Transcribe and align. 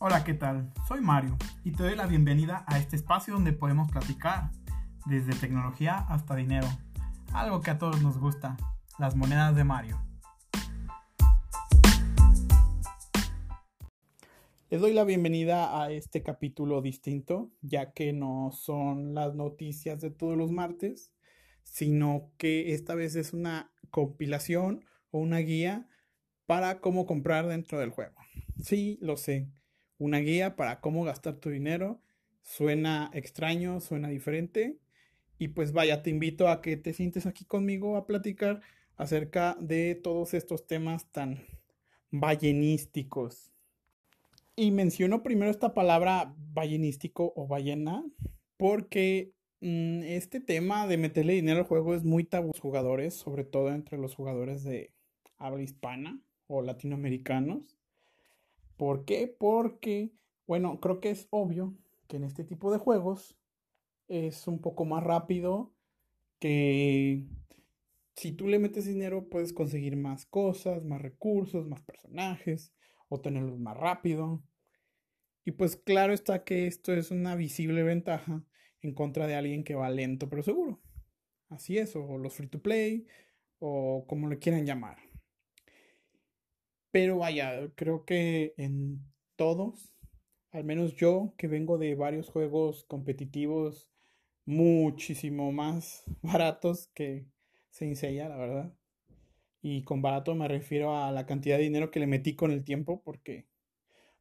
Hola, 0.00 0.22
¿qué 0.22 0.32
tal? 0.32 0.72
Soy 0.86 1.00
Mario 1.00 1.36
y 1.64 1.72
te 1.72 1.82
doy 1.82 1.96
la 1.96 2.06
bienvenida 2.06 2.64
a 2.68 2.78
este 2.78 2.94
espacio 2.94 3.34
donde 3.34 3.52
podemos 3.52 3.90
platicar 3.90 4.52
desde 5.06 5.34
tecnología 5.34 5.96
hasta 6.08 6.36
dinero, 6.36 6.68
algo 7.32 7.60
que 7.62 7.72
a 7.72 7.78
todos 7.78 8.00
nos 8.00 8.16
gusta, 8.16 8.56
las 9.00 9.16
monedas 9.16 9.56
de 9.56 9.64
Mario. 9.64 10.00
Les 14.70 14.80
doy 14.80 14.92
la 14.92 15.02
bienvenida 15.02 15.82
a 15.82 15.90
este 15.90 16.22
capítulo 16.22 16.80
distinto, 16.80 17.50
ya 17.60 17.90
que 17.90 18.12
no 18.12 18.52
son 18.52 19.14
las 19.14 19.34
noticias 19.34 20.00
de 20.00 20.12
todos 20.12 20.36
los 20.36 20.52
martes, 20.52 21.10
sino 21.64 22.30
que 22.38 22.72
esta 22.72 22.94
vez 22.94 23.16
es 23.16 23.32
una 23.32 23.72
compilación 23.90 24.84
o 25.10 25.18
una 25.18 25.38
guía 25.38 25.88
para 26.46 26.80
cómo 26.80 27.04
comprar 27.04 27.48
dentro 27.48 27.80
del 27.80 27.90
juego. 27.90 28.14
Sí, 28.62 28.96
lo 29.02 29.16
sé, 29.16 29.50
una 29.98 30.18
guía 30.18 30.56
para 30.56 30.80
cómo 30.80 31.04
gastar 31.04 31.36
tu 31.36 31.50
dinero. 31.50 32.00
Suena 32.42 33.10
extraño, 33.12 33.80
suena 33.80 34.08
diferente. 34.08 34.78
Y 35.38 35.48
pues 35.48 35.72
vaya, 35.72 36.02
te 36.02 36.10
invito 36.10 36.48
a 36.48 36.60
que 36.62 36.76
te 36.76 36.92
sientes 36.92 37.26
aquí 37.26 37.44
conmigo 37.44 37.96
a 37.96 38.06
platicar 38.06 38.60
acerca 38.96 39.56
de 39.60 39.94
todos 39.94 40.34
estos 40.34 40.66
temas 40.66 41.10
tan 41.12 41.40
ballenísticos. 42.10 43.52
Y 44.56 44.72
menciono 44.72 45.22
primero 45.22 45.50
esta 45.50 45.72
palabra 45.72 46.34
ballenístico 46.36 47.32
o 47.36 47.46
ballena 47.46 48.04
porque 48.56 49.32
mm, 49.60 50.02
este 50.02 50.40
tema 50.40 50.88
de 50.88 50.96
meterle 50.96 51.34
dinero 51.34 51.60
al 51.60 51.66
juego 51.66 51.94
es 51.94 52.02
muy 52.02 52.24
tabú 52.24 52.50
jugadores, 52.60 53.14
sobre 53.14 53.44
todo 53.44 53.70
entre 53.70 53.98
los 53.98 54.16
jugadores 54.16 54.64
de 54.64 54.92
habla 55.36 55.62
hispana 55.62 56.20
o 56.48 56.62
latinoamericanos. 56.62 57.77
¿Por 58.78 59.04
qué? 59.04 59.26
Porque, 59.38 60.12
bueno, 60.46 60.80
creo 60.80 61.00
que 61.00 61.10
es 61.10 61.26
obvio 61.30 61.76
que 62.06 62.16
en 62.16 62.24
este 62.24 62.44
tipo 62.44 62.72
de 62.72 62.78
juegos 62.78 63.36
es 64.06 64.46
un 64.46 64.60
poco 64.60 64.86
más 64.86 65.04
rápido 65.04 65.74
que 66.38 67.26
si 68.14 68.32
tú 68.32 68.46
le 68.46 68.58
metes 68.58 68.86
dinero 68.86 69.28
puedes 69.28 69.52
conseguir 69.52 69.96
más 69.96 70.26
cosas, 70.26 70.84
más 70.84 71.02
recursos, 71.02 71.66
más 71.66 71.82
personajes 71.82 72.72
o 73.08 73.20
tenerlos 73.20 73.58
más 73.58 73.76
rápido. 73.76 74.42
Y 75.44 75.52
pues 75.52 75.76
claro 75.76 76.12
está 76.12 76.44
que 76.44 76.66
esto 76.66 76.94
es 76.94 77.10
una 77.10 77.34
visible 77.34 77.82
ventaja 77.82 78.44
en 78.80 78.94
contra 78.94 79.26
de 79.26 79.34
alguien 79.34 79.64
que 79.64 79.74
va 79.74 79.90
lento 79.90 80.28
pero 80.28 80.42
seguro. 80.42 80.80
Así 81.48 81.78
es, 81.78 81.96
o 81.96 82.16
los 82.16 82.34
free 82.34 82.48
to 82.48 82.60
play, 82.60 83.06
o 83.58 84.04
como 84.06 84.28
le 84.28 84.38
quieran 84.38 84.66
llamar. 84.66 84.98
Pero 86.90 87.18
vaya, 87.18 87.70
creo 87.74 88.04
que 88.04 88.54
en 88.56 89.00
todos, 89.36 89.94
al 90.50 90.64
menos 90.64 90.94
yo 90.96 91.34
que 91.36 91.46
vengo 91.46 91.78
de 91.78 91.94
varios 91.94 92.28
juegos 92.30 92.84
competitivos 92.84 93.90
muchísimo 94.46 95.52
más 95.52 96.04
baratos 96.22 96.88
que 96.94 97.26
se 97.70 97.94
Seiya, 97.94 98.28
la 98.28 98.36
verdad. 98.36 98.74
Y 99.60 99.84
con 99.84 100.02
barato 100.02 100.34
me 100.34 100.48
refiero 100.48 100.96
a 100.96 101.12
la 101.12 101.26
cantidad 101.26 101.58
de 101.58 101.64
dinero 101.64 101.90
que 101.90 102.00
le 102.00 102.06
metí 102.06 102.34
con 102.34 102.50
el 102.50 102.64
tiempo, 102.64 103.02
porque, 103.04 103.46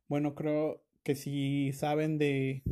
bueno, 0.07 0.35
creo 0.35 0.83
que 1.03 1.15
si 1.15 1.71
saben 1.73 2.17
de 2.17 2.63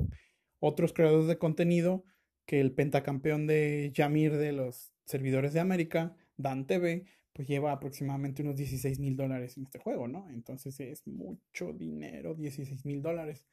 otros 0.60 0.94
creadores 0.94 1.28
de 1.28 1.38
contenido, 1.38 2.04
que 2.46 2.60
el 2.60 2.74
pentacampeón 2.74 3.48
de 3.48 3.92
Yamir 3.94 4.34
de 4.38 4.52
los 4.52 4.94
servidores 5.06 5.54
de 5.54 5.60
América, 5.60 6.16
Dan 6.38 6.68
TV, 6.68 7.06
pues 7.34 7.48
lleva 7.48 7.72
aproximadamente 7.74 8.42
unos 8.44 8.56
16 8.56 9.00
mil 9.00 9.16
dólares 9.18 9.58
en 9.58 9.64
este 9.64 9.80
juego, 9.80 10.08
¿no? 10.08 10.30
Entonces 10.30 10.80
es 10.80 11.06
mucho 11.06 11.74
dinero, 11.74 12.34
16 12.34 12.86
mil 12.86 13.02
dólares. 13.02 13.46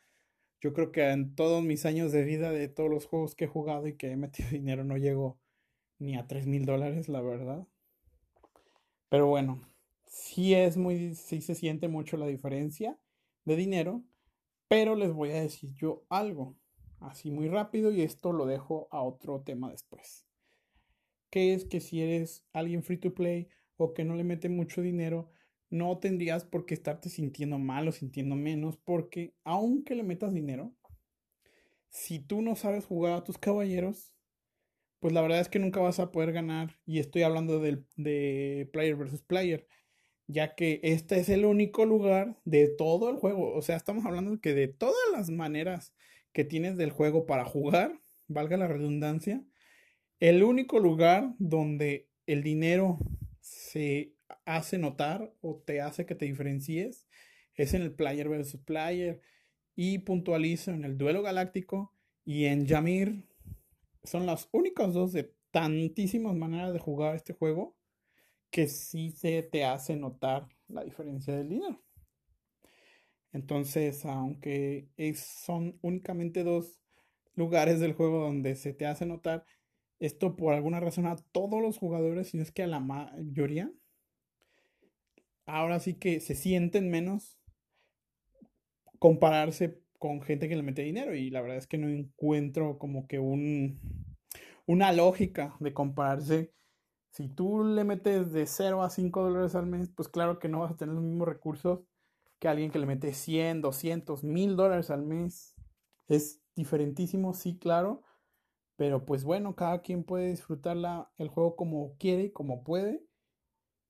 Yo 0.61 0.73
creo 0.73 0.93
que 0.93 1.11
en 1.11 1.35
todos 1.35 1.65
mis 1.65 1.85
años 1.87 2.13
de 2.13 2.23
vida, 2.23 2.53
de 2.53 2.69
todos 2.69 2.89
los 2.89 3.07
juegos 3.07 3.35
que 3.35 3.47
he 3.47 3.49
jugado 3.49 3.89
y 3.89 3.97
que 3.97 4.13
he 4.13 4.17
metido 4.17 4.49
dinero, 4.53 4.85
no 4.85 4.97
llego 4.97 5.41
ni 5.99 6.17
a 6.17 6.27
3 6.27 6.47
mil 6.47 6.65
dólares, 6.65 7.09
la 7.09 7.21
verdad. 7.21 7.67
Pero 9.09 9.27
bueno, 9.27 9.61
sí 10.07 10.55
es 10.55 10.77
muy, 10.77 11.15
sí 11.17 11.41
se 11.41 11.55
siente 11.55 11.89
mucho 11.89 12.17
la 12.17 12.27
diferencia 12.27 12.99
de 13.45 13.57
dinero, 13.57 14.05
pero 14.69 14.95
les 14.95 15.13
voy 15.13 15.31
a 15.31 15.41
decir 15.41 15.75
yo 15.75 16.05
algo, 16.09 16.57
así 17.01 17.31
muy 17.31 17.49
rápido, 17.49 17.91
y 17.91 18.03
esto 18.03 18.33
lo 18.33 18.47
dejo 18.47 18.89
a 18.91 19.03
otro 19.03 19.41
tema 19.41 19.71
después. 19.71 20.25
Que 21.33 21.55
es 21.55 21.65
que 21.65 21.81
si 21.81 22.03
eres 22.03 22.45
alguien 22.53 22.83
free 22.83 22.99
to 22.99 23.15
play, 23.15 23.49
o 23.79 23.95
que 23.95 24.05
no 24.05 24.17
le 24.17 24.23
mete 24.23 24.51
mucho 24.51 24.83
dinero, 24.83 25.31
no 25.71 25.99
tendrías 25.99 26.45
por 26.45 26.67
qué 26.67 26.75
estarte 26.75 27.09
sintiendo 27.09 27.59
mal 27.59 27.89
o 27.89 27.93
sintiendo 27.93 28.37
menos, 28.37 28.77
porque 28.77 29.35
aunque 29.43 29.95
le 29.95 30.03
metas 30.03 30.35
dinero, 30.35 30.75
si 31.89 32.19
tú 32.19 32.43
no 32.43 32.55
sabes 32.55 32.85
jugar 32.85 33.15
a 33.15 33.25
tus 33.25 33.39
caballeros, 33.39 34.13
pues 35.01 35.15
la 35.15 35.23
verdad 35.23 35.41
es 35.41 35.49
que 35.49 35.59
nunca 35.59 35.81
vas 35.81 36.01
a 36.01 36.13
poder 36.13 36.33
ganar. 36.33 36.79
Y 36.85 36.99
estoy 36.99 37.23
hablando 37.23 37.61
de, 37.61 37.83
de 37.97 38.69
player 38.71 38.97
versus 38.97 39.23
player, 39.23 39.67
ya 40.27 40.55
que 40.55 40.81
este 40.83 41.19
es 41.19 41.31
el 41.31 41.47
único 41.47 41.87
lugar 41.87 42.39
de 42.45 42.69
todo 42.69 43.09
el 43.09 43.17
juego. 43.17 43.55
O 43.55 43.63
sea, 43.63 43.77
estamos 43.77 44.05
hablando 44.05 44.39
que 44.39 44.53
de 44.55 44.69
todas 44.69 44.95
las 45.13 45.31
maneras 45.31 45.95
que 46.33 46.45
tienes 46.45 46.77
del 46.77 46.91
juego 46.91 47.25
para 47.25 47.47
jugar, 47.47 47.99
valga 48.29 48.59
la 48.59 48.69
redundancia, 48.69 49.43
el 50.23 50.45
único 50.45 50.79
lugar 50.79 51.35
donde 51.41 52.09
el 52.27 52.45
dinero 52.45 52.97
se 53.41 54.15
hace 54.45 54.79
notar 54.79 55.35
o 55.41 55.61
te 55.67 55.81
hace 55.81 56.07
que 56.07 56.15
te 56.15 56.27
diferencies 56.27 57.09
es 57.55 57.75
en 57.75 57.83
el 57.83 57.93
player 57.93 58.29
versus 58.29 58.61
player 58.61 59.21
y 59.75 59.99
puntualizo 59.99 60.71
en 60.71 60.85
el 60.85 60.97
duelo 60.97 61.23
galáctico 61.23 61.93
y 62.25 62.45
en 62.45 62.67
Yamir 62.67 63.27
son 64.05 64.25
las 64.25 64.49
únicas 64.53 64.95
dos 64.95 65.13
de 65.13 65.35
tantísimas 65.51 66.37
maneras 66.37 66.73
de 66.73 66.79
jugar 66.79 67.17
este 67.17 67.33
juego 67.33 67.77
que 68.53 68.69
sí 68.69 69.11
se 69.11 69.43
te 69.43 69.65
hace 69.65 69.97
notar 69.97 70.47
la 70.69 70.85
diferencia 70.85 71.35
del 71.35 71.49
dinero. 71.49 71.83
Entonces, 73.33 74.05
aunque 74.05 74.87
son 75.17 75.81
únicamente 75.83 76.45
dos 76.45 76.79
lugares 77.35 77.81
del 77.81 77.95
juego 77.95 78.21
donde 78.21 78.55
se 78.55 78.73
te 78.73 78.87
hace 78.87 79.05
notar, 79.05 79.45
esto 80.03 80.35
por 80.35 80.53
alguna 80.53 80.81
razón 80.81 81.07
a 81.07 81.15
todos 81.31 81.63
los 81.63 81.79
jugadores, 81.79 82.29
si 82.29 82.37
no 82.37 82.43
es 82.43 82.51
que 82.51 82.65
a 82.65 82.67
la 82.67 82.81
mayoría, 82.81 83.73
ahora 85.47 85.79
sí 85.79 85.95
que 85.95 86.19
se 86.19 86.35
sienten 86.35 86.91
menos 86.91 87.39
compararse 88.99 89.81
con 90.01 90.21
gente 90.21 90.49
que 90.49 90.57
le 90.57 90.65
mete 90.65 90.83
dinero 90.83 91.15
y 91.15 91.31
la 91.31 91.41
verdad 91.41 91.57
es 91.57 91.69
que 91.69 91.79
no 91.79 91.89
encuentro 91.89 92.79
como 92.79 93.07
que 93.07 93.21
un, 93.21 93.79
una 94.67 94.93
lógica 94.93 95.55
de 95.61 95.73
compararse. 95.73 96.53
Si 97.13 97.29
tú 97.29 97.63
le 97.63 97.85
metes 97.85 98.33
de 98.33 98.47
0 98.47 98.83
a 98.83 98.91
5 98.91 99.23
dólares 99.23 99.55
al 99.55 99.67
mes, 99.67 99.89
pues 99.95 100.09
claro 100.09 100.41
que 100.41 100.49
no 100.49 100.61
vas 100.61 100.73
a 100.73 100.77
tener 100.77 100.97
los 100.97 101.05
mismos 101.05 101.29
recursos 101.29 101.81
que 102.41 102.49
alguien 102.49 102.73
que 102.73 102.81
le 102.81 102.87
mete 102.87 103.13
100, 103.13 103.61
200, 103.61 104.25
1000 104.25 104.57
dólares 104.57 104.91
al 104.91 105.03
mes. 105.05 105.55
Es 106.09 106.43
diferentísimo, 106.57 107.35
sí, 107.35 107.57
claro, 107.57 108.03
pero 108.83 109.05
pues 109.05 109.23
bueno, 109.23 109.55
cada 109.55 109.81
quien 109.81 110.03
puede 110.03 110.31
disfrutar 110.31 110.77
el 111.17 111.29
juego 111.29 111.55
como 111.55 111.95
quiere 111.99 112.25
y 112.25 112.33
como 112.33 112.65
puede. 112.65 113.07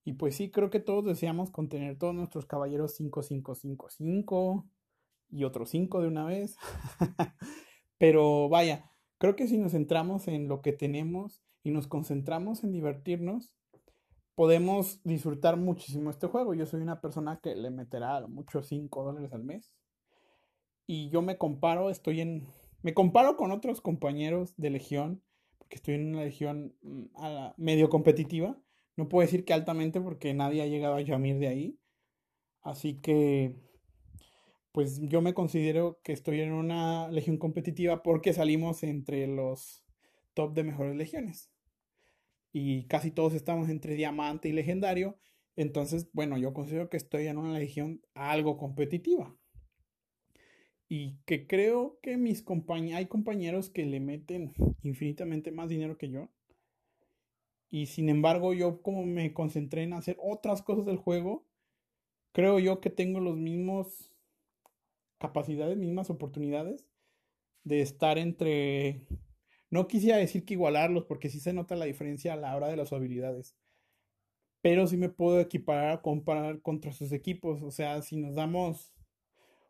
Y 0.05 0.13
pues 0.13 0.37
sí, 0.37 0.51
creo 0.51 0.69
que 0.69 0.81
todos 0.81 1.03
deseamos 1.07 1.51
contener 1.51 1.97
todos 1.97 2.15
nuestros 2.15 2.45
caballeros 2.45 2.95
5, 2.97 3.23
5, 3.23 3.55
5, 3.55 3.89
5 3.89 4.69
y 5.31 5.45
otros 5.45 5.71
5 5.71 6.03
de 6.03 6.09
una 6.09 6.27
vez. 6.27 6.59
Pero 7.99 8.51
vaya, 8.51 8.91
creo 9.17 9.35
que 9.35 9.49
si 9.49 9.57
nos 9.57 9.73
centramos 9.73 10.29
en 10.29 10.47
lo 10.47 10.61
que 10.61 10.75
tenemos 10.75 11.43
y 11.63 11.71
nos 11.71 11.87
concentramos 11.87 12.63
en 12.63 12.73
divertirnos, 12.73 13.55
podemos 14.35 15.03
disfrutar 15.05 15.57
muchísimo 15.57 16.11
este 16.11 16.27
juego. 16.27 16.53
Yo 16.53 16.67
soy 16.67 16.83
una 16.83 17.01
persona 17.01 17.41
que 17.43 17.57
le 17.57 17.71
meterá 17.71 18.27
mucho 18.27 18.63
5 18.63 19.05
dólares 19.05 19.33
al 19.33 19.43
mes. 19.43 19.73
Y 20.87 21.09
yo 21.09 21.23
me 21.23 21.39
comparo, 21.39 21.89
estoy 21.89 22.21
en 22.21 22.47
me 22.83 22.95
comparo 22.95 23.37
con 23.37 23.53
otros 23.53 23.81
compañeros 23.81 24.55
de 24.57 24.71
Legión, 24.71 25.23
porque 25.59 25.77
estoy 25.77 25.95
en 25.95 26.09
una 26.09 26.25
Legión 26.25 26.77
mm, 26.83 27.07
medio 27.57 27.89
competitiva. 27.89 28.61
No 28.97 29.09
puedo 29.09 29.25
decir 29.25 29.45
que 29.45 29.53
altamente 29.53 30.01
porque 30.01 30.35
nadie 30.35 30.63
ha 30.63 30.67
llegado 30.67 30.97
a 30.97 31.01
Yamir 31.01 31.39
de 31.39 31.49
ahí. 31.49 31.79
Así 32.61 33.01
que, 33.01 33.57
pues 34.73 35.01
yo 35.01 35.23
me 35.23 35.35
considero 35.35 36.01
que 36.03 36.13
estoy 36.13 36.41
en 36.41 36.53
una 36.53 37.09
Legión 37.09 37.39
competitiva 37.39 38.03
porque 38.03 38.33
salimos 38.33 38.83
entre 38.83 39.27
los 39.27 39.85
top 40.35 40.55
de 40.55 40.65
mejores 40.65 40.97
legiones. 40.97 41.51
Y 42.53 42.87
casi 42.87 43.11
todos 43.11 43.35
estamos 43.35 43.69
entre 43.69 43.95
diamante 43.95 44.49
y 44.49 44.53
legendario. 44.53 45.19
Entonces, 45.57 46.11
bueno, 46.13 46.37
yo 46.37 46.53
considero 46.53 46.89
que 46.91 46.97
estoy 46.97 47.27
en 47.27 47.39
una 47.39 47.59
legión 47.59 48.03
algo 48.15 48.57
competitiva 48.57 49.37
y 50.95 51.17
que 51.25 51.47
creo 51.47 51.99
que 52.03 52.19
mis 52.19 52.43
compañeros, 52.43 52.99
hay 52.99 53.07
compañeros 53.07 53.71
que 53.71 53.87
le 53.87 53.99
meten 53.99 54.53
infinitamente 54.83 55.51
más 55.51 55.71
dinero 55.71 55.97
que 55.97 56.11
yo. 56.11 56.29
Y 57.71 57.87
sin 57.87 58.11
embargo, 58.11 58.53
yo 58.53 58.83
como 58.83 59.07
me 59.07 59.33
concentré 59.33 59.85
en 59.85 59.95
hacer 59.95 60.19
otras 60.21 60.61
cosas 60.61 60.85
del 60.85 60.99
juego, 60.99 61.47
creo 62.33 62.59
yo 62.59 62.83
que 62.83 62.91
tengo 62.91 63.21
los 63.21 63.39
mismos 63.39 64.13
capacidades, 65.17 65.79
mismas 65.79 66.11
oportunidades 66.11 66.85
de 67.65 67.81
estar 67.81 68.19
entre... 68.19 69.07
No 69.71 69.89
quisiera 69.89 70.19
decir 70.19 70.45
que 70.45 70.53
igualarlos 70.53 71.07
porque 71.07 71.31
sí 71.31 71.41
se 71.41 71.55
nota 71.55 71.75
la 71.75 71.87
diferencia 71.87 72.35
a 72.35 72.37
la 72.37 72.55
hora 72.55 72.69
de 72.69 72.77
las 72.77 72.93
habilidades. 72.93 73.57
Pero 74.61 74.87
sí 74.87 74.99
me 74.99 75.09
puedo 75.09 75.41
equiparar 75.41 75.91
a 75.91 76.03
comparar 76.03 76.61
contra 76.61 76.93
sus 76.93 77.13
equipos. 77.13 77.63
O 77.63 77.71
sea, 77.71 78.03
si 78.03 78.19
nos 78.19 78.35
damos 78.35 78.92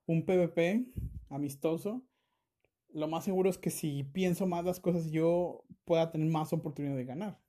un 0.06 0.24
PvP 0.24 0.86
amistoso, 1.28 2.02
lo 2.92 3.08
más 3.08 3.24
seguro 3.24 3.48
es 3.48 3.58
que 3.58 3.70
si 3.70 4.04
pienso 4.04 4.46
más 4.46 4.64
las 4.64 4.80
cosas 4.80 5.10
yo 5.10 5.64
pueda 5.84 6.10
tener 6.10 6.28
más 6.28 6.52
oportunidad 6.52 6.96
de 6.96 7.04
ganar. 7.04 7.40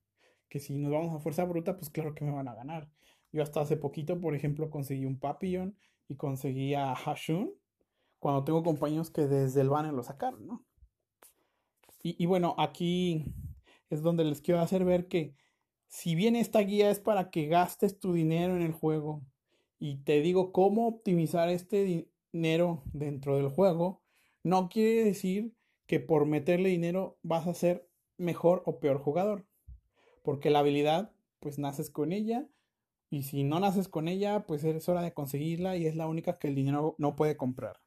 Que 0.49 0.59
si 0.59 0.73
nos 0.75 0.91
vamos 0.91 1.13
a 1.13 1.19
fuerza 1.19 1.43
bruta, 1.43 1.77
pues 1.77 1.89
claro 1.89 2.15
que 2.15 2.23
me 2.23 2.31
van 2.31 2.47
a 2.47 2.55
ganar. 2.55 2.89
Yo 3.31 3.41
hasta 3.41 3.61
hace 3.61 3.77
poquito, 3.77 4.19
por 4.21 4.35
ejemplo, 4.35 4.69
conseguí 4.69 5.05
un 5.05 5.19
Papillon 5.19 5.75
y 6.07 6.15
conseguí 6.15 6.75
a 6.75 6.95
Hashun 6.95 7.51
cuando 8.19 8.43
tengo 8.43 8.63
compañeros 8.63 9.09
que 9.09 9.27
desde 9.27 9.61
el 9.61 9.69
banner 9.69 9.93
lo 9.93 10.03
sacaron, 10.03 10.45
¿no? 10.45 10.65
Y, 12.03 12.21
y 12.21 12.25
bueno, 12.25 12.55
aquí 12.57 13.25
es 13.89 14.01
donde 14.01 14.23
les 14.23 14.41
quiero 14.41 14.61
hacer 14.61 14.85
ver 14.85 15.07
que 15.07 15.35
si 15.87 16.15
bien 16.15 16.35
esta 16.35 16.59
guía 16.59 16.89
es 16.89 16.99
para 16.99 17.29
que 17.29 17.47
gastes 17.47 17.99
tu 17.99 18.13
dinero 18.13 18.55
en 18.55 18.61
el 18.61 18.71
juego 18.71 19.21
y 19.79 19.97
te 19.97 20.21
digo 20.21 20.51
cómo 20.51 20.87
optimizar 20.87 21.49
este 21.49 22.07
dinero 22.33 22.83
dentro 22.91 23.37
del 23.37 23.47
juego, 23.47 24.01
no 24.43 24.67
quiere 24.67 25.05
decir 25.05 25.55
que 25.85 25.99
por 25.99 26.25
meterle 26.25 26.69
dinero 26.69 27.17
vas 27.21 27.47
a 27.47 27.53
ser 27.53 27.87
mejor 28.17 28.63
o 28.65 28.79
peor 28.79 28.97
jugador. 28.97 29.45
Porque 30.23 30.49
la 30.49 30.59
habilidad, 30.59 31.13
pues 31.39 31.59
naces 31.59 31.89
con 31.89 32.11
ella. 32.11 32.47
Y 33.09 33.23
si 33.23 33.43
no 33.43 33.59
naces 33.59 33.87
con 33.87 34.07
ella, 34.07 34.45
pues 34.47 34.63
es 34.63 34.89
hora 34.89 35.01
de 35.01 35.13
conseguirla 35.13 35.77
y 35.77 35.85
es 35.85 35.95
la 35.95 36.07
única 36.07 36.39
que 36.39 36.47
el 36.47 36.55
dinero 36.55 36.95
no 36.97 37.15
puede 37.15 37.37
comprar. 37.37 37.79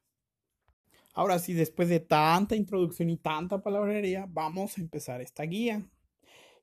Ahora 1.13 1.39
sí, 1.39 1.53
después 1.53 1.89
de 1.89 1.99
tanta 1.99 2.55
introducción 2.55 3.09
y 3.09 3.17
tanta 3.17 3.61
palabrería, 3.61 4.27
vamos 4.29 4.77
a 4.77 4.81
empezar 4.81 5.19
esta 5.19 5.43
guía. 5.43 5.89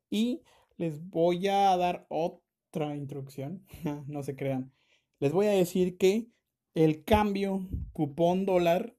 Y 0.08 0.42
les 0.76 1.04
voy 1.10 1.48
a 1.48 1.76
dar 1.76 2.06
otra 2.08 2.96
introducción, 2.96 3.66
no 4.06 4.22
se 4.22 4.36
crean. 4.36 4.72
Les 5.18 5.32
voy 5.32 5.46
a 5.46 5.50
decir 5.50 5.98
que 5.98 6.28
el 6.74 7.04
cambio 7.04 7.68
cupón 7.92 8.46
dólar 8.46 8.96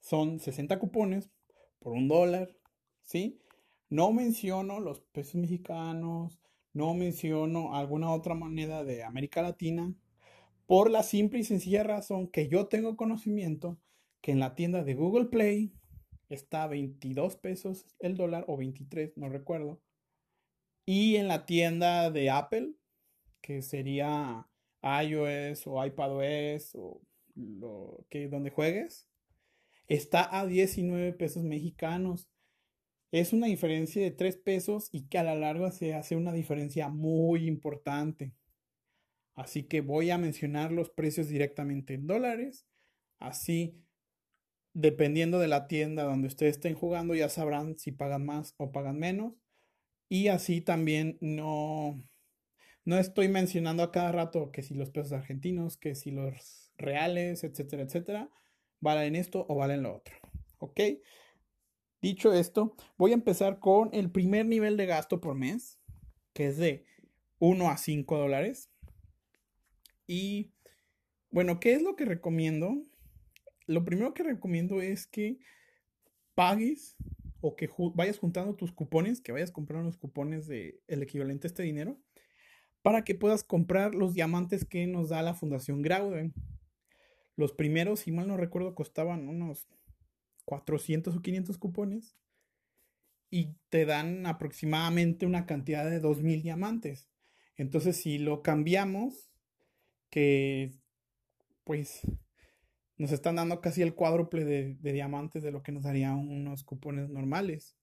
son 0.00 0.40
60 0.40 0.78
cupones 0.78 1.30
por 1.78 1.92
un 1.92 2.08
dólar, 2.08 2.56
¿sí? 3.02 3.40
No 3.88 4.12
menciono 4.12 4.80
los 4.80 5.00
pesos 5.00 5.36
mexicanos, 5.36 6.40
no 6.72 6.92
menciono 6.94 7.74
alguna 7.74 8.12
otra 8.12 8.34
moneda 8.34 8.84
de 8.84 9.04
América 9.04 9.42
Latina, 9.42 9.94
por 10.66 10.90
la 10.90 11.02
simple 11.02 11.38
y 11.40 11.44
sencilla 11.44 11.84
razón 11.84 12.28
que 12.28 12.48
yo 12.48 12.66
tengo 12.66 12.96
conocimiento 12.96 13.78
que 14.20 14.32
en 14.32 14.40
la 14.40 14.54
tienda 14.54 14.82
de 14.82 14.94
Google 14.94 15.26
Play 15.26 15.72
está 16.28 16.66
22 16.66 17.36
pesos 17.36 17.86
el 18.00 18.16
dólar 18.16 18.44
o 18.48 18.56
23, 18.56 19.16
no 19.16 19.28
recuerdo. 19.28 19.80
Y 20.86 21.16
en 21.16 21.28
la 21.28 21.46
tienda 21.46 22.10
de 22.10 22.30
Apple, 22.30 22.72
que 23.40 23.62
sería 23.62 24.46
iOS 24.84 25.66
o 25.66 25.84
iPadOS 25.84 26.74
o 26.74 27.00
lo 27.34 28.04
que 28.10 28.28
donde 28.28 28.50
juegues, 28.50 29.08
está 29.88 30.38
a 30.38 30.46
19 30.46 31.12
pesos 31.14 31.42
mexicanos. 31.44 32.28
Es 33.10 33.32
una 33.32 33.46
diferencia 33.46 34.02
de 34.02 34.10
3 34.10 34.36
pesos 34.38 34.88
y 34.92 35.06
que 35.08 35.18
a 35.18 35.24
la 35.24 35.34
larga 35.34 35.70
se 35.70 35.94
hace 35.94 36.16
una 36.16 36.32
diferencia 36.32 36.88
muy 36.88 37.46
importante. 37.46 38.34
Así 39.34 39.64
que 39.64 39.80
voy 39.80 40.10
a 40.10 40.18
mencionar 40.18 40.70
los 40.72 40.90
precios 40.90 41.28
directamente 41.28 41.94
en 41.94 42.06
dólares. 42.06 42.66
Así, 43.18 43.80
dependiendo 44.74 45.38
de 45.38 45.48
la 45.48 45.66
tienda 45.66 46.04
donde 46.04 46.28
ustedes 46.28 46.56
estén 46.56 46.74
jugando, 46.74 47.14
ya 47.14 47.28
sabrán 47.28 47.78
si 47.78 47.92
pagan 47.92 48.26
más 48.26 48.54
o 48.58 48.70
pagan 48.70 48.98
menos. 48.98 49.34
Y 50.08 50.28
así 50.28 50.60
también 50.60 51.18
no, 51.20 52.00
no 52.84 52.98
estoy 52.98 53.28
mencionando 53.28 53.82
a 53.82 53.92
cada 53.92 54.12
rato 54.12 54.50
que 54.52 54.62
si 54.62 54.74
los 54.74 54.90
pesos 54.90 55.12
argentinos, 55.12 55.76
que 55.76 55.94
si 55.94 56.10
los 56.10 56.72
reales, 56.76 57.44
etcétera, 57.44 57.82
etcétera 57.82 58.30
valen 58.80 59.16
esto 59.16 59.46
o 59.48 59.54
valen 59.56 59.82
lo 59.82 59.96
otro. 59.96 60.14
¿Ok? 60.58 60.80
Dicho 62.02 62.34
esto, 62.34 62.76
voy 62.98 63.12
a 63.12 63.14
empezar 63.14 63.58
con 63.58 63.88
el 63.94 64.10
primer 64.10 64.44
nivel 64.44 64.76
de 64.76 64.84
gasto 64.84 65.20
por 65.22 65.34
mes, 65.34 65.78
que 66.34 66.48
es 66.48 66.58
de 66.58 66.84
1 67.38 67.70
a 67.70 67.78
5 67.78 68.18
dólares. 68.18 68.70
Y 70.06 70.52
bueno, 71.30 71.60
¿qué 71.60 71.72
es 71.72 71.82
lo 71.82 71.96
que 71.96 72.04
recomiendo? 72.04 72.76
Lo 73.66 73.84
primero 73.86 74.12
que 74.12 74.22
recomiendo 74.22 74.82
es 74.82 75.06
que 75.06 75.38
pagues 76.34 76.96
o 77.40 77.56
que 77.56 77.70
vayas 77.94 78.18
juntando 78.18 78.54
tus 78.54 78.72
cupones, 78.72 79.22
que 79.22 79.32
vayas 79.32 79.50
comprando 79.50 79.86
los 79.86 79.96
cupones 79.96 80.46
del 80.46 80.80
el 80.86 81.02
equivalente 81.02 81.46
a 81.46 81.48
este 81.48 81.62
dinero, 81.62 81.98
para 82.84 83.02
que 83.02 83.14
puedas 83.14 83.42
comprar 83.44 83.94
los 83.94 84.12
diamantes 84.12 84.66
que 84.66 84.86
nos 84.86 85.08
da 85.08 85.22
la 85.22 85.32
Fundación 85.32 85.80
Grauden. 85.80 86.34
Los 87.34 87.54
primeros, 87.54 88.00
si 88.00 88.12
mal 88.12 88.28
no 88.28 88.36
recuerdo, 88.36 88.74
costaban 88.74 89.26
unos 89.26 89.66
400 90.44 91.16
o 91.16 91.22
500 91.22 91.56
cupones 91.56 92.14
y 93.30 93.56
te 93.70 93.86
dan 93.86 94.26
aproximadamente 94.26 95.24
una 95.24 95.46
cantidad 95.46 95.88
de 95.88 95.98
2.000 95.98 96.42
diamantes. 96.42 97.08
Entonces, 97.56 97.96
si 97.96 98.18
lo 98.18 98.42
cambiamos, 98.42 99.30
que 100.10 100.74
pues 101.64 102.02
nos 102.98 103.12
están 103.12 103.36
dando 103.36 103.62
casi 103.62 103.80
el 103.80 103.94
cuádruple 103.94 104.44
de, 104.44 104.74
de 104.74 104.92
diamantes 104.92 105.42
de 105.42 105.52
lo 105.52 105.62
que 105.62 105.72
nos 105.72 105.84
darían 105.84 106.18
unos 106.18 106.64
cupones 106.64 107.08
normales. 107.08 107.78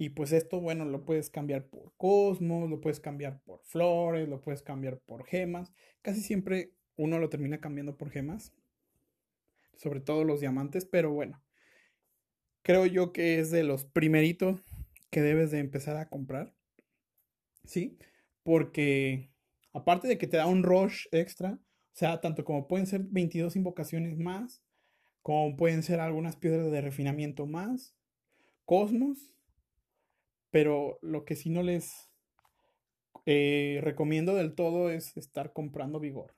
Y 0.00 0.08
pues 0.08 0.32
esto, 0.32 0.60
bueno, 0.60 0.84
lo 0.84 1.04
puedes 1.04 1.28
cambiar 1.30 1.66
por 1.66 1.92
cosmos, 1.96 2.70
lo 2.70 2.80
puedes 2.80 3.00
cambiar 3.00 3.40
por 3.42 3.62
flores, 3.64 4.28
lo 4.28 4.40
puedes 4.40 4.62
cambiar 4.62 4.98
por 4.98 5.26
gemas. 5.26 5.72
Casi 6.02 6.22
siempre 6.22 6.72
uno 6.96 7.18
lo 7.18 7.28
termina 7.28 7.60
cambiando 7.60 7.96
por 7.96 8.10
gemas 8.10 8.52
sobre 9.80 10.00
todo 10.00 10.24
los 10.24 10.40
diamantes, 10.40 10.84
pero 10.84 11.10
bueno, 11.10 11.42
creo 12.60 12.84
yo 12.84 13.12
que 13.12 13.38
es 13.38 13.50
de 13.50 13.62
los 13.62 13.86
primeritos 13.86 14.62
que 15.08 15.22
debes 15.22 15.50
de 15.50 15.58
empezar 15.58 15.96
a 15.96 16.10
comprar, 16.10 16.54
¿sí? 17.64 17.96
Porque 18.42 19.30
aparte 19.72 20.06
de 20.06 20.18
que 20.18 20.26
te 20.26 20.36
da 20.36 20.46
un 20.46 20.64
rush 20.64 21.06
extra, 21.12 21.52
o 21.52 21.96
sea, 21.96 22.20
tanto 22.20 22.44
como 22.44 22.68
pueden 22.68 22.86
ser 22.86 23.04
22 23.04 23.56
invocaciones 23.56 24.18
más, 24.18 24.62
como 25.22 25.56
pueden 25.56 25.82
ser 25.82 26.00
algunas 26.00 26.36
piedras 26.36 26.70
de 26.70 26.82
refinamiento 26.82 27.46
más, 27.46 27.96
cosmos, 28.66 29.34
pero 30.50 30.98
lo 31.02 31.24
que 31.24 31.36
sí 31.36 31.50
no 31.50 31.62
les 31.62 32.10
eh, 33.26 33.80
recomiendo 33.82 34.34
del 34.34 34.54
todo 34.54 34.90
es 34.90 35.16
estar 35.16 35.52
comprando 35.52 36.00
vigor. 36.00 36.34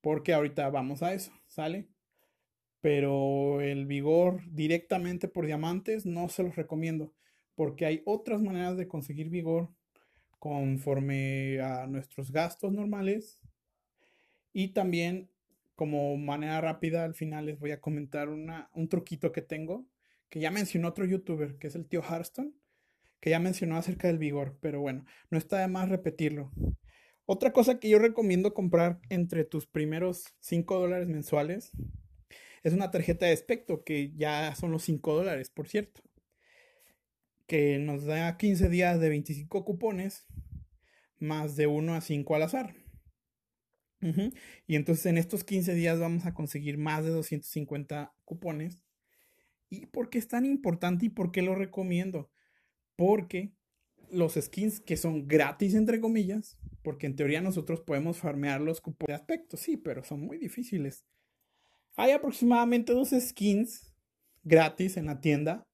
Porque 0.00 0.34
ahorita 0.34 0.68
vamos 0.70 1.02
a 1.02 1.14
eso, 1.14 1.32
¿sale? 1.46 1.88
pero 2.82 3.60
el 3.60 3.86
vigor 3.86 4.42
directamente 4.50 5.28
por 5.28 5.46
diamantes 5.46 6.04
no 6.04 6.28
se 6.28 6.42
los 6.42 6.56
recomiendo 6.56 7.14
porque 7.54 7.86
hay 7.86 8.02
otras 8.04 8.42
maneras 8.42 8.76
de 8.76 8.88
conseguir 8.88 9.30
vigor 9.30 9.70
conforme 10.40 11.60
a 11.60 11.86
nuestros 11.86 12.32
gastos 12.32 12.72
normales 12.72 13.40
y 14.52 14.72
también 14.72 15.30
como 15.76 16.16
manera 16.16 16.60
rápida 16.60 17.04
al 17.04 17.14
final 17.14 17.46
les 17.46 17.58
voy 17.58 17.70
a 17.70 17.80
comentar 17.80 18.28
una, 18.28 18.68
un 18.74 18.88
truquito 18.88 19.30
que 19.30 19.42
tengo 19.42 19.86
que 20.28 20.40
ya 20.40 20.50
mencionó 20.50 20.88
otro 20.88 21.06
youtuber 21.06 21.56
que 21.58 21.68
es 21.68 21.76
el 21.76 21.86
tío 21.86 22.02
Harston 22.02 22.52
que 23.22 23.30
ya 23.30 23.38
mencionó 23.38 23.78
acerca 23.78 24.08
del 24.08 24.18
vigor 24.18 24.58
pero 24.60 24.82
bueno 24.82 25.06
no 25.30 25.38
está 25.38 25.60
de 25.60 25.68
más 25.68 25.88
repetirlo 25.88 26.52
otra 27.24 27.54
cosa 27.54 27.80
que 27.80 27.88
yo 27.88 27.98
recomiendo 27.98 28.52
comprar 28.52 29.00
entre 29.08 29.44
tus 29.44 29.66
primeros 29.66 30.26
5 30.40 30.78
dólares 30.78 31.08
mensuales 31.08 31.72
es 32.62 32.72
una 32.72 32.90
tarjeta 32.90 33.26
de 33.26 33.32
aspecto 33.32 33.82
que 33.82 34.12
ya 34.16 34.54
son 34.54 34.70
los 34.70 34.84
5 34.84 35.14
dólares, 35.14 35.50
por 35.50 35.68
cierto. 35.68 36.02
Que 37.46 37.78
nos 37.78 38.04
da 38.04 38.36
15 38.36 38.68
días 38.68 39.00
de 39.00 39.08
25 39.08 39.64
cupones, 39.64 40.26
más 41.18 41.56
de 41.56 41.66
1 41.66 41.94
a 41.94 42.00
5 42.00 42.34
al 42.34 42.42
azar. 42.42 42.74
Y 44.66 44.74
entonces 44.74 45.06
en 45.06 45.16
estos 45.16 45.44
15 45.44 45.74
días 45.74 46.00
vamos 46.00 46.26
a 46.26 46.34
conseguir 46.34 46.76
más 46.76 47.04
de 47.04 47.10
250 47.10 48.12
cupones. 48.24 48.82
¿Y 49.68 49.86
por 49.86 50.10
qué 50.10 50.18
es 50.18 50.28
tan 50.28 50.44
importante 50.44 51.06
y 51.06 51.08
por 51.08 51.30
qué 51.30 51.42
lo 51.42 51.54
recomiendo? 51.54 52.31
Porque 53.04 53.52
los 54.12 54.34
skins 54.34 54.78
que 54.78 54.96
son 54.96 55.26
gratis, 55.26 55.74
entre 55.74 56.00
comillas, 56.00 56.56
porque 56.84 57.06
en 57.08 57.16
teoría 57.16 57.40
nosotros 57.40 57.80
podemos 57.80 58.18
farmear 58.18 58.60
los 58.60 58.80
cupones 58.80 59.08
de 59.08 59.14
aspecto, 59.20 59.56
sí, 59.56 59.76
pero 59.76 60.04
son 60.04 60.20
muy 60.20 60.38
difíciles. 60.38 61.04
Hay 61.96 62.12
aproximadamente 62.12 62.92
dos 62.92 63.10
skins 63.10 63.92
gratis 64.44 64.96
en 64.96 65.06
la 65.06 65.20
tienda. 65.20 65.64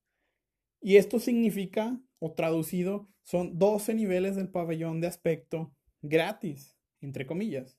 Y 0.80 0.96
esto 0.96 1.18
significa, 1.18 2.00
o 2.18 2.32
traducido, 2.32 3.10
son 3.24 3.58
12 3.58 3.92
niveles 3.92 4.34
del 4.34 4.48
pabellón 4.48 5.02
de 5.02 5.08
aspecto 5.08 5.76
gratis, 6.00 6.78
entre 7.02 7.26
comillas. 7.26 7.78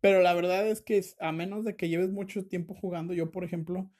Pero 0.00 0.22
la 0.22 0.34
verdad 0.34 0.68
es 0.68 0.82
que 0.82 1.04
a 1.18 1.32
menos 1.32 1.64
de 1.64 1.74
que 1.74 1.88
lleves 1.88 2.12
mucho 2.12 2.46
tiempo 2.46 2.76
jugando, 2.76 3.12
yo 3.12 3.32
por 3.32 3.42
ejemplo, 3.42 3.90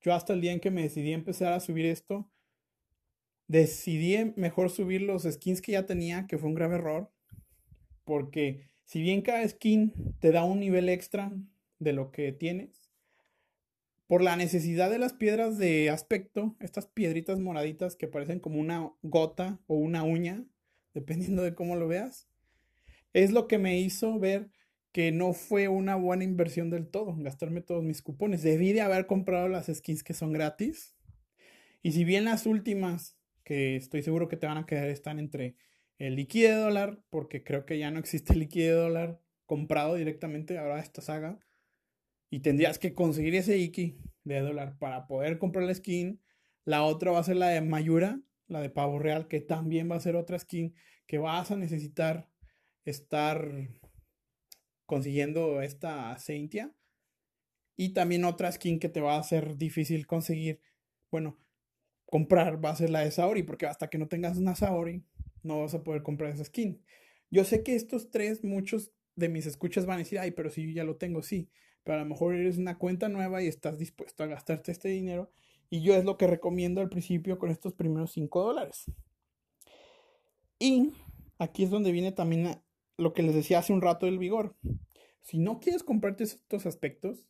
yo 0.00 0.14
hasta 0.14 0.32
el 0.32 0.40
día 0.40 0.50
en 0.50 0.58
que 0.58 0.72
me 0.72 0.82
decidí 0.82 1.12
empezar 1.12 1.52
a 1.52 1.60
subir 1.60 1.86
esto, 1.86 2.28
decidí 3.46 4.32
mejor 4.36 4.70
subir 4.70 5.02
los 5.02 5.24
skins 5.24 5.60
que 5.60 5.72
ya 5.72 5.86
tenía, 5.86 6.26
que 6.26 6.38
fue 6.38 6.48
un 6.48 6.54
grave 6.54 6.76
error, 6.76 7.10
porque 8.04 8.68
si 8.84 9.02
bien 9.02 9.22
cada 9.22 9.46
skin 9.48 9.92
te 10.20 10.32
da 10.32 10.44
un 10.44 10.60
nivel 10.60 10.88
extra 10.88 11.32
de 11.78 11.92
lo 11.92 12.10
que 12.10 12.32
tienes, 12.32 12.90
por 14.06 14.22
la 14.22 14.36
necesidad 14.36 14.90
de 14.90 14.98
las 14.98 15.14
piedras 15.14 15.58
de 15.58 15.90
aspecto, 15.90 16.56
estas 16.60 16.86
piedritas 16.86 17.40
moraditas 17.40 17.96
que 17.96 18.08
parecen 18.08 18.38
como 18.38 18.60
una 18.60 18.92
gota 19.02 19.60
o 19.66 19.76
una 19.76 20.02
uña, 20.02 20.44
dependiendo 20.94 21.42
de 21.42 21.54
cómo 21.54 21.76
lo 21.76 21.88
veas, 21.88 22.28
es 23.12 23.32
lo 23.32 23.48
que 23.48 23.58
me 23.58 23.78
hizo 23.78 24.18
ver 24.18 24.50
que 24.92 25.10
no 25.10 25.32
fue 25.32 25.66
una 25.66 25.96
buena 25.96 26.22
inversión 26.22 26.70
del 26.70 26.86
todo, 26.86 27.16
gastarme 27.18 27.62
todos 27.62 27.82
mis 27.82 28.00
cupones. 28.00 28.42
Debí 28.42 28.72
de 28.72 28.80
haber 28.80 29.06
comprado 29.06 29.48
las 29.48 29.66
skins 29.66 30.04
que 30.04 30.14
son 30.14 30.32
gratis. 30.32 30.94
Y 31.82 31.92
si 31.92 32.04
bien 32.04 32.24
las 32.24 32.46
últimas, 32.46 33.16
que 33.44 33.76
estoy 33.76 34.02
seguro 34.02 34.28
que 34.28 34.36
te 34.36 34.46
van 34.46 34.58
a 34.58 34.66
quedar, 34.66 34.88
están 34.88 35.18
entre 35.18 35.56
el 35.98 36.16
líquido 36.16 36.50
de 36.50 36.56
dólar, 36.56 37.02
porque 37.10 37.44
creo 37.44 37.66
que 37.66 37.78
ya 37.78 37.90
no 37.90 38.00
existe 38.00 38.34
de 38.34 38.68
dólar 38.70 39.20
comprado 39.46 39.94
directamente 39.94 40.58
ahora 40.58 40.80
esta 40.80 41.02
saga. 41.02 41.38
Y 42.30 42.40
tendrías 42.40 42.78
que 42.78 42.94
conseguir 42.94 43.34
ese 43.34 43.58
Iki 43.58 43.98
de 44.24 44.40
dólar 44.40 44.78
para 44.78 45.06
poder 45.06 45.38
comprar 45.38 45.66
la 45.66 45.74
skin. 45.74 46.20
La 46.64 46.82
otra 46.82 47.12
va 47.12 47.20
a 47.20 47.24
ser 47.24 47.36
la 47.36 47.48
de 47.48 47.60
Mayura, 47.60 48.20
la 48.48 48.60
de 48.60 48.70
Pavo 48.70 48.98
Real, 48.98 49.28
que 49.28 49.40
también 49.40 49.90
va 49.90 49.96
a 49.96 50.00
ser 50.00 50.16
otra 50.16 50.38
skin 50.38 50.74
que 51.06 51.18
vas 51.18 51.50
a 51.50 51.56
necesitar 51.56 52.30
estar 52.84 53.68
consiguiendo 54.86 55.60
esta 55.60 56.16
Cynthia. 56.18 56.74
Y 57.76 57.92
también 57.92 58.24
otra 58.24 58.50
skin 58.50 58.78
que 58.78 58.88
te 58.88 59.00
va 59.00 59.16
a 59.16 59.22
ser 59.22 59.56
difícil 59.56 60.06
conseguir. 60.06 60.60
Bueno, 61.10 61.43
comprar 62.14 62.64
va 62.64 62.70
a 62.70 62.76
ser 62.76 62.90
la 62.90 63.00
de 63.00 63.10
Saori, 63.10 63.42
porque 63.42 63.66
hasta 63.66 63.90
que 63.90 63.98
no 63.98 64.06
tengas 64.06 64.38
una 64.38 64.54
Saori, 64.54 65.02
no 65.42 65.62
vas 65.62 65.74
a 65.74 65.82
poder 65.82 66.04
comprar 66.04 66.30
esa 66.30 66.44
skin. 66.44 66.80
Yo 67.28 67.42
sé 67.42 67.64
que 67.64 67.74
estos 67.74 68.12
tres, 68.12 68.44
muchos 68.44 68.92
de 69.16 69.28
mis 69.28 69.46
escuchas 69.46 69.84
van 69.84 69.96
a 69.96 69.98
decir, 69.98 70.20
ay, 70.20 70.30
pero 70.30 70.48
si 70.48 70.64
yo 70.64 70.70
ya 70.70 70.84
lo 70.84 70.94
tengo, 70.94 71.24
sí. 71.24 71.50
Pero 71.82 71.98
a 71.98 72.02
lo 72.02 72.06
mejor 72.06 72.36
eres 72.36 72.56
una 72.56 72.78
cuenta 72.78 73.08
nueva 73.08 73.42
y 73.42 73.48
estás 73.48 73.80
dispuesto 73.80 74.22
a 74.22 74.28
gastarte 74.28 74.70
este 74.70 74.90
dinero. 74.90 75.32
Y 75.70 75.82
yo 75.82 75.96
es 75.96 76.04
lo 76.04 76.16
que 76.16 76.28
recomiendo 76.28 76.80
al 76.80 76.88
principio 76.88 77.36
con 77.36 77.50
estos 77.50 77.74
primeros 77.74 78.12
5 78.12 78.44
dólares. 78.44 78.84
Y 80.60 80.92
aquí 81.40 81.64
es 81.64 81.70
donde 81.70 81.90
viene 81.90 82.12
también 82.12 82.62
lo 82.96 83.12
que 83.12 83.24
les 83.24 83.34
decía 83.34 83.58
hace 83.58 83.72
un 83.72 83.82
rato 83.82 84.06
del 84.06 84.20
vigor. 84.20 84.54
Si 85.20 85.40
no 85.40 85.58
quieres 85.58 85.82
comprarte 85.82 86.22
estos 86.22 86.64
aspectos, 86.64 87.26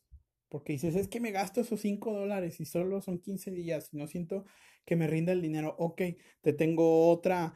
porque 0.47 0.73
dices, 0.73 0.95
es 0.95 1.07
que 1.07 1.19
me 1.19 1.31
gasto 1.31 1.61
esos 1.61 1.81
5 1.81 2.13
dólares 2.13 2.59
y 2.59 2.65
solo 2.65 3.01
son 3.01 3.17
15 3.17 3.49
días 3.49 3.89
y 3.91 3.97
no 3.97 4.05
siento 4.05 4.45
que 4.85 4.95
me 4.95 5.07
rinda 5.07 5.31
el 5.31 5.41
dinero, 5.41 5.75
ok, 5.77 6.01
te 6.41 6.53
tengo 6.53 7.09
otra, 7.09 7.55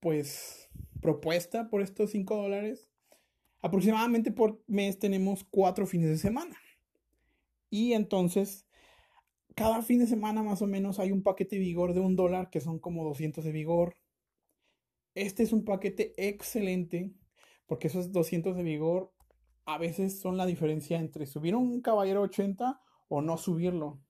pues, 0.00 0.70
propuesta 1.00 1.68
por 1.68 1.82
estos 1.82 2.10
5 2.10 2.36
dólares. 2.36 2.90
Aproximadamente 3.60 4.32
por 4.32 4.62
mes 4.66 4.98
tenemos 4.98 5.44
4 5.44 5.86
fines 5.86 6.08
de 6.08 6.18
semana. 6.18 6.56
Y 7.68 7.92
entonces, 7.92 8.66
cada 9.54 9.82
fin 9.82 10.00
de 10.00 10.06
semana 10.06 10.42
más 10.42 10.62
o 10.62 10.66
menos 10.66 10.98
hay 10.98 11.12
un 11.12 11.22
paquete 11.22 11.56
de 11.56 11.62
vigor 11.62 11.94
de 11.94 12.00
un 12.00 12.16
dólar, 12.16 12.50
que 12.50 12.60
son 12.60 12.78
como 12.78 13.04
200 13.04 13.44
de 13.44 13.52
vigor, 13.52 13.96
este 15.14 15.42
es 15.42 15.52
un 15.52 15.64
paquete 15.64 16.14
excelente 16.16 17.12
porque 17.66 17.88
esos 17.88 18.12
200 18.12 18.56
de 18.56 18.62
vigor 18.62 19.12
a 19.64 19.76
veces 19.78 20.20
son 20.20 20.36
la 20.36 20.46
diferencia 20.46 20.98
entre 20.98 21.26
subir 21.26 21.54
un 21.54 21.80
caballero 21.80 22.22
80 22.22 22.80
o 23.08 23.20
no 23.20 23.36
subirlo. 23.36 24.00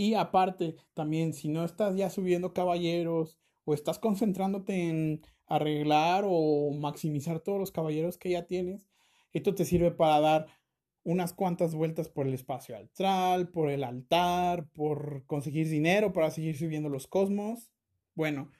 Y 0.00 0.14
aparte, 0.14 0.76
también 0.94 1.34
si 1.34 1.50
no 1.50 1.62
estás 1.62 1.94
ya 1.94 2.08
subiendo 2.08 2.54
caballeros 2.54 3.38
o 3.66 3.74
estás 3.74 3.98
concentrándote 3.98 4.88
en 4.88 5.20
arreglar 5.44 6.24
o 6.26 6.70
maximizar 6.70 7.40
todos 7.40 7.58
los 7.58 7.70
caballeros 7.70 8.16
que 8.16 8.30
ya 8.30 8.46
tienes, 8.46 8.88
esto 9.34 9.54
te 9.54 9.66
sirve 9.66 9.90
para 9.90 10.18
dar 10.20 10.46
unas 11.02 11.34
cuantas 11.34 11.74
vueltas 11.74 12.08
por 12.08 12.26
el 12.26 12.32
espacio 12.32 12.78
altral, 12.78 13.50
por 13.50 13.68
el 13.68 13.84
altar, 13.84 14.70
por 14.70 15.26
conseguir 15.26 15.68
dinero 15.68 16.14
para 16.14 16.30
seguir 16.30 16.56
subiendo 16.56 16.88
los 16.88 17.06
cosmos. 17.06 17.70
Bueno, 18.14 18.50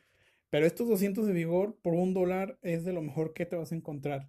pero 0.51 0.67
estos 0.67 0.89
200 0.89 1.27
de 1.27 1.33
vigor 1.33 1.79
por 1.81 1.95
un 1.95 2.13
dólar 2.13 2.59
es 2.61 2.85
de 2.85 2.93
lo 2.93 3.01
mejor 3.01 3.33
que 3.33 3.47
te 3.47 3.57
vas 3.57 3.73
a 3.73 3.77
encontrar. 3.77 4.29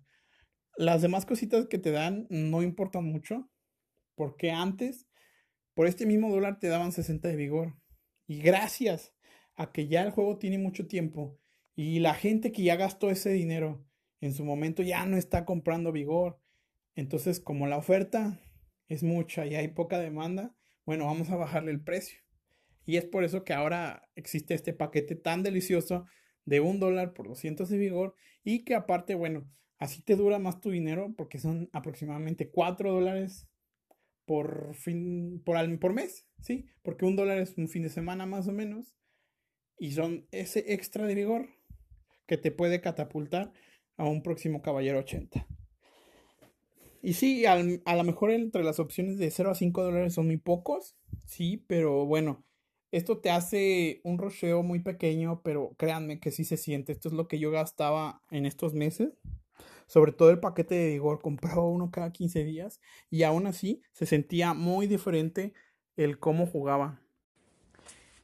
Las 0.78 1.02
demás 1.02 1.26
cositas 1.26 1.68
que 1.68 1.78
te 1.78 1.92
dan 1.92 2.26
no 2.30 2.64
importan 2.64 3.04
mucho, 3.04 3.50
porque 4.16 4.52
antes, 4.52 5.10
por 5.74 5.88
este 5.88 6.06
mismo 6.06 6.30
dólar 6.30 6.60
te 6.60 6.68
daban 6.68 6.92
60 6.92 7.28
de 7.28 7.36
vigor. 7.36 7.76
Y 8.28 8.42
gracias 8.42 9.14
a 9.56 9.72
que 9.72 9.88
ya 9.88 10.02
el 10.02 10.12
juego 10.12 10.38
tiene 10.38 10.58
mucho 10.58 10.88
tiempo 10.88 11.38
y 11.76 12.00
la 12.00 12.14
gente 12.14 12.52
que 12.52 12.64
ya 12.64 12.76
gastó 12.76 13.10
ese 13.10 13.32
dinero 13.32 13.86
en 14.20 14.34
su 14.34 14.46
momento 14.46 14.84
ya 14.84 15.06
no 15.06 15.18
está 15.18 15.46
comprando 15.46 15.92
vigor. 15.92 16.40
Entonces, 16.96 17.40
como 17.40 17.68
la 17.68 17.78
oferta 17.78 18.40
es 18.88 19.04
mucha 19.04 19.46
y 19.46 19.56
hay 19.56 19.70
poca 19.70 20.00
demanda, 20.00 20.56
bueno, 20.86 21.06
vamos 21.06 21.30
a 21.30 21.36
bajarle 21.36 21.72
el 21.72 21.82
precio. 21.82 22.20
Y 22.86 22.98
es 22.98 23.06
por 23.06 23.24
eso 23.24 23.44
que 23.44 23.54
ahora 23.54 24.10
existe 24.16 24.54
este 24.54 24.74
paquete 24.74 25.16
tan 25.16 25.44
delicioso 25.44 26.06
de 26.46 26.60
un 26.60 26.80
dólar 26.80 27.14
por 27.14 27.28
200 27.28 27.70
de 27.70 27.78
vigor 27.78 28.16
y 28.44 28.64
que 28.64 28.76
aparte, 28.76 29.16
bueno, 29.16 29.48
así 29.78 30.02
te 30.02 30.16
dura 30.16 30.40
más 30.40 30.60
tu 30.60 30.72
dinero 30.72 31.14
porque 31.16 31.40
son 31.40 31.70
aproximadamente 31.72 32.50
4 32.50 32.92
dólares 32.92 33.48
por 34.32 34.76
fin, 34.76 35.42
por, 35.44 35.58
por 35.78 35.92
mes, 35.92 36.26
¿sí? 36.40 36.66
Porque 36.84 37.04
un 37.04 37.18
dólar 37.18 37.38
es 37.40 37.58
un 37.58 37.68
fin 37.68 37.84
de 37.84 37.90
semana 37.90 38.26
más 38.26 38.48
o 38.48 38.54
menos 38.54 38.96
y 39.78 39.92
son 39.92 40.26
ese 40.32 40.72
extra 40.72 41.06
de 41.06 41.16
vigor 41.16 41.50
que 42.28 42.38
te 42.38 42.50
puede 42.50 42.80
catapultar 42.80 43.52
a 43.98 44.06
un 44.06 44.24
próximo 44.24 44.62
caballero 44.62 45.00
80. 45.00 45.46
Y 47.02 47.12
sí, 47.12 47.46
a 47.46 47.58
lo 47.58 48.04
mejor 48.06 48.32
entre 48.32 48.64
las 48.64 48.80
opciones 48.80 49.18
de 49.18 49.30
0 49.32 49.52
a 49.52 49.56
5 49.56 49.84
dólares 49.84 50.14
son 50.14 50.28
muy 50.28 50.38
pocos, 50.38 50.96
sí, 51.26 51.66
pero 51.68 52.06
bueno, 52.06 52.46
esto 52.94 53.18
te 53.18 53.32
hace 53.32 54.00
un 54.06 54.18
rocheo 54.18 54.64
muy 54.64 54.80
pequeño, 54.80 55.42
pero 55.44 55.76
créanme 55.78 56.22
que 56.22 56.32
sí 56.32 56.46
se 56.46 56.56
siente. 56.56 56.94
Esto 56.94 57.10
es 57.10 57.14
lo 57.14 57.28
que 57.28 57.38
yo 57.38 57.52
gastaba 57.52 58.22
en 58.32 58.46
estos 58.46 58.74
meses. 58.74 59.12
Sobre 59.92 60.14
todo 60.14 60.30
el 60.30 60.40
paquete 60.40 60.74
de 60.74 60.94
vigor, 60.94 61.20
compraba 61.20 61.68
uno 61.68 61.92
cada 61.92 62.14
15 62.14 62.46
días 62.46 62.80
y 63.10 63.24
aún 63.24 63.46
así 63.46 63.82
se 63.92 64.06
sentía 64.06 64.54
muy 64.54 64.88
diferente 64.88 65.54
el 65.98 66.18
cómo 66.18 66.48
jugaba. 66.48 67.02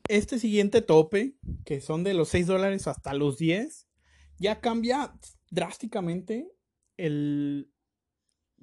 Este 0.08 0.40
siguiente 0.40 0.82
tope, 0.82 1.36
que 1.66 1.82
son 1.82 2.06
de 2.06 2.14
los 2.14 2.30
6 2.30 2.48
dólares 2.48 2.88
hasta 2.88 3.14
los 3.14 3.38
10, 3.38 3.86
ya 4.40 4.62
cambia 4.62 5.14
drásticamente 5.52 6.50
el, 6.96 7.70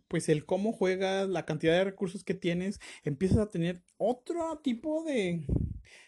pues 0.09 0.31
el 0.31 0.47
cómo 0.47 0.73
juegas, 0.73 1.29
la 1.29 1.45
cantidad 1.45 1.75
de 1.75 1.85
recursos 1.85 2.25
que 2.25 2.33
tienes, 2.33 2.81
empiezas 3.03 3.37
a 3.37 3.51
tener 3.51 3.83
otro 3.99 4.61
tipo 4.63 5.05
de, 5.05 5.45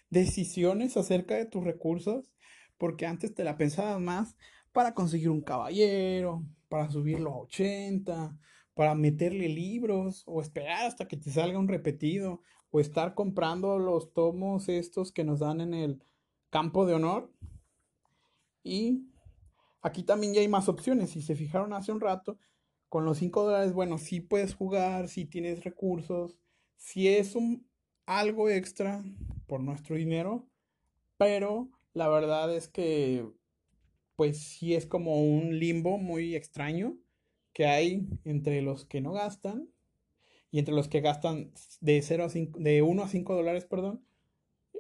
decisiones 0.08 0.96
acerca 0.96 1.34
de 1.34 1.44
tus 1.44 1.62
recursos, 1.62 2.32
porque 2.78 3.04
antes 3.04 3.34
te 3.34 3.44
la 3.44 3.58
pensabas 3.58 4.00
más 4.00 4.34
para 4.72 4.94
conseguir 4.94 5.28
un 5.28 5.42
caballero, 5.42 6.42
para 6.68 6.90
subirlo 6.90 7.32
a 7.32 7.38
80, 7.38 8.38
para 8.74 8.94
meterle 8.94 9.48
libros 9.48 10.22
o 10.26 10.40
esperar 10.40 10.86
hasta 10.86 11.08
que 11.08 11.16
te 11.16 11.30
salga 11.30 11.58
un 11.58 11.68
repetido 11.68 12.42
o 12.70 12.80
estar 12.80 13.14
comprando 13.14 13.78
los 13.78 14.12
tomos 14.12 14.68
estos 14.68 15.12
que 15.12 15.24
nos 15.24 15.40
dan 15.40 15.60
en 15.60 15.74
el 15.74 16.02
campo 16.50 16.86
de 16.86 16.94
honor. 16.94 17.32
Y 18.62 19.06
aquí 19.82 20.02
también 20.02 20.34
ya 20.34 20.40
hay 20.40 20.48
más 20.48 20.68
opciones. 20.68 21.10
Si 21.10 21.22
se 21.22 21.36
fijaron 21.36 21.72
hace 21.72 21.92
un 21.92 22.00
rato, 22.00 22.38
con 22.88 23.04
los 23.04 23.18
5 23.18 23.44
dólares, 23.44 23.72
bueno, 23.72 23.98
si 23.98 24.20
puedes 24.20 24.54
jugar, 24.54 25.08
si 25.08 25.24
tienes 25.24 25.64
recursos, 25.64 26.36
si 26.76 27.08
es 27.08 27.34
un 27.34 27.66
algo 28.04 28.48
extra 28.48 29.04
por 29.46 29.60
nuestro 29.60 29.96
dinero, 29.96 30.46
pero 31.16 31.68
la 31.92 32.08
verdad 32.08 32.54
es 32.54 32.68
que 32.68 33.26
pues 34.16 34.38
sí 34.38 34.74
es 34.74 34.86
como 34.86 35.22
un 35.22 35.58
limbo 35.58 35.98
muy 35.98 36.34
extraño 36.34 36.96
que 37.52 37.66
hay 37.66 38.06
entre 38.24 38.62
los 38.62 38.84
que 38.84 39.00
no 39.00 39.12
gastan 39.12 39.68
y 40.50 40.58
entre 40.58 40.74
los 40.74 40.88
que 40.88 41.00
gastan 41.00 41.52
de 41.80 42.02
0 42.02 42.24
a 42.24 42.28
5, 42.28 42.58
de 42.58 42.82
1 42.82 43.02
a 43.02 43.08
5 43.08 43.34
dólares, 43.34 43.66
perdón, 43.66 44.02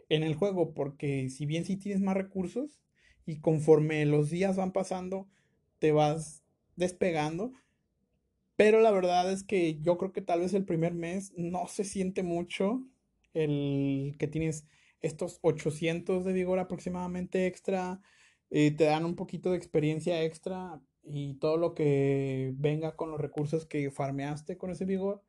en 0.08 0.22
el 0.22 0.34
juego, 0.34 0.74
porque 0.74 1.28
si 1.30 1.46
bien 1.46 1.64
sí 1.64 1.76
tienes 1.76 2.00
más 2.00 2.16
recursos 2.16 2.80
y 3.26 3.40
conforme 3.40 4.04
los 4.06 4.30
días 4.30 4.56
van 4.56 4.72
pasando, 4.72 5.28
te 5.78 5.92
vas 5.92 6.44
despegando, 6.76 7.52
pero 8.56 8.80
la 8.80 8.90
verdad 8.90 9.30
es 9.30 9.44
que 9.44 9.80
yo 9.80 9.98
creo 9.98 10.12
que 10.12 10.22
tal 10.22 10.40
vez 10.40 10.54
el 10.54 10.64
primer 10.64 10.94
mes 10.94 11.32
no 11.36 11.66
se 11.68 11.84
siente 11.84 12.22
mucho 12.22 12.86
el 13.34 14.16
que 14.18 14.28
tienes 14.28 14.66
estos 15.02 15.38
800 15.42 16.24
de 16.24 16.32
vigor 16.32 16.58
aproximadamente 16.58 17.46
extra, 17.46 18.00
te 18.50 18.84
dan 18.84 19.04
un 19.04 19.16
poquito 19.16 19.50
de 19.50 19.56
experiencia 19.56 20.22
extra 20.22 20.80
y 21.02 21.34
todo 21.34 21.56
lo 21.56 21.74
que 21.74 22.52
venga 22.56 22.96
con 22.96 23.10
los 23.10 23.20
recursos 23.20 23.66
que 23.66 23.90
farmeaste 23.90 24.58
con 24.58 24.70
ese 24.70 24.84
vigor. 24.84 25.22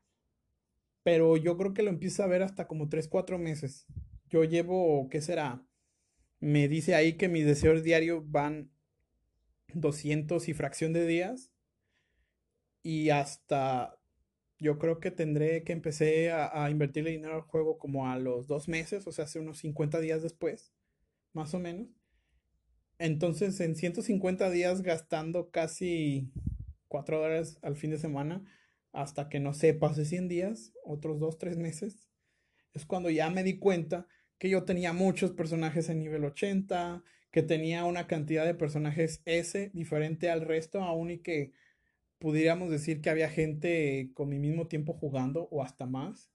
Pero 1.04 1.38
yo 1.38 1.58
creo 1.58 1.74
que 1.74 1.84
lo 1.84 1.90
empiezo 1.90 2.24
a 2.24 2.28
ver 2.28 2.44
hasta 2.44 2.68
como 2.68 2.90
3, 2.90 3.08
4 3.08 3.38
meses. 3.38 3.86
Yo 4.30 4.44
llevo, 4.44 5.08
¿qué 5.10 5.22
será? 5.22 5.66
Me 6.40 6.68
dice 6.68 6.96
ahí 6.96 7.14
que 7.14 7.30
mis 7.30 7.46
deseos 7.46 7.84
diarios 7.84 8.30
van 8.30 8.72
200 9.74 10.50
y 10.50 10.54
fracción 10.54 10.94
de 10.94 11.06
días. 11.06 11.52
Y 12.84 13.10
hasta 13.10 13.98
yo 14.60 14.80
creo 14.80 15.00
que 15.00 15.12
tendré 15.12 15.64
que 15.64 15.74
empecé 15.74 16.32
a, 16.32 16.64
a 16.64 16.70
invertirle 16.72 17.12
dinero 17.12 17.36
al 17.36 17.42
juego 17.42 17.78
como 17.78 18.10
a 18.10 18.18
los 18.18 18.48
dos 18.48 18.68
meses, 18.68 19.06
o 19.08 19.12
sea, 19.12 19.26
hace 19.26 19.40
unos 19.40 19.60
50 19.60 20.00
días 20.00 20.24
después, 20.24 20.74
más 21.34 21.54
o 21.54 21.60
menos. 21.60 21.88
Entonces, 23.00 23.60
en 23.60 23.76
150 23.76 24.50
días 24.50 24.82
gastando 24.82 25.52
casi 25.52 26.32
4 26.88 27.20
dólares 27.20 27.60
al 27.62 27.76
fin 27.76 27.92
de 27.92 28.00
semana, 28.00 28.44
hasta 28.92 29.30
que 29.30 29.40
no 29.40 29.54
sé, 29.54 29.74
pase 29.74 30.06
100 30.06 30.28
días, 30.28 30.74
otros 30.84 31.20
2, 31.20 31.38
3 31.38 31.58
meses, 31.58 32.08
es 32.74 32.86
cuando 32.86 33.10
ya 33.10 33.30
me 33.30 33.44
di 33.44 33.60
cuenta 33.60 34.08
que 34.38 34.50
yo 34.50 34.64
tenía 34.64 34.94
muchos 34.94 35.32
personajes 35.32 35.90
en 35.90 36.00
nivel 36.00 36.26
80, 36.26 37.04
que 37.32 37.44
tenía 37.44 37.86
una 37.86 38.08
cantidad 38.08 38.46
de 38.46 38.56
personajes 38.56 39.22
S 39.26 39.72
diferente 39.74 40.30
al 40.30 40.42
resto, 40.42 40.82
aún 40.82 41.12
y 41.12 41.20
que 41.20 41.52
pudiéramos 42.20 42.72
decir 42.72 43.02
que 43.02 43.10
había 43.10 43.30
gente 43.30 44.10
con 44.14 44.30
mi 44.30 44.40
mismo 44.40 44.68
tiempo 44.68 44.94
jugando 44.94 45.48
o 45.52 45.64
hasta 45.64 45.86
más, 45.86 46.32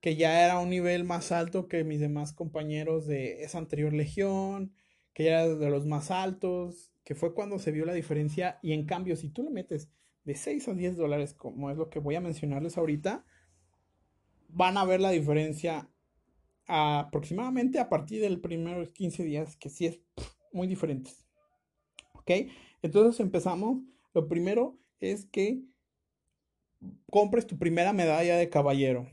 que 0.00 0.16
ya 0.16 0.44
era 0.44 0.58
un 0.58 0.70
nivel 0.70 1.04
más 1.04 1.32
alto 1.32 1.68
que 1.68 1.84
mis 1.84 2.00
demás 2.00 2.32
compañeros 2.32 3.06
de 3.06 3.42
esa 3.44 3.58
anterior 3.58 3.92
legión, 3.92 4.72
que 5.20 5.28
era 5.28 5.46
de 5.46 5.68
los 5.68 5.84
más 5.84 6.10
altos, 6.10 6.94
que 7.04 7.14
fue 7.14 7.34
cuando 7.34 7.58
se 7.58 7.72
vio 7.72 7.84
la 7.84 7.92
diferencia. 7.92 8.58
Y 8.62 8.72
en 8.72 8.86
cambio, 8.86 9.16
si 9.16 9.28
tú 9.28 9.42
le 9.42 9.50
metes 9.50 9.90
de 10.24 10.34
6 10.34 10.68
a 10.68 10.72
10 10.72 10.96
dólares, 10.96 11.34
como 11.34 11.70
es 11.70 11.76
lo 11.76 11.90
que 11.90 11.98
voy 11.98 12.14
a 12.14 12.22
mencionarles 12.22 12.78
ahorita, 12.78 13.26
van 14.48 14.78
a 14.78 14.86
ver 14.86 15.02
la 15.02 15.10
diferencia 15.10 15.90
aproximadamente 16.66 17.78
a 17.80 17.90
partir 17.90 18.22
del 18.22 18.40
primeros 18.40 18.92
15 18.92 19.24
días, 19.24 19.58
que 19.58 19.68
sí 19.68 19.84
es 19.84 20.00
muy 20.54 20.66
diferente. 20.66 21.10
¿Ok? 22.14 22.30
Entonces 22.80 23.20
empezamos. 23.20 23.82
Lo 24.14 24.26
primero 24.26 24.78
es 25.00 25.26
que 25.26 25.60
compres 27.10 27.46
tu 27.46 27.58
primera 27.58 27.92
medalla 27.92 28.38
de 28.38 28.48
caballero. 28.48 29.06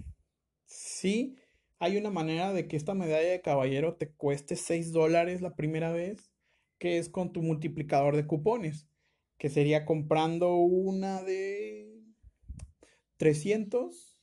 Sí, 0.63 1.35
hay 1.79 1.97
una 1.97 2.09
manera 2.09 2.53
de 2.53 2.67
que 2.67 2.75
esta 2.75 2.93
medalla 2.93 3.29
de 3.29 3.41
caballero 3.41 3.95
te 3.95 4.11
cueste 4.11 4.55
6 4.55 4.91
dólares 4.91 5.41
la 5.41 5.55
primera 5.55 5.91
vez, 5.91 6.31
que 6.79 6.97
es 6.97 7.09
con 7.09 7.31
tu 7.31 7.41
multiplicador 7.41 8.15
de 8.15 8.25
cupones, 8.25 8.87
que 9.37 9.49
sería 9.49 9.85
comprando 9.85 10.55
una 10.55 11.21
de 11.23 12.03
300 13.17 14.17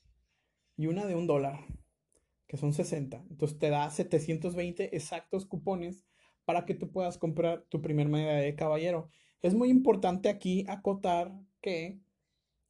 y 0.77 0.87
una 0.87 1.07
de 1.07 1.15
un 1.15 1.27
dólar, 1.27 1.61
que 2.49 2.57
son 2.57 2.73
60. 2.73 3.25
Entonces 3.31 3.59
te 3.59 3.71
da 3.71 3.91
720 3.91 4.97
exactos 4.97 5.47
cupones 5.47 6.05
para 6.45 6.65
que 6.65 6.75
tú 6.75 6.91
puedas 6.91 7.19
comprar 7.19 7.65
tu 7.69 7.81
primer 7.81 8.09
medalla 8.09 8.41
de 8.41 8.57
caballero. 8.57 9.09
Es 9.43 9.55
muy 9.55 9.71
importante 9.71 10.29
aquí 10.29 10.65
acotar 10.69 11.33
que 11.61 12.01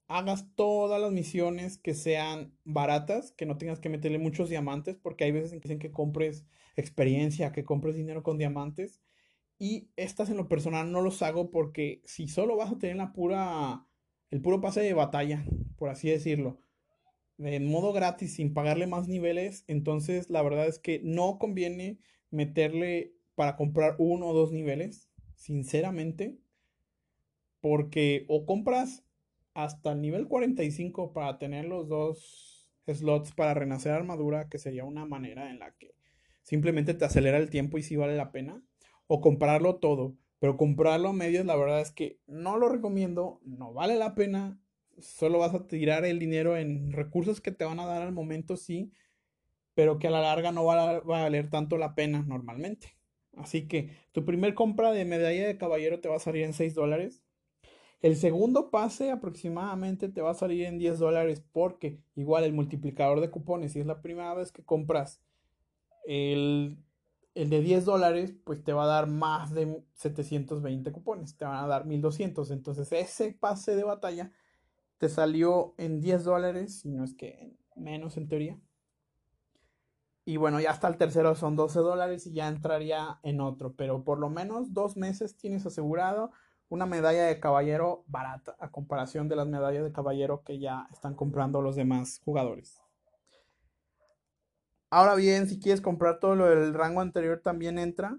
hagas 0.09 0.47
todas 0.55 1.01
las 1.01 1.13
misiones 1.13 1.79
que 1.79 1.95
sean 1.95 2.53
baratas, 2.65 3.33
que 3.33 3.47
no 3.47 3.57
tengas 3.57 3.81
que 3.81 3.89
meterle 3.89 4.19
muchos 4.19 4.49
diamantes, 4.49 4.97
porque 4.97 5.25
hay 5.25 5.33
veces 5.33 5.53
en 5.53 5.61
que 5.61 5.69
dicen 5.69 5.79
que 5.79 5.93
compres 5.93 6.45
experiencia, 6.77 7.53
que 7.53 7.65
compres 7.65 7.95
dinero 7.95 8.23
con 8.23 8.39
diamantes. 8.39 9.01
Y 9.59 9.89
estas 9.97 10.31
en 10.31 10.37
lo 10.37 10.49
personal 10.49 10.91
no 10.91 11.01
los 11.01 11.23
hago 11.23 11.51
porque 11.51 12.03
si 12.05 12.29
solo 12.29 12.57
vas 12.57 12.73
a 12.73 12.79
tener 12.79 12.97
la 12.97 13.13
pura, 13.13 13.87
el 14.31 14.41
puro 14.41 14.61
pase 14.61 14.81
de 14.81 14.95
batalla, 14.95 15.45
por 15.77 15.89
así 15.89 16.11
decirlo, 16.11 16.59
en 17.39 17.67
modo 17.67 17.93
gratis 17.93 18.35
sin 18.35 18.53
pagarle 18.53 18.87
más 18.87 19.09
niveles, 19.09 19.65
entonces 19.67 20.31
la 20.31 20.43
verdad 20.43 20.67
es 20.67 20.79
que 20.79 21.01
no 21.03 21.39
conviene 21.39 21.99
meterle 22.31 23.15
para 23.35 23.57
comprar 23.57 23.97
uno 23.99 24.29
o 24.29 24.35
dos 24.35 24.53
niveles, 24.53 25.09
sinceramente, 25.35 26.37
porque 27.61 28.25
o 28.29 28.47
compras 28.47 29.05
hasta 29.55 29.93
el 29.93 30.01
nivel 30.01 30.29
45 30.29 31.13
para 31.13 31.39
tener 31.39 31.65
los 31.65 31.89
dos 31.89 32.69
slots 32.87 33.33
para 33.33 33.55
renacer 33.55 33.93
armadura, 33.93 34.49
que 34.49 34.59
sería 34.59 34.85
una 34.85 35.07
manera 35.07 35.51
en 35.51 35.59
la 35.59 35.75
que 35.77 35.95
simplemente 36.43 36.95
te 36.95 37.05
acelera 37.05 37.39
el 37.39 37.51
tiempo 37.51 37.79
y 37.79 37.83
si 37.83 37.97
vale 37.97 38.17
la 38.17 38.33
pena, 38.33 38.63
o 39.07 39.21
comprarlo 39.21 39.77
todo. 39.77 40.17
Pero 40.39 40.57
comprarlo 40.57 41.09
a 41.09 41.13
medios, 41.13 41.47
la 41.47 41.57
verdad 41.57 41.81
es 41.81 41.93
que 41.93 42.19
no 42.27 42.59
lo 42.59 42.69
recomiendo, 42.69 43.41
no 43.45 43.73
vale 43.73 43.97
la 43.97 44.15
pena, 44.15 44.61
solo 44.99 45.39
vas 45.39 45.55
a 45.55 45.67
tirar 45.67 46.05
el 46.05 46.19
dinero 46.19 46.57
en 46.57 46.93
recursos 46.93 47.41
que 47.41 47.53
te 47.53 47.65
van 47.65 47.81
a 47.81 47.87
dar 47.87 48.03
al 48.03 48.13
momento, 48.13 48.57
sí, 48.57 48.93
pero 49.75 49.99
que 49.99 50.09
a 50.09 50.11
la 50.11 50.21
larga 50.21 50.53
no 50.53 50.65
va 50.65 50.91
a, 50.91 51.01
va 51.01 51.21
a 51.21 51.23
valer 51.23 51.49
tanto 51.49 51.79
la 51.79 51.95
pena 51.95 52.23
normalmente. 52.27 52.99
Así 53.37 53.67
que 53.67 53.91
tu 54.13 54.25
primer 54.25 54.55
compra 54.55 54.93
de 54.93 55.05
medalla 55.05 55.47
de 55.47 55.57
caballero 55.57 56.01
te 56.01 56.09
va 56.09 56.17
a 56.17 56.21
salir 56.21 56.45
en 56.45 56.53
6 56.53 56.75
dólares. 56.75 57.24
El 58.05 58.17
segundo 58.17 58.71
pase 58.71 59.11
aproximadamente 59.11 60.11
te 60.11 60.21
va 60.21 60.33
a 60.33 60.35
salir 60.35 60.67
en 60.67 60.77
10 60.77 60.99
dólares 60.99 61.43
porque 61.53 62.03
igual 62.17 62.45
el 62.45 62.53
multiplicador 62.53 63.23
de 63.23 63.31
cupones, 63.31 63.73
si 63.73 63.81
es 63.81 63.87
la 63.87 64.03
primera 64.03 64.35
vez 64.35 64.53
que 64.53 64.63
compras 64.63 65.23
el, 66.05 66.85
el 67.35 67.49
de 67.49 67.63
10 67.63 67.87
dólares, 67.87 68.35
pues 68.45 68.63
te 68.63 68.75
va 68.75 68.85
a 68.85 68.89
dar 68.89 69.07
más 69.07 69.55
de 69.55 69.83
720 69.95 70.93
cupones, 70.93 71.39
te 71.39 71.47
van 71.47 71.65
a 71.65 71.67
dar 71.67 71.87
1200. 71.87 72.51
Entonces 72.51 72.93
ese 72.93 73.33
pase 73.33 73.75
de 73.75 73.85
batalla 73.85 74.31
te 74.99 75.09
salió 75.09 75.75
en 75.79 76.03
10 76.03 76.25
dólares, 76.25 76.81
si 76.81 76.91
no 76.91 77.05
es 77.05 77.15
que 77.15 77.57
menos 77.75 78.19
en 78.19 78.29
teoría. 78.29 78.61
Y 80.27 80.37
bueno, 80.37 80.61
ya 80.61 80.73
hasta 80.73 80.89
el 80.89 80.99
tercero 80.99 81.35
son 81.37 81.57
12 81.57 81.79
dólares 81.79 82.27
y 82.27 82.35
ya 82.35 82.49
entraría 82.49 83.19
en 83.23 83.41
otro, 83.41 83.73
pero 83.77 84.05
por 84.05 84.19
lo 84.19 84.29
menos 84.29 84.75
dos 84.75 84.95
meses 84.99 85.39
tienes 85.39 85.65
asegurado 85.65 86.33
una 86.75 86.87
medalla 86.87 87.27
de 87.27 87.39
caballero 87.39 88.03
barata 88.09 88.57
a 88.59 88.73
comparación 88.73 89.29
de 89.29 89.37
las 89.37 89.47
medallas 89.47 89.85
de 89.85 89.93
caballero 89.93 90.43
que 90.43 90.59
ya 90.59 90.89
están 90.93 91.15
comprando 91.15 91.63
los 91.63 91.77
demás 91.77 92.21
jugadores. 92.25 92.83
Ahora 94.91 95.15
bien, 95.15 95.49
si 95.49 95.61
quieres 95.61 95.81
comprar 95.81 96.19
todo 96.19 96.35
lo 96.35 96.47
del 96.47 96.75
rango 96.75 97.01
anterior 97.01 97.41
también 97.41 97.79
entra. 97.79 98.19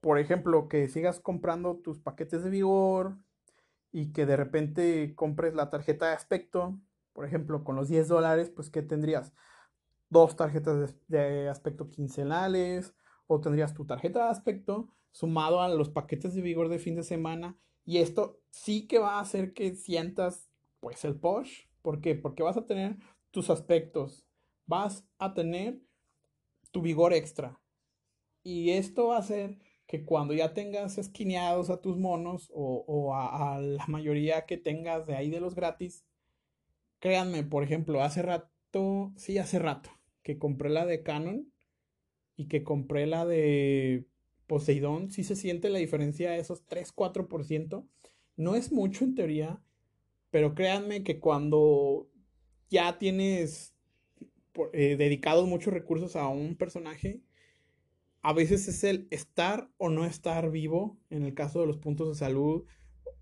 Por 0.00 0.18
ejemplo, 0.18 0.68
que 0.68 0.88
sigas 0.88 1.20
comprando 1.20 1.76
tus 1.76 1.98
paquetes 1.98 2.42
de 2.42 2.48
vigor 2.48 3.18
y 3.92 4.12
que 4.12 4.24
de 4.24 4.36
repente 4.36 5.14
compres 5.14 5.54
la 5.54 5.68
tarjeta 5.68 6.08
de 6.08 6.14
aspecto. 6.14 6.80
Por 7.12 7.26
ejemplo, 7.26 7.64
con 7.64 7.76
los 7.76 7.88
10 7.88 8.08
dólares, 8.08 8.48
pues 8.48 8.70
¿qué 8.70 8.80
tendrías? 8.80 9.34
Dos 10.08 10.36
tarjetas 10.36 10.96
de, 11.06 11.50
aspecto 11.50 11.90
quincenales 11.90 12.94
o 13.26 13.40
tendrías 13.42 13.74
tu 13.74 13.84
tarjeta 13.84 14.24
de 14.24 14.30
aspecto 14.30 14.88
sumado 15.12 15.60
a 15.60 15.68
los 15.68 15.90
paquetes 15.90 16.34
de 16.34 16.42
vigor 16.42 16.68
de 16.68 16.78
fin 16.78 16.94
de 16.94 17.02
semana. 17.02 17.58
Y 17.84 17.98
esto 17.98 18.40
sí 18.50 18.86
que 18.86 18.98
va 18.98 19.16
a 19.16 19.20
hacer 19.20 19.52
que 19.52 19.74
sientas 19.74 20.50
pues 20.80 21.04
el 21.04 21.16
push. 21.16 21.66
¿Por 21.82 22.00
qué? 22.00 22.14
Porque 22.14 22.42
vas 22.42 22.56
a 22.56 22.66
tener 22.66 22.96
tus 23.30 23.50
aspectos. 23.50 24.26
Vas 24.66 25.06
a 25.18 25.34
tener 25.34 25.80
tu 26.70 26.82
vigor 26.82 27.12
extra. 27.12 27.60
Y 28.42 28.70
esto 28.70 29.08
va 29.08 29.16
a 29.16 29.20
hacer 29.20 29.58
que 29.86 30.04
cuando 30.04 30.34
ya 30.34 30.52
tengas 30.52 30.98
esquineados 30.98 31.70
a 31.70 31.80
tus 31.80 31.96
monos 31.96 32.50
o, 32.54 32.84
o 32.86 33.14
a, 33.14 33.56
a, 33.56 33.60
la 33.60 33.86
mayoría 33.86 34.44
que 34.44 34.58
tengas 34.58 35.06
de 35.06 35.16
ahí 35.16 35.30
de 35.30 35.40
los 35.40 35.54
gratis, 35.54 36.04
créanme, 37.00 37.42
por 37.42 37.64
ejemplo, 37.64 38.02
hace 38.02 38.22
rato, 38.22 39.12
sí, 39.16 39.38
hace 39.38 39.58
rato, 39.58 39.90
que 40.22 40.38
compré 40.38 40.68
la 40.68 40.84
de 40.84 41.02
Canon 41.02 41.50
y 42.36 42.48
que 42.48 42.62
compré 42.62 43.06
la 43.06 43.24
de 43.24 44.06
Poseidón, 44.48 45.12
sí 45.12 45.22
se 45.22 45.36
siente 45.36 45.68
la 45.68 45.78
diferencia 45.78 46.30
de 46.30 46.38
esos 46.38 46.66
3-4%. 46.66 47.86
No 48.36 48.56
es 48.56 48.72
mucho 48.72 49.04
en 49.04 49.14
teoría, 49.14 49.62
pero 50.30 50.54
créanme 50.54 51.04
que 51.04 51.20
cuando 51.20 52.08
ya 52.70 52.98
tienes 52.98 53.74
eh, 54.72 54.96
dedicados 54.96 55.46
muchos 55.46 55.72
recursos 55.72 56.16
a 56.16 56.26
un 56.26 56.56
personaje, 56.56 57.20
a 58.22 58.32
veces 58.32 58.66
es 58.68 58.82
el 58.84 59.06
estar 59.10 59.70
o 59.76 59.90
no 59.90 60.04
estar 60.04 60.50
vivo, 60.50 60.98
en 61.10 61.22
el 61.24 61.34
caso 61.34 61.60
de 61.60 61.66
los 61.66 61.76
puntos 61.76 62.08
de 62.08 62.14
salud, 62.14 62.64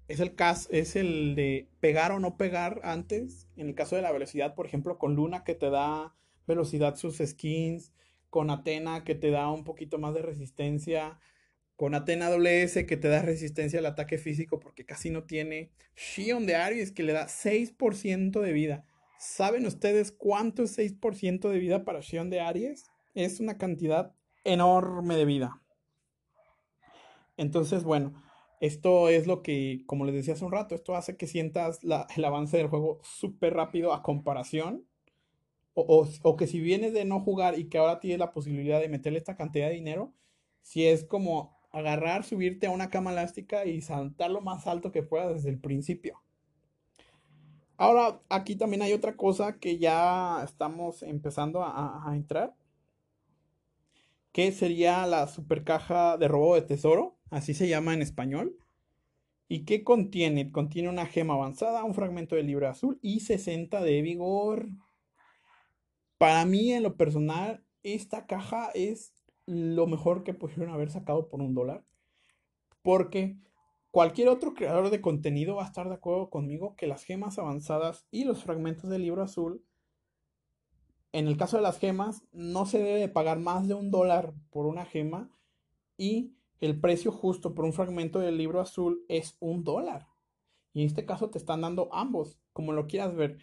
es 0.09 0.21
el 0.21 0.35
caso, 0.35 0.69
es 0.71 0.97
el 0.97 1.35
de 1.35 1.69
pegar 1.81 2.12
o 2.12 2.21
no 2.21 2.37
pegar 2.37 2.81
antes, 2.85 3.49
en 3.57 3.69
el 3.69 3.75
caso 3.75 3.97
de 3.97 4.03
la 4.03 4.12
velocidad, 4.12 4.55
por 4.55 4.67
ejemplo, 4.67 4.97
con 4.97 5.17
Luna 5.17 5.43
que 5.45 5.55
te 5.55 5.71
da 5.71 6.15
velocidad 6.47 6.95
sus 6.97 7.19
skins, 7.19 7.93
con 8.37 8.51
Atena 8.51 9.03
que 9.03 9.14
te 9.14 9.31
da 9.31 9.51
un 9.51 9.64
poquito 9.64 9.96
más 9.96 10.12
de 10.12 10.20
resistencia, 10.20 11.18
con 11.75 11.94
Atena 11.94 12.29
WS 12.29 12.85
que 12.85 12.99
te 12.99 13.09
da 13.09 13.22
resistencia 13.22 13.79
al 13.79 13.87
ataque 13.87 14.18
físico 14.18 14.61
porque 14.61 14.85
casi 14.85 15.09
no 15.09 15.25
tiene, 15.25 15.70
Shion 15.96 16.44
de 16.44 16.55
Aries 16.55 16.92
que 16.92 17.03
le 17.03 17.14
da 17.14 17.29
6% 17.29 18.42
de 18.42 18.53
vida. 18.53 18.85
¿Saben 19.18 19.64
ustedes 19.64 20.12
cuánto 20.12 20.64
es 20.64 20.77
6% 20.77 21.49
de 21.49 21.59
vida 21.59 21.87
para 21.87 22.01
Shion 22.01 22.29
de 22.29 22.40
Aries? 22.40 22.85
Es 23.14 23.40
una 23.40 23.57
cantidad 23.57 24.14
enorme 24.44 25.16
de 25.16 25.25
vida. 25.25 25.62
Entonces, 27.38 27.85
bueno, 27.85 28.22
Esto 28.61 29.09
es 29.09 29.27
lo 29.27 29.42
que, 29.42 29.83
como 29.87 30.05
les 30.05 30.14
decía 30.14 30.35
hace 30.35 30.44
un 30.44 30.53
rato, 30.53 30.75
esto 30.75 30.94
hace 30.94 31.16
que 31.16 31.27
sientas 31.27 31.81
el 31.83 32.25
avance 32.25 32.57
del 32.57 32.68
juego 32.68 33.01
súper 33.03 33.55
rápido 33.55 33.92
a 33.92 34.03
comparación. 34.03 34.87
O, 35.79 36.09
o, 36.23 36.37
que 36.37 36.47
si 36.47 36.59
vienes 36.59 36.95
de 36.95 37.05
no 37.05 37.21
jugar 37.21 37.59
y 37.59 37.69
que 37.69 37.77
ahora 37.77 38.01
tienes 38.01 38.19
la 38.19 38.33
posibilidad 38.33 38.81
de 38.81 38.89
meterle 38.89 39.19
esta 39.19 39.37
cantidad 39.37 39.69
de 39.69 39.75
dinero, 39.75 40.15
si 40.62 40.87
es 40.87 41.05
como 41.05 41.55
agarrar, 41.71 42.25
subirte 42.25 42.67
a 42.67 42.71
una 42.71 42.89
cama 42.89 43.12
elástica 43.12 43.67
y 43.67 43.83
saltar 43.83 44.31
lo 44.31 44.41
más 44.41 44.67
alto 44.67 44.91
que 44.91 45.03
puedas 45.03 45.35
desde 45.35 45.51
el 45.51 45.61
principio. 45.61 46.23
Ahora, 47.77 48.23
aquí 48.31 48.57
también 48.57 48.81
hay 48.81 48.95
otra 48.95 49.17
cosa 49.17 49.59
que 49.59 49.77
ya 49.77 50.43
estamos 50.43 51.03
empezando 51.03 51.62
a, 51.62 52.09
a 52.09 52.17
entrar, 52.17 52.55
que 54.33 54.51
sería 54.53 55.07
la 55.07 55.29
super 55.29 55.62
caja 55.62 56.17
de 56.17 56.27
robo 56.27 56.55
de 56.55 56.62
tesoro, 56.62 57.19
así 57.29 57.53
se 57.53 57.69
llama 57.69 57.93
en 57.93 58.01
español. 58.01 58.57
¿Y 59.47 59.67
qué 59.67 59.85
contiene? 59.85 60.51
Contiene 60.51 60.89
una 60.89 61.05
gema 61.05 61.35
avanzada, 61.35 61.85
un 61.85 61.93
fragmento 61.93 62.35
de 62.35 62.45
libro 62.45 62.67
azul 62.67 62.99
y 63.03 63.21
60 63.21 63.83
de 63.83 64.01
vigor. 64.01 64.71
Para 66.19 66.45
mí, 66.45 66.73
en 66.73 66.83
lo 66.83 66.97
personal, 66.97 67.65
esta 67.83 68.27
caja 68.27 68.71
es 68.75 69.13
lo 69.47 69.87
mejor 69.87 70.25
que 70.25 70.35
pudieron 70.35 70.71
haber 70.71 70.91
sacado 70.91 71.29
por 71.29 71.41
un 71.41 71.55
dólar. 71.55 71.85
Porque 72.83 73.37
cualquier 73.91 74.29
otro 74.29 74.55
creador 74.55 74.91
de 74.91 75.01
contenido 75.01 75.57
va 75.57 75.65
a 75.65 75.67
estar 75.67 75.89
de 75.89 75.95
acuerdo 75.95 76.31
conmigo 76.31 76.75
que 76.77 76.87
las 76.87 77.05
gemas 77.05 77.39
avanzadas 77.39 78.07
y 78.11 78.25
los 78.25 78.43
fragmentos 78.43 78.91
del 78.91 79.03
libro 79.03 79.23
azul, 79.23 79.65
en 81.13 81.29
el 81.29 81.37
caso 81.37 81.57
de 81.57 81.63
las 81.63 81.79
gemas, 81.79 82.25
no 82.33 82.67
se 82.67 82.79
debe 82.79 83.09
pagar 83.09 83.39
más 83.39 83.67
de 83.69 83.75
un 83.75 83.91
dólar 83.91 84.35
por 84.51 84.67
una 84.67 84.85
gema 84.85 85.31
y 85.97 86.35
el 86.61 86.79
precio 86.81 87.13
justo 87.13 87.55
por 87.55 87.65
un 87.65 87.73
fragmento 87.73 88.19
del 88.19 88.37
libro 88.37 88.61
azul 88.61 89.05
es 89.09 89.37
un 89.41 89.65
dólar. 89.65 90.09
Y 90.73 90.83
en 90.83 90.87
este 90.89 91.07
caso 91.07 91.31
te 91.31 91.39
están 91.39 91.63
dando 91.63 91.89
ambos, 91.93 92.39
como 92.53 92.73
lo 92.73 92.87
quieras 92.87 93.15
ver. 93.15 93.39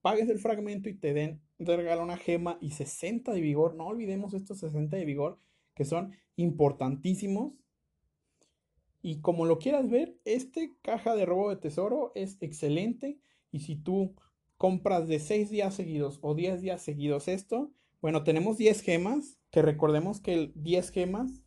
Pagues 0.00 0.28
el 0.28 0.38
fragmento 0.38 0.88
y 0.88 0.94
te 0.94 1.12
den 1.12 1.42
de 1.70 1.76
regalo 1.76 2.02
una 2.02 2.16
gema 2.16 2.58
y 2.60 2.70
60 2.70 3.32
de 3.32 3.40
vigor. 3.40 3.74
No 3.74 3.86
olvidemos 3.86 4.34
estos 4.34 4.58
60 4.58 4.96
de 4.96 5.04
vigor 5.04 5.38
que 5.74 5.84
son 5.84 6.12
importantísimos. 6.36 7.54
Y 9.02 9.20
como 9.20 9.46
lo 9.46 9.58
quieras 9.58 9.90
ver, 9.90 10.16
este 10.24 10.72
caja 10.82 11.14
de 11.14 11.26
robo 11.26 11.50
de 11.50 11.56
tesoro 11.56 12.12
es 12.14 12.36
excelente. 12.40 13.18
Y 13.50 13.60
si 13.60 13.76
tú 13.76 14.14
compras 14.56 15.08
de 15.08 15.18
6 15.18 15.50
días 15.50 15.74
seguidos 15.74 16.18
o 16.22 16.34
10 16.34 16.60
días 16.62 16.82
seguidos 16.82 17.28
esto, 17.28 17.72
bueno, 18.00 18.24
tenemos 18.24 18.58
10 18.58 18.80
gemas, 18.82 19.38
que 19.50 19.62
recordemos 19.62 20.20
que 20.20 20.34
el 20.34 20.52
10 20.56 20.90
gemas, 20.90 21.42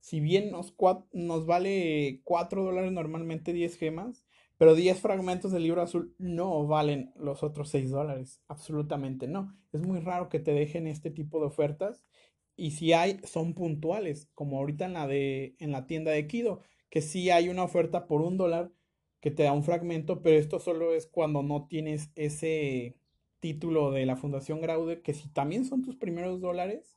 si 0.00 0.20
bien 0.20 0.50
nos, 0.50 0.74
nos 1.12 1.46
vale 1.46 2.20
4 2.24 2.64
dólares 2.64 2.92
normalmente 2.92 3.52
10 3.52 3.76
gemas, 3.76 4.24
pero 4.58 4.74
10 4.74 5.00
fragmentos 5.00 5.52
del 5.52 5.62
libro 5.62 5.82
azul 5.82 6.14
no 6.18 6.66
valen 6.66 7.12
los 7.16 7.42
otros 7.42 7.70
6 7.70 7.90
dólares. 7.90 8.42
Absolutamente 8.48 9.28
no. 9.28 9.56
Es 9.72 9.80
muy 9.80 10.00
raro 10.00 10.28
que 10.28 10.40
te 10.40 10.52
dejen 10.52 10.86
este 10.88 11.10
tipo 11.10 11.40
de 11.40 11.46
ofertas. 11.46 12.04
Y 12.56 12.72
si 12.72 12.92
hay, 12.92 13.20
son 13.24 13.54
puntuales, 13.54 14.28
como 14.34 14.58
ahorita 14.58 14.84
en 14.86 14.94
la, 14.94 15.06
de, 15.06 15.54
en 15.60 15.70
la 15.70 15.86
tienda 15.86 16.10
de 16.10 16.26
Kido, 16.26 16.60
que 16.90 17.02
sí 17.02 17.30
hay 17.30 17.48
una 17.48 17.62
oferta 17.62 18.08
por 18.08 18.20
un 18.20 18.36
dólar 18.36 18.72
que 19.20 19.30
te 19.30 19.44
da 19.44 19.52
un 19.52 19.62
fragmento, 19.62 20.22
pero 20.22 20.36
esto 20.36 20.58
solo 20.58 20.92
es 20.92 21.06
cuando 21.06 21.42
no 21.42 21.66
tienes 21.68 22.10
ese 22.16 22.96
título 23.40 23.92
de 23.92 24.06
la 24.06 24.16
Fundación 24.16 24.60
Graude, 24.60 25.02
que 25.02 25.14
si 25.14 25.28
también 25.28 25.64
son 25.64 25.82
tus 25.82 25.96
primeros 25.96 26.40
dólares, 26.40 26.96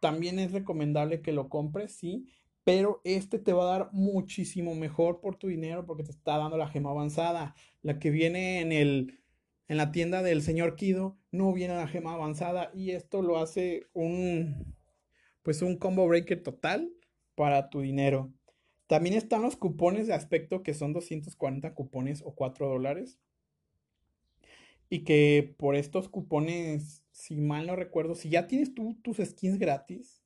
también 0.00 0.38
es 0.38 0.52
recomendable 0.52 1.20
que 1.20 1.32
lo 1.32 1.48
compres, 1.48 1.92
sí, 1.92 2.26
pero 2.66 3.00
este 3.04 3.38
te 3.38 3.52
va 3.52 3.62
a 3.62 3.78
dar 3.78 3.90
muchísimo 3.92 4.74
mejor 4.74 5.20
por 5.20 5.36
tu 5.36 5.46
dinero 5.46 5.86
porque 5.86 6.02
te 6.02 6.10
está 6.10 6.36
dando 6.36 6.56
la 6.56 6.66
gema 6.66 6.90
avanzada. 6.90 7.54
La 7.80 8.00
que 8.00 8.10
viene 8.10 8.60
en 8.60 8.72
el 8.72 9.20
en 9.68 9.76
la 9.76 9.92
tienda 9.92 10.20
del 10.20 10.42
señor 10.42 10.74
Kido 10.74 11.16
no 11.30 11.52
viene 11.52 11.76
la 11.76 11.86
gema 11.86 12.14
avanzada 12.14 12.72
y 12.74 12.90
esto 12.90 13.22
lo 13.22 13.38
hace 13.38 13.86
un 13.92 14.74
pues 15.44 15.62
un 15.62 15.76
combo 15.76 16.08
breaker 16.08 16.42
total 16.42 16.92
para 17.36 17.70
tu 17.70 17.82
dinero. 17.82 18.32
También 18.88 19.14
están 19.14 19.42
los 19.42 19.54
cupones 19.54 20.08
de 20.08 20.14
aspecto 20.14 20.64
que 20.64 20.74
son 20.74 20.92
240 20.92 21.72
cupones 21.72 22.20
o 22.26 22.34
4 22.34 22.66
dólares. 22.68 23.20
Y 24.90 25.04
que 25.04 25.54
por 25.56 25.76
estos 25.76 26.08
cupones, 26.08 27.04
si 27.12 27.36
mal 27.36 27.68
no 27.68 27.76
recuerdo, 27.76 28.16
si 28.16 28.28
ya 28.28 28.48
tienes 28.48 28.74
tú 28.74 28.98
tus 29.04 29.18
skins 29.18 29.60
gratis, 29.60 30.25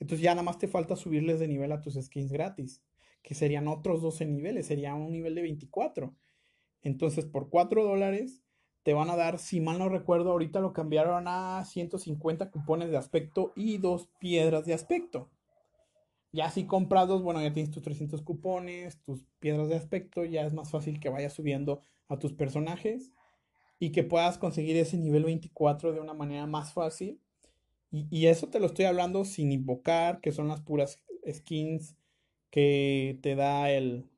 entonces 0.00 0.22
ya 0.22 0.32
nada 0.32 0.42
más 0.42 0.58
te 0.58 0.66
falta 0.66 0.96
subirles 0.96 1.38
de 1.38 1.46
nivel 1.46 1.72
a 1.72 1.82
tus 1.82 1.94
skins 1.94 2.32
gratis, 2.32 2.82
que 3.22 3.34
serían 3.34 3.68
otros 3.68 4.00
12 4.00 4.24
niveles, 4.24 4.66
sería 4.66 4.94
un 4.94 5.12
nivel 5.12 5.34
de 5.34 5.42
24. 5.42 6.16
Entonces 6.80 7.26
por 7.26 7.50
4 7.50 7.84
dólares 7.84 8.42
te 8.82 8.94
van 8.94 9.10
a 9.10 9.16
dar, 9.16 9.38
si 9.38 9.60
mal 9.60 9.78
no 9.78 9.90
recuerdo, 9.90 10.32
ahorita 10.32 10.60
lo 10.60 10.72
cambiaron 10.72 11.24
a 11.28 11.62
150 11.66 12.50
cupones 12.50 12.90
de 12.90 12.96
aspecto 12.96 13.52
y 13.54 13.76
dos 13.76 14.08
piedras 14.18 14.64
de 14.64 14.72
aspecto. 14.72 15.30
Ya 16.32 16.50
si 16.50 16.64
compras 16.64 17.06
dos, 17.06 17.22
bueno, 17.22 17.42
ya 17.42 17.52
tienes 17.52 17.70
tus 17.70 17.82
300 17.82 18.22
cupones, 18.22 19.02
tus 19.02 19.26
piedras 19.38 19.68
de 19.68 19.76
aspecto, 19.76 20.24
ya 20.24 20.46
es 20.46 20.54
más 20.54 20.70
fácil 20.70 20.98
que 20.98 21.10
vayas 21.10 21.34
subiendo 21.34 21.82
a 22.08 22.18
tus 22.18 22.32
personajes 22.32 23.12
y 23.78 23.92
que 23.92 24.02
puedas 24.02 24.38
conseguir 24.38 24.76
ese 24.76 24.96
nivel 24.96 25.24
24 25.24 25.92
de 25.92 26.00
una 26.00 26.14
manera 26.14 26.46
más 26.46 26.72
fácil 26.72 27.20
y, 27.92 28.26
eso 28.26 28.48
te 28.48 28.60
lo 28.60 28.66
estoy 28.66 28.84
hablando 28.84 29.24
sin 29.24 29.50
invocar, 29.50 30.20
que 30.20 30.30
son 30.30 30.46
las 30.46 30.60
puras 30.60 31.02
skins 31.28 31.96
que 32.50 33.18
te 33.20 33.34
da 33.34 33.70
el, 33.70 34.08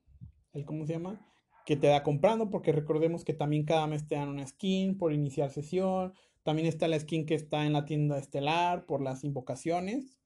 el, 0.53 0.65
¿cómo 0.65 0.85
se 0.85 0.93
llama? 0.93 1.25
Que 1.65 1.75
te 1.75 1.87
da 1.87 2.03
comprando, 2.03 2.51
porque 2.51 2.71
recordemos 2.71 3.23
que 3.23 3.33
también 3.33 3.65
cada 3.65 3.87
mes 3.87 4.07
te 4.07 4.15
dan 4.15 4.29
una 4.29 4.45
skin 4.45 4.97
por 4.97 5.11
iniciar 5.11 5.49
sesión. 5.49 6.13
También 6.43 6.67
está 6.67 6.87
la 6.87 6.99
skin 6.99 7.25
que 7.25 7.33
está 7.35 7.65
en 7.65 7.73
la 7.73 7.85
tienda 7.85 8.19
estelar 8.19 8.85
por 8.85 9.01
las 9.01 9.23
invocaciones. 9.23 10.19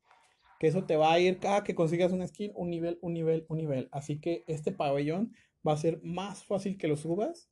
Que 0.60 0.68
eso 0.68 0.84
te 0.86 0.98
va 0.98 1.14
a 1.14 1.20
ir 1.20 1.40
cada 1.40 1.64
que 1.64 1.76
consigas 1.76 2.12
una 2.12 2.28
skin, 2.28 2.52
un 2.56 2.70
nivel, 2.70 2.98
un 3.02 3.14
nivel, 3.14 3.46
un 3.48 3.60
nivel. 3.60 3.88
Así 3.92 4.20
que 4.20 4.44
este 4.48 4.72
pabellón 4.72 5.34
va 5.66 5.74
a 5.74 5.78
ser 5.78 6.02
más 6.04 6.44
fácil 6.44 6.78
que 6.78 6.88
lo 6.88 6.98
subas. 6.98 7.50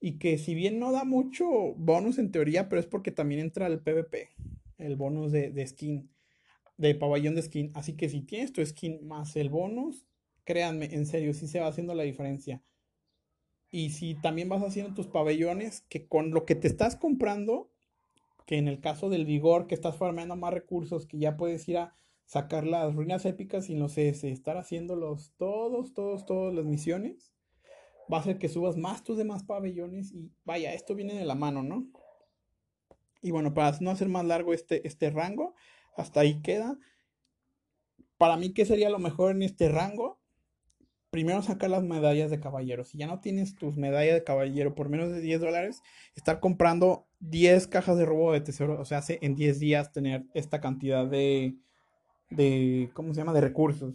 Y 0.00 0.18
que 0.18 0.36
si 0.36 0.54
bien 0.54 0.78
no 0.78 0.92
da 0.92 1.04
mucho 1.04 1.46
bonus 1.76 2.18
en 2.18 2.32
teoría, 2.32 2.68
pero 2.68 2.80
es 2.80 2.86
porque 2.86 3.12
también 3.12 3.40
entra 3.40 3.68
el 3.68 3.80
PvP 3.80 4.30
el 4.82 4.96
bonus 4.96 5.32
de, 5.32 5.66
skin, 5.66 6.10
de 6.76 6.94
pabellón 6.94 7.34
de 7.34 7.42
skin. 7.42 7.70
Así 7.74 7.94
que 7.96 8.08
si 8.08 8.22
tienes 8.22 8.52
tu 8.52 8.64
skin 8.64 9.06
más 9.06 9.36
el 9.36 9.48
bonus, 9.48 10.06
créanme, 10.44 10.86
en 10.94 11.06
serio, 11.06 11.34
sí 11.34 11.46
se 11.46 11.60
va 11.60 11.68
haciendo 11.68 11.94
la 11.94 12.02
diferencia. 12.02 12.62
Y 13.70 13.90
si 13.90 14.14
también 14.14 14.48
vas 14.48 14.62
haciendo 14.62 14.94
tus 14.94 15.06
pabellones, 15.06 15.82
que 15.88 16.06
con 16.06 16.30
lo 16.32 16.44
que 16.44 16.54
te 16.54 16.68
estás 16.68 16.96
comprando, 16.96 17.70
que 18.46 18.58
en 18.58 18.68
el 18.68 18.80
caso 18.80 19.08
del 19.08 19.24
vigor, 19.24 19.66
que 19.66 19.74
estás 19.74 19.96
farmeando 19.96 20.36
más 20.36 20.52
recursos, 20.52 21.06
que 21.06 21.18
ya 21.18 21.36
puedes 21.36 21.66
ir 21.68 21.78
a 21.78 21.94
sacar 22.26 22.66
las 22.66 22.94
ruinas 22.94 23.24
épicas 23.24 23.70
y 23.70 23.74
no 23.74 23.88
sé, 23.88 24.08
estar 24.08 24.56
haciéndolos 24.56 25.32
todos, 25.36 25.94
todos, 25.94 26.26
todas 26.26 26.54
las 26.54 26.64
misiones, 26.64 27.32
va 28.12 28.18
a 28.18 28.20
hacer 28.20 28.38
que 28.38 28.48
subas 28.48 28.76
más 28.76 29.04
tus 29.04 29.16
demás 29.16 29.44
pabellones 29.44 30.12
y 30.12 30.30
vaya, 30.44 30.74
esto 30.74 30.94
viene 30.94 31.14
de 31.14 31.24
la 31.24 31.34
mano, 31.34 31.62
¿no? 31.62 31.88
Y 33.22 33.30
bueno, 33.30 33.54
para 33.54 33.76
no 33.80 33.90
hacer 33.90 34.08
más 34.08 34.24
largo 34.24 34.52
este, 34.52 34.86
este 34.86 35.10
rango, 35.10 35.54
hasta 35.96 36.20
ahí 36.20 36.42
queda. 36.42 36.76
Para 38.18 38.36
mí, 38.36 38.52
¿qué 38.52 38.66
sería 38.66 38.90
lo 38.90 38.98
mejor 38.98 39.30
en 39.30 39.42
este 39.42 39.68
rango? 39.68 40.20
Primero 41.10 41.42
sacar 41.42 41.70
las 41.70 41.82
medallas 41.82 42.30
de 42.30 42.40
caballero. 42.40 42.84
Si 42.84 42.98
ya 42.98 43.06
no 43.06 43.20
tienes 43.20 43.54
tus 43.54 43.76
medallas 43.76 44.14
de 44.14 44.24
caballero 44.24 44.74
por 44.74 44.88
menos 44.88 45.10
de 45.10 45.20
10 45.20 45.40
dólares, 45.40 45.82
estar 46.14 46.40
comprando 46.40 47.06
10 47.20 47.68
cajas 47.68 47.96
de 47.96 48.06
robo 48.06 48.32
de 48.32 48.40
tesoro. 48.40 48.80
O 48.80 48.84
sea, 48.84 48.98
hace 48.98 49.18
en 49.22 49.36
10 49.36 49.60
días 49.60 49.92
tener 49.92 50.24
esta 50.34 50.60
cantidad 50.60 51.06
de, 51.06 51.56
de, 52.30 52.90
¿cómo 52.94 53.14
se 53.14 53.20
llama? 53.20 53.32
De 53.32 53.40
recursos. 53.40 53.94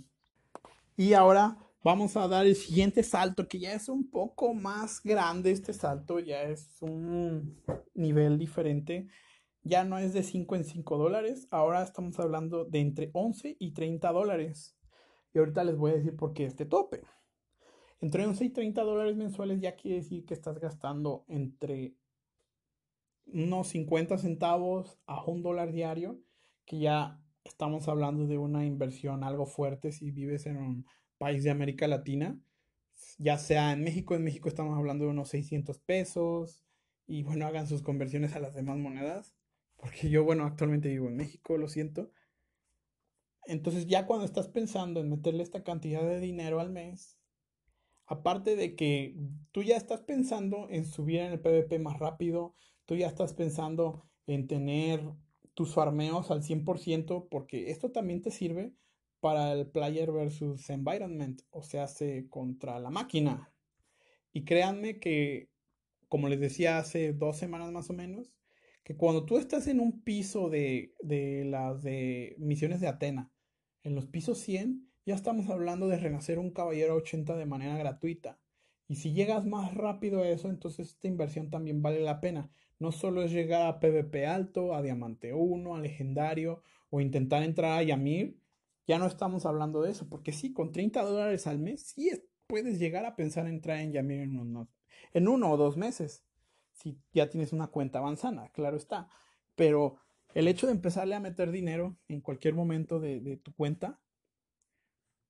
Y 0.95 1.13
ahora 1.13 1.57
vamos 1.87 2.17
a 2.17 2.27
dar 2.27 2.45
el 2.45 2.57
siguiente 2.57 3.01
salto, 3.01 3.47
que 3.47 3.59
ya 3.59 3.71
es 3.71 3.87
un 3.87 4.09
poco 4.11 4.53
más 4.53 5.01
grande 5.01 5.51
este 5.51 5.71
salto, 5.71 6.19
ya 6.19 6.43
es 6.43 6.81
un 6.81 7.63
nivel 7.93 8.37
diferente. 8.37 9.07
Ya 9.63 9.85
no 9.85 9.97
es 9.97 10.11
de 10.11 10.23
5 10.23 10.57
en 10.57 10.65
5 10.65 10.97
dólares, 10.97 11.47
ahora 11.49 11.81
estamos 11.81 12.19
hablando 12.19 12.65
de 12.65 12.81
entre 12.81 13.09
11 13.13 13.55
y 13.57 13.71
30 13.71 14.11
dólares. 14.11 14.77
Y 15.33 15.39
ahorita 15.39 15.63
les 15.63 15.77
voy 15.77 15.91
a 15.91 15.93
decir 15.93 16.17
por 16.17 16.33
qué 16.33 16.43
este 16.43 16.65
tope. 16.65 17.03
Entre 18.01 18.25
11 18.25 18.43
y 18.43 18.49
30 18.49 18.83
dólares 18.83 19.15
mensuales 19.15 19.61
ya 19.61 19.77
quiere 19.77 19.99
decir 19.99 20.25
que 20.25 20.33
estás 20.33 20.59
gastando 20.59 21.23
entre 21.29 21.95
unos 23.27 23.69
50 23.69 24.17
centavos 24.17 24.99
a 25.05 25.23
un 25.23 25.41
dólar 25.41 25.71
diario, 25.71 26.19
que 26.65 26.79
ya 26.79 27.23
estamos 27.45 27.87
hablando 27.87 28.27
de 28.27 28.37
una 28.37 28.65
inversión 28.65 29.23
algo 29.23 29.45
fuerte 29.45 29.93
si 29.93 30.11
vives 30.11 30.47
en 30.47 30.57
un 30.57 30.85
país 31.17 31.43
de 31.43 31.49
América 31.49 31.87
Latina, 31.87 32.39
ya 33.17 33.37
sea 33.37 33.73
en 33.73 33.83
México, 33.83 34.15
en 34.15 34.23
México 34.23 34.49
estamos 34.49 34.77
hablando 34.77 35.05
de 35.05 35.11
unos 35.11 35.29
600 35.29 35.79
pesos, 35.79 36.63
y 37.07 37.23
bueno, 37.23 37.47
hagan 37.47 37.67
sus 37.67 37.81
conversiones 37.81 38.35
a 38.35 38.39
las 38.39 38.53
demás 38.53 38.77
monedas, 38.77 39.33
porque 39.77 40.09
yo, 40.09 40.23
bueno, 40.23 40.45
actualmente 40.45 40.89
vivo 40.89 41.07
en 41.07 41.15
México, 41.15 41.57
lo 41.57 41.69
siento. 41.69 42.11
Entonces 43.45 43.87
ya 43.87 44.05
cuando 44.05 44.25
estás 44.25 44.49
pensando 44.49 44.99
en 44.99 45.09
meterle 45.09 45.41
esta 45.41 45.63
cantidad 45.63 46.01
de 46.01 46.19
dinero 46.19 46.59
al 46.59 46.69
mes, 46.69 47.17
aparte 48.05 48.55
de 48.57 48.75
que 48.75 49.15
tú 49.51 49.63
ya 49.63 49.77
estás 49.77 50.01
pensando 50.01 50.67
en 50.69 50.85
subir 50.85 51.19
en 51.19 51.31
el 51.31 51.39
PvP 51.39 51.79
más 51.79 51.97
rápido, 51.97 52.55
tú 52.85 52.95
ya 52.95 53.07
estás 53.07 53.33
pensando 53.33 54.05
en 54.25 54.47
tener 54.47 55.01
tus 55.53 55.73
farmeos 55.73 56.29
al 56.29 56.43
100%, 56.43 57.29
porque 57.29 57.71
esto 57.71 57.91
también 57.91 58.21
te 58.21 58.31
sirve 58.31 58.73
para 59.19 59.53
el 59.53 59.67
player 59.67 60.11
versus 60.11 60.69
environment, 60.69 61.41
o 61.51 61.63
sea, 61.63 61.87
se 61.87 62.27
contra 62.29 62.79
la 62.79 62.89
máquina. 62.89 63.51
Y 64.33 64.43
créanme 64.45 64.99
que, 64.99 65.49
como 66.07 66.29
les 66.29 66.39
decía 66.39 66.77
hace 66.77 67.13
dos 67.13 67.37
semanas 67.37 67.71
más 67.71 67.89
o 67.89 67.93
menos, 67.93 68.33
que 68.83 68.95
cuando 68.95 69.25
tú 69.25 69.37
estás 69.37 69.67
en 69.67 69.79
un 69.79 70.01
piso 70.01 70.49
de, 70.49 70.93
de 71.01 71.45
las 71.45 71.83
de 71.83 72.35
misiones 72.37 72.79
de 72.79 72.87
Atena, 72.87 73.31
en 73.83 73.95
los 73.95 74.05
pisos 74.07 74.37
100, 74.39 74.87
ya 75.05 75.15
estamos 75.15 75.49
hablando 75.49 75.87
de 75.87 75.97
renacer 75.97 76.39
un 76.39 76.51
caballero 76.51 76.95
80 76.95 77.35
de 77.35 77.45
manera 77.45 77.77
gratuita. 77.77 78.39
Y 78.89 78.95
si 78.95 79.13
llegas 79.13 79.45
más 79.45 79.73
rápido 79.73 80.21
a 80.21 80.29
eso, 80.29 80.49
entonces 80.49 80.89
esta 80.89 81.07
inversión 81.07 81.49
también 81.49 81.81
vale 81.81 81.99
la 82.01 82.21
pena. 82.21 82.49
No 82.79 82.91
solo 82.91 83.23
es 83.23 83.31
llegar 83.31 83.67
a 83.67 83.79
PvP 83.79 84.25
alto, 84.25 84.75
a 84.75 84.81
Diamante 84.81 85.33
1, 85.33 85.75
a 85.75 85.79
Legendario, 85.79 86.61
o 86.89 87.01
intentar 87.01 87.43
entrar 87.43 87.79
a 87.79 87.83
Yamir. 87.83 88.37
Ya 88.87 88.97
no 88.97 89.05
estamos 89.05 89.45
hablando 89.45 89.81
de 89.81 89.91
eso, 89.91 90.07
porque 90.07 90.31
sí, 90.31 90.53
con 90.53 90.71
30 90.71 91.03
dólares 91.03 91.45
al 91.45 91.59
mes, 91.59 91.81
sí 91.81 92.09
puedes 92.47 92.79
llegar 92.79 93.05
a 93.05 93.15
pensar 93.15 93.45
en 93.45 93.55
entrar 93.55 93.79
en 93.79 93.91
Yamir 93.91 94.21
en, 94.21 94.67
en 95.13 95.27
uno 95.27 95.51
o 95.51 95.57
dos 95.57 95.75
meses 95.75 96.23
si 96.77 97.01
ya 97.11 97.29
tienes 97.29 97.53
una 97.53 97.67
cuenta 97.67 97.99
avanzada, 97.99 98.49
claro 98.53 98.77
está. 98.77 99.09
Pero 99.55 99.97
el 100.33 100.47
hecho 100.47 100.67
de 100.67 100.73
empezarle 100.73 101.15
a 101.15 101.19
meter 101.19 101.51
dinero 101.51 101.97
en 102.07 102.21
cualquier 102.21 102.53
momento 102.53 102.99
de, 102.99 103.37
tu 103.37 103.53
cuenta, 103.53 103.99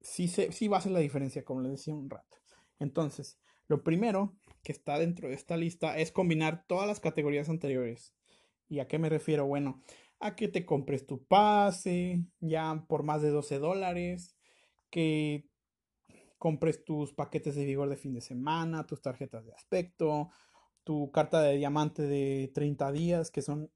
sí, 0.02 0.28
se, 0.28 0.52
sí 0.52 0.68
va 0.68 0.78
a 0.78 0.80
hacer 0.80 0.92
la 0.92 1.00
diferencia, 1.00 1.46
como 1.46 1.62
les 1.62 1.72
decía 1.72 1.96
un 1.96 2.10
rato. 2.10 2.38
Entonces, 2.80 3.40
lo 3.68 3.84
primero 3.84 4.36
que 4.64 4.74
está 4.74 5.00
dentro 5.00 5.30
de 5.30 5.36
esta 5.36 5.56
lista 5.56 5.98
es 5.98 6.12
combinar 6.12 6.66
todas 6.68 6.88
las 6.88 7.00
categorías 7.00 7.50
anteriores. 7.50 8.14
¿Y 8.70 8.80
a 8.80 8.88
qué 8.88 9.00
me 9.00 9.10
refiero? 9.10 9.46
Bueno, 9.46 9.82
a 10.20 10.36
que 10.36 10.48
te 10.48 10.66
compres 10.66 11.06
tu 11.06 11.24
pase 11.26 12.26
ya 12.40 12.86
por 12.88 13.04
más 13.04 13.22
de 13.22 13.30
12 13.30 13.60
dólares, 13.60 14.36
que 14.90 15.50
compres 16.38 16.84
tus 16.84 17.14
paquetes 17.14 17.56
de 17.56 17.66
vigor 17.66 17.90
de 17.90 17.98
fin 17.98 18.14
de 18.14 18.22
semana, 18.22 18.86
tus 18.86 19.02
tarjetas 19.02 19.46
de 19.46 19.54
aspecto, 19.54 20.30
tu 20.84 21.12
carta 21.12 21.42
de 21.42 21.58
diamante 21.58 22.04
de 22.04 22.52
30 22.54 22.92
días, 22.92 23.32
que 23.32 23.42
son 23.42 23.72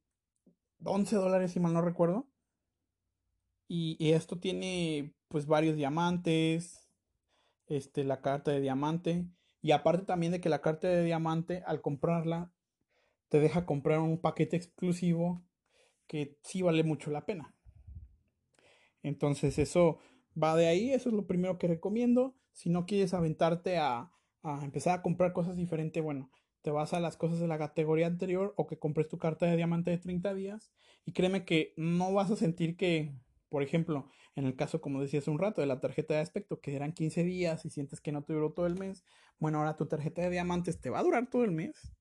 11 0.84 1.16
dólares 1.16 1.52
si 1.52 1.60
mal 1.60 1.74
no 1.74 1.82
recuerdo. 1.82 2.28
Y, 3.68 4.12
esto 4.12 4.38
tiene 4.38 5.14
pues 5.30 5.48
varios 5.48 5.78
diamantes, 5.78 6.90
este, 7.68 8.04
la 8.04 8.22
carta 8.22 8.52
de 8.52 8.60
diamante. 8.60 9.26
Y 9.62 9.72
aparte 9.72 10.06
también 10.06 10.34
de 10.34 10.42
que 10.42 10.50
la 10.50 10.62
carta 10.62 10.90
de 10.90 11.06
diamante, 11.06 11.64
al 11.66 11.82
comprarla, 11.82 12.52
te 13.30 13.40
deja 13.40 13.66
comprar 13.66 14.00
un 14.00 14.20
paquete 14.20 14.58
exclusivo 14.58 15.42
que 16.12 16.38
sí 16.44 16.62
vale 16.62 16.84
mucho 16.84 17.10
la 17.10 17.26
pena. 17.26 17.56
Entonces 19.02 19.58
eso 19.58 20.00
va 20.42 20.58
de 20.58 20.68
ahí, 20.68 20.92
eso 20.92 21.08
es 21.08 21.16
lo 21.16 21.26
primero 21.26 21.58
que 21.58 21.70
recomiendo. 21.70 22.36
Si 22.52 22.70
no 22.70 22.86
quieres 22.86 23.14
aventarte 23.14 23.78
a, 23.78 24.12
empezar 24.62 25.00
a 25.00 25.02
comprar 25.04 25.32
cosas 25.32 25.56
diferentes, 25.56 26.04
bueno, 26.04 26.30
te 26.64 26.70
vas 26.70 26.92
a 26.94 27.00
las 27.00 27.16
cosas 27.16 27.40
de 27.40 27.48
la 27.48 27.58
categoría 27.58 28.08
anterior 28.08 28.54
o 28.58 28.68
que 28.68 28.78
compres 28.78 29.08
tu 29.08 29.18
carta 29.20 29.46
de 29.46 29.56
diamante 29.56 29.90
de 29.90 30.00
30 30.00 30.34
días 30.34 30.74
y 31.06 31.14
créeme 31.14 31.46
que 31.46 31.74
no 31.78 32.12
vas 32.12 32.30
a 32.30 32.36
sentir 32.36 32.76
que, 32.76 33.16
por 33.48 33.64
ejemplo, 33.64 34.10
en 34.36 34.44
el 34.44 34.58
caso 34.58 34.82
como 34.82 35.00
decía 35.00 35.22
hace 35.22 35.32
un 35.32 35.40
rato 35.40 35.62
de 35.62 35.68
la 35.68 35.80
tarjeta 35.80 36.16
de 36.16 36.20
aspecto 36.20 36.60
que 36.60 36.76
eran 36.76 36.92
15 36.92 37.24
días 37.24 37.64
y 37.64 37.70
sientes 37.70 38.02
que 38.02 38.12
no 38.12 38.26
te 38.26 38.34
duró 38.34 38.52
todo 38.52 38.68
el 38.68 38.78
mes, 38.78 39.06
bueno, 39.40 39.60
ahora 39.60 39.78
tu 39.78 39.86
tarjeta 39.86 40.24
de 40.24 40.30
diamantes 40.30 40.82
te 40.82 40.90
va 40.90 41.00
a 41.00 41.04
durar 41.04 41.30
todo 41.30 41.46
el 41.46 41.52
mes 41.52 41.94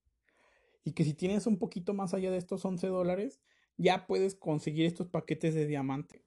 y 0.83 0.91
que 0.91 1.05
si 1.05 1.13
tienes 1.13 1.47
un 1.47 1.57
poquito 1.57 1.93
más 1.93 2.13
allá 2.13 2.29
de 2.29 2.37
estos 2.37 2.65
11 2.65 2.87
dólares, 2.87 3.39
ya 3.81 4.07
puedes 4.07 4.35
conseguir 4.35 4.85
estos 4.85 5.07
paquetes 5.07 5.53
de 5.53 5.67
diamante, 5.67 6.23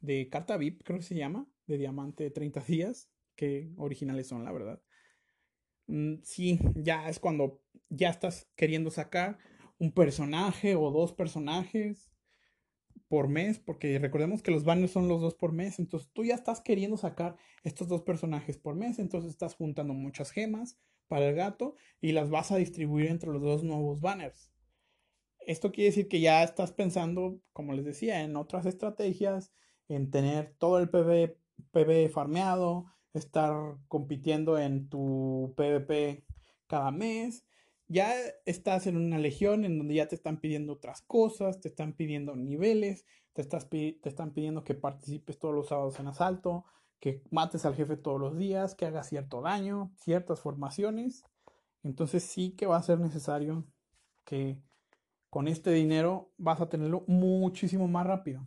de 0.00 0.28
carta 0.28 0.56
VIP 0.56 0.82
creo 0.82 0.98
que 0.98 1.04
se 1.04 1.14
llama, 1.14 1.46
de 1.66 1.78
diamante 1.78 2.24
de 2.24 2.30
30 2.30 2.60
días, 2.60 3.08
que 3.36 3.72
originales 3.76 4.26
son, 4.26 4.44
la 4.44 4.52
verdad 4.52 4.82
Mm, 5.86 6.22
sí, 6.22 6.58
ya 6.74 7.08
es 7.08 7.18
cuando 7.18 7.60
ya 7.88 8.10
estás 8.10 8.48
queriendo 8.56 8.90
sacar 8.90 9.38
un 9.78 9.92
personaje 9.92 10.76
o 10.76 10.90
dos 10.90 11.12
personajes 11.12 12.10
por 13.08 13.28
mes, 13.28 13.58
porque 13.58 13.98
recordemos 13.98 14.42
que 14.42 14.52
los 14.52 14.64
banners 14.64 14.92
son 14.92 15.08
los 15.08 15.20
dos 15.20 15.34
por 15.34 15.52
mes, 15.52 15.78
entonces 15.78 16.10
tú 16.12 16.24
ya 16.24 16.34
estás 16.34 16.60
queriendo 16.60 16.96
sacar 16.96 17.36
estos 17.64 17.88
dos 17.88 18.02
personajes 18.02 18.58
por 18.58 18.74
mes, 18.74 18.98
entonces 18.98 19.30
estás 19.30 19.54
juntando 19.54 19.92
muchas 19.92 20.30
gemas 20.30 20.78
para 21.08 21.28
el 21.28 21.34
gato 21.34 21.74
y 22.00 22.12
las 22.12 22.30
vas 22.30 22.52
a 22.52 22.56
distribuir 22.56 23.06
entre 23.08 23.30
los 23.30 23.42
dos 23.42 23.64
nuevos 23.64 24.00
banners. 24.00 24.51
Esto 25.46 25.72
quiere 25.72 25.90
decir 25.90 26.08
que 26.08 26.20
ya 26.20 26.42
estás 26.42 26.72
pensando, 26.72 27.40
como 27.52 27.72
les 27.72 27.84
decía, 27.84 28.22
en 28.22 28.36
otras 28.36 28.66
estrategias, 28.66 29.52
en 29.88 30.10
tener 30.10 30.54
todo 30.58 30.78
el 30.78 30.88
PV, 30.88 31.36
PV 31.70 32.08
farmeado, 32.08 32.86
estar 33.12 33.76
compitiendo 33.88 34.58
en 34.58 34.88
tu 34.88 35.54
PvP 35.56 36.24
cada 36.66 36.90
mes. 36.90 37.44
Ya 37.88 38.14
estás 38.46 38.86
en 38.86 38.96
una 38.96 39.18
legión 39.18 39.64
en 39.64 39.78
donde 39.78 39.94
ya 39.94 40.08
te 40.08 40.14
están 40.14 40.40
pidiendo 40.40 40.72
otras 40.72 41.02
cosas, 41.02 41.60
te 41.60 41.68
están 41.68 41.92
pidiendo 41.92 42.34
niveles, 42.36 43.04
te, 43.34 43.42
están 44.04 44.32
pidiendo 44.32 44.64
que 44.64 44.74
participes 44.74 45.38
todos 45.38 45.54
los 45.54 45.68
sábados 45.68 45.98
en 46.00 46.06
asalto, 46.06 46.64
que 47.00 47.22
mates 47.30 47.64
al 47.64 47.74
jefe 47.74 47.96
todos 47.96 48.20
los 48.20 48.36
días, 48.36 48.74
que 48.74 48.86
hagas 48.86 49.08
cierto 49.08 49.42
daño, 49.42 49.92
ciertas 49.96 50.40
formaciones. 50.40 51.24
Entonces 51.82 52.22
sí 52.22 52.52
que 52.52 52.66
va 52.66 52.76
a 52.76 52.82
ser 52.82 53.00
necesario 53.00 53.66
que 54.24 54.58
con 55.32 55.48
este 55.48 55.70
dinero 55.70 56.30
vas 56.36 56.60
a 56.60 56.68
tenerlo 56.68 57.04
muchísimo 57.06 57.88
más 57.88 58.06
rápido. 58.06 58.46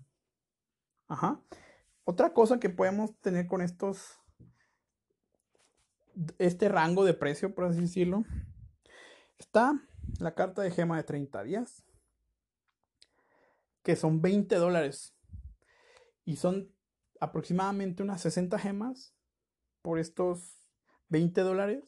Ajá. 1.08 1.42
Otra 2.04 2.32
cosa 2.32 2.60
que 2.60 2.70
podemos 2.70 3.20
tener 3.22 3.48
con 3.48 3.64
estos 3.64 4.20
este 6.38 6.70
rango 6.70 7.04
de 7.04 7.16
precio, 7.16 7.56
por 7.56 7.64
así 7.64 7.82
decirlo, 7.82 8.24
está 9.40 9.82
la 10.20 10.36
carta 10.36 10.62
de 10.62 10.70
gema 10.70 10.96
de 10.98 11.04
30 11.04 11.42
días, 11.42 11.84
que 13.82 13.96
son 13.96 14.22
20 14.22 14.56
dólares. 14.58 15.16
Y 16.24 16.36
son 16.36 16.72
aproximadamente 17.20 18.04
unas 18.04 18.22
60 18.22 18.60
gemas 18.60 19.16
por 19.82 19.98
estos 19.98 20.70
20 21.08 21.42
dólares. 21.42 21.84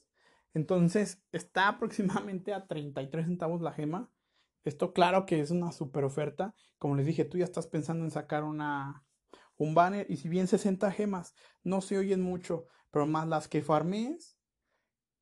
Entonces 0.56 1.22
está 1.32 1.68
aproximadamente 1.68 2.52
a 2.52 2.66
33 2.66 3.28
centavos 3.28 3.62
la 3.62 3.74
gema. 3.74 4.12
Esto 4.64 4.94
claro 4.94 5.26
que 5.26 5.40
es 5.40 5.52
una 5.52 5.72
super 5.72 6.04
oferta. 6.04 6.54
Como 6.78 6.96
les 6.96 7.06
dije, 7.06 7.26
tú 7.26 7.38
ya 7.38 7.46
estás 7.46 7.68
pensando 7.68 8.04
en 8.04 8.12
sacar 8.12 8.44
una, 8.44 9.06
un 9.58 9.74
banner 9.74 10.06
y 10.10 10.18
si 10.18 10.30
bien 10.30 10.48
60 10.48 10.92
gemas 10.92 11.36
no 11.64 11.82
se 11.82 11.98
oyen 11.98 12.22
mucho, 12.22 12.66
pero 12.92 13.06
más 13.06 13.28
las 13.28 13.48
que 13.48 13.62
farmees, 13.62 14.38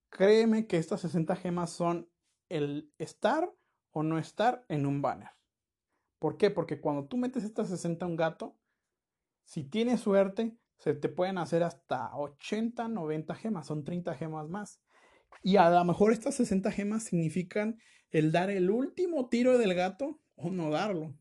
créeme 0.09 0.67
que 0.67 0.77
estas 0.77 1.01
60 1.01 1.35
gemas 1.35 1.71
son 1.71 2.09
el 2.49 2.91
estar 2.97 3.51
o 3.91 4.03
no 4.03 4.17
estar 4.17 4.65
en 4.67 4.85
un 4.85 5.01
banner. 5.01 5.29
¿Por 6.19 6.37
qué? 6.37 6.49
Porque 6.49 6.79
cuando 6.79 7.05
tú 7.05 7.17
metes 7.17 7.43
estas 7.43 7.69
60 7.69 8.05
a 8.05 8.09
un 8.09 8.15
gato, 8.15 8.57
si 9.43 9.63
tienes 9.63 10.01
suerte, 10.01 10.57
se 10.77 10.93
te 10.93 11.09
pueden 11.09 11.37
hacer 11.37 11.63
hasta 11.63 12.15
80, 12.15 12.87
90 12.87 13.35
gemas, 13.35 13.67
son 13.67 13.83
30 13.83 14.15
gemas 14.15 14.49
más. 14.49 14.81
Y 15.43 15.57
a 15.57 15.69
lo 15.69 15.83
mejor 15.85 16.11
estas 16.11 16.35
60 16.35 16.71
gemas 16.71 17.03
significan 17.03 17.77
el 18.15 18.31
dar 18.31 18.49
el 18.49 18.69
último 18.69 19.27
tiro 19.27 19.57
del 19.57 19.73
gato 19.73 20.21
o 20.35 20.49
no 20.49 20.69
darlo. 20.69 21.13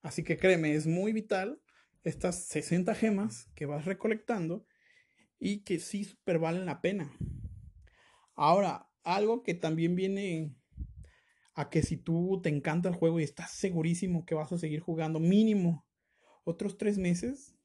Así 0.00 0.22
que 0.22 0.36
créeme, 0.36 0.76
es 0.76 0.86
muy 0.86 1.12
vital 1.12 1.60
estas 2.04 2.44
60 2.44 2.94
gemas 2.94 3.50
que 3.56 3.66
vas 3.66 3.84
recolectando 3.84 4.64
y 5.40 5.64
que 5.64 5.80
sí 5.80 6.04
super 6.04 6.38
valen 6.38 6.66
la 6.66 6.80
pena. 6.80 7.10
Ahora, 8.36 8.88
algo 9.02 9.42
que 9.42 9.54
también 9.54 9.96
viene 9.96 10.54
a 11.54 11.68
que 11.68 11.82
si 11.82 11.96
tú 11.96 12.38
te 12.44 12.48
encanta 12.48 12.88
el 12.88 12.94
juego 12.94 13.18
y 13.18 13.24
estás 13.24 13.50
segurísimo 13.50 14.24
que 14.24 14.36
vas 14.36 14.52
a 14.52 14.58
seguir 14.58 14.78
jugando 14.78 15.18
mínimo 15.18 15.84
otros 16.44 16.78
tres 16.78 16.96
meses, 16.96 17.56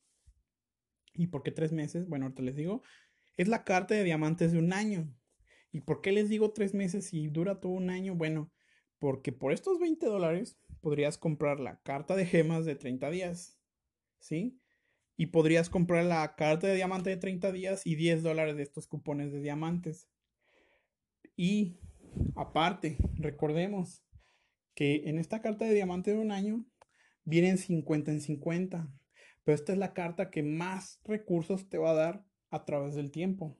¿y 1.13 1.27
por 1.27 1.43
qué 1.43 1.51
tres 1.51 1.71
meses? 1.71 2.07
Bueno, 2.07 2.25
ahorita 2.25 2.41
les 2.41 2.55
digo, 2.55 2.81
es 3.37 3.47
la 3.47 3.63
carta 3.63 3.93
de 3.93 4.03
diamantes 4.03 4.53
de 4.53 4.57
un 4.57 4.73
año. 4.73 5.15
¿Y 5.73 5.81
por 5.81 5.99
qué 5.99 6.13
les 6.13 6.29
digo 6.29 6.53
tres 6.53 6.73
meses 6.73 7.13
y 7.13 7.27
dura 7.27 7.59
todo 7.59 7.73
un 7.73 7.89
año? 7.89 8.15
Bueno, 8.15 8.49
porque 8.99 9.33
por 9.33 9.51
estos 9.51 9.77
20 9.79 10.05
dólares 10.05 10.57
podrías 10.79 11.17
comprar 11.17 11.59
la 11.59 11.81
carta 11.81 12.15
de 12.15 12.25
gemas 12.25 12.63
de 12.63 12.75
30 12.75 13.09
días, 13.09 13.59
¿sí? 14.19 14.61
y 15.15 15.27
podrías 15.27 15.69
comprar 15.69 16.05
la 16.05 16.35
carta 16.35 16.67
de 16.67 16.75
diamante 16.75 17.09
de 17.09 17.17
30 17.17 17.51
días 17.51 17.85
y 17.85 17.95
10 17.95 18.23
dólares 18.23 18.57
de 18.57 18.63
estos 18.63 18.87
cupones 18.87 19.31
de 19.31 19.41
diamantes. 19.41 20.09
Y 21.35 21.77
aparte, 22.35 22.97
recordemos 23.15 24.03
que 24.75 25.03
en 25.05 25.19
esta 25.19 25.41
carta 25.41 25.65
de 25.65 25.73
diamante 25.73 26.11
de 26.11 26.17
un 26.17 26.31
año 26.31 26.65
vienen 27.23 27.57
50 27.57 28.11
en 28.11 28.21
50. 28.21 28.91
Pero 29.43 29.55
esta 29.55 29.73
es 29.73 29.77
la 29.77 29.93
carta 29.93 30.31
que 30.31 30.41
más 30.41 30.99
recursos 31.03 31.69
te 31.69 31.77
va 31.77 31.91
a 31.91 31.95
dar 31.95 32.25
a 32.49 32.65
través 32.65 32.95
del 32.95 33.11
tiempo. 33.11 33.57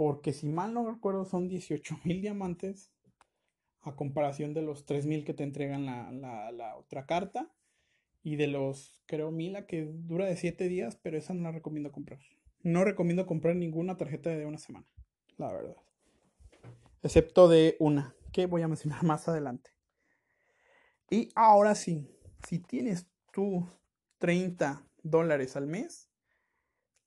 Porque 0.00 0.32
si 0.32 0.48
mal 0.48 0.72
no 0.72 0.90
recuerdo 0.90 1.26
son 1.26 1.46
18 1.46 2.00
mil 2.04 2.22
diamantes 2.22 2.90
a 3.82 3.94
comparación 3.96 4.54
de 4.54 4.62
los 4.62 4.86
3 4.86 5.04
mil 5.04 5.26
que 5.26 5.34
te 5.34 5.42
entregan 5.42 5.84
la, 5.84 6.10
la, 6.52 6.76
otra 6.78 7.04
carta. 7.04 7.52
Y 8.22 8.36
de 8.36 8.46
los, 8.46 9.02
creo, 9.04 9.30
mil 9.30 9.56
a 9.56 9.66
que 9.66 9.84
dura 9.84 10.24
de 10.24 10.36
7 10.36 10.68
días, 10.68 10.96
pero 10.96 11.18
esa 11.18 11.34
no 11.34 11.42
la 11.42 11.52
recomiendo 11.52 11.92
comprar. 11.92 12.18
No 12.62 12.82
recomiendo 12.82 13.26
comprar 13.26 13.56
ninguna 13.56 13.98
tarjeta 13.98 14.30
de 14.30 14.46
una 14.46 14.56
semana, 14.56 14.86
la 15.36 15.52
verdad. 15.52 15.76
Excepto 17.02 17.46
de 17.50 17.76
una, 17.78 18.14
que 18.32 18.46
voy 18.46 18.62
a 18.62 18.68
mencionar 18.68 19.02
más 19.04 19.28
adelante. 19.28 19.70
Y 21.10 21.28
ahora 21.34 21.74
sí, 21.74 22.08
si 22.48 22.58
tienes 22.58 23.06
tú 23.34 23.68
30 24.16 24.82
dólares 25.02 25.56
al 25.56 25.66
mes, 25.66 26.08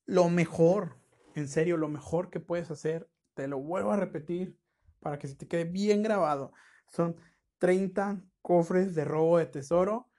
lo 0.06 0.30
mejor, 0.30 1.03
en 1.40 1.48
serio, 1.48 1.78
lo 1.78 1.90
mejor 1.90 2.30
que 2.30 2.40
puedes 2.40 2.70
hacer, 2.72 3.10
te 3.34 3.48
lo 3.48 3.60
vuelvo 3.60 3.92
a 3.92 3.98
repetir 3.98 4.58
para 5.00 5.20
que 5.20 5.28
se 5.28 5.36
te 5.36 5.48
quede 5.48 5.66
bien 5.66 6.04
grabado, 6.04 6.54
son 6.88 7.16
30 7.58 8.24
cofres 8.42 8.96
de 8.96 9.06
robo 9.06 9.38
de 9.38 9.46
tesoro, 9.46 10.10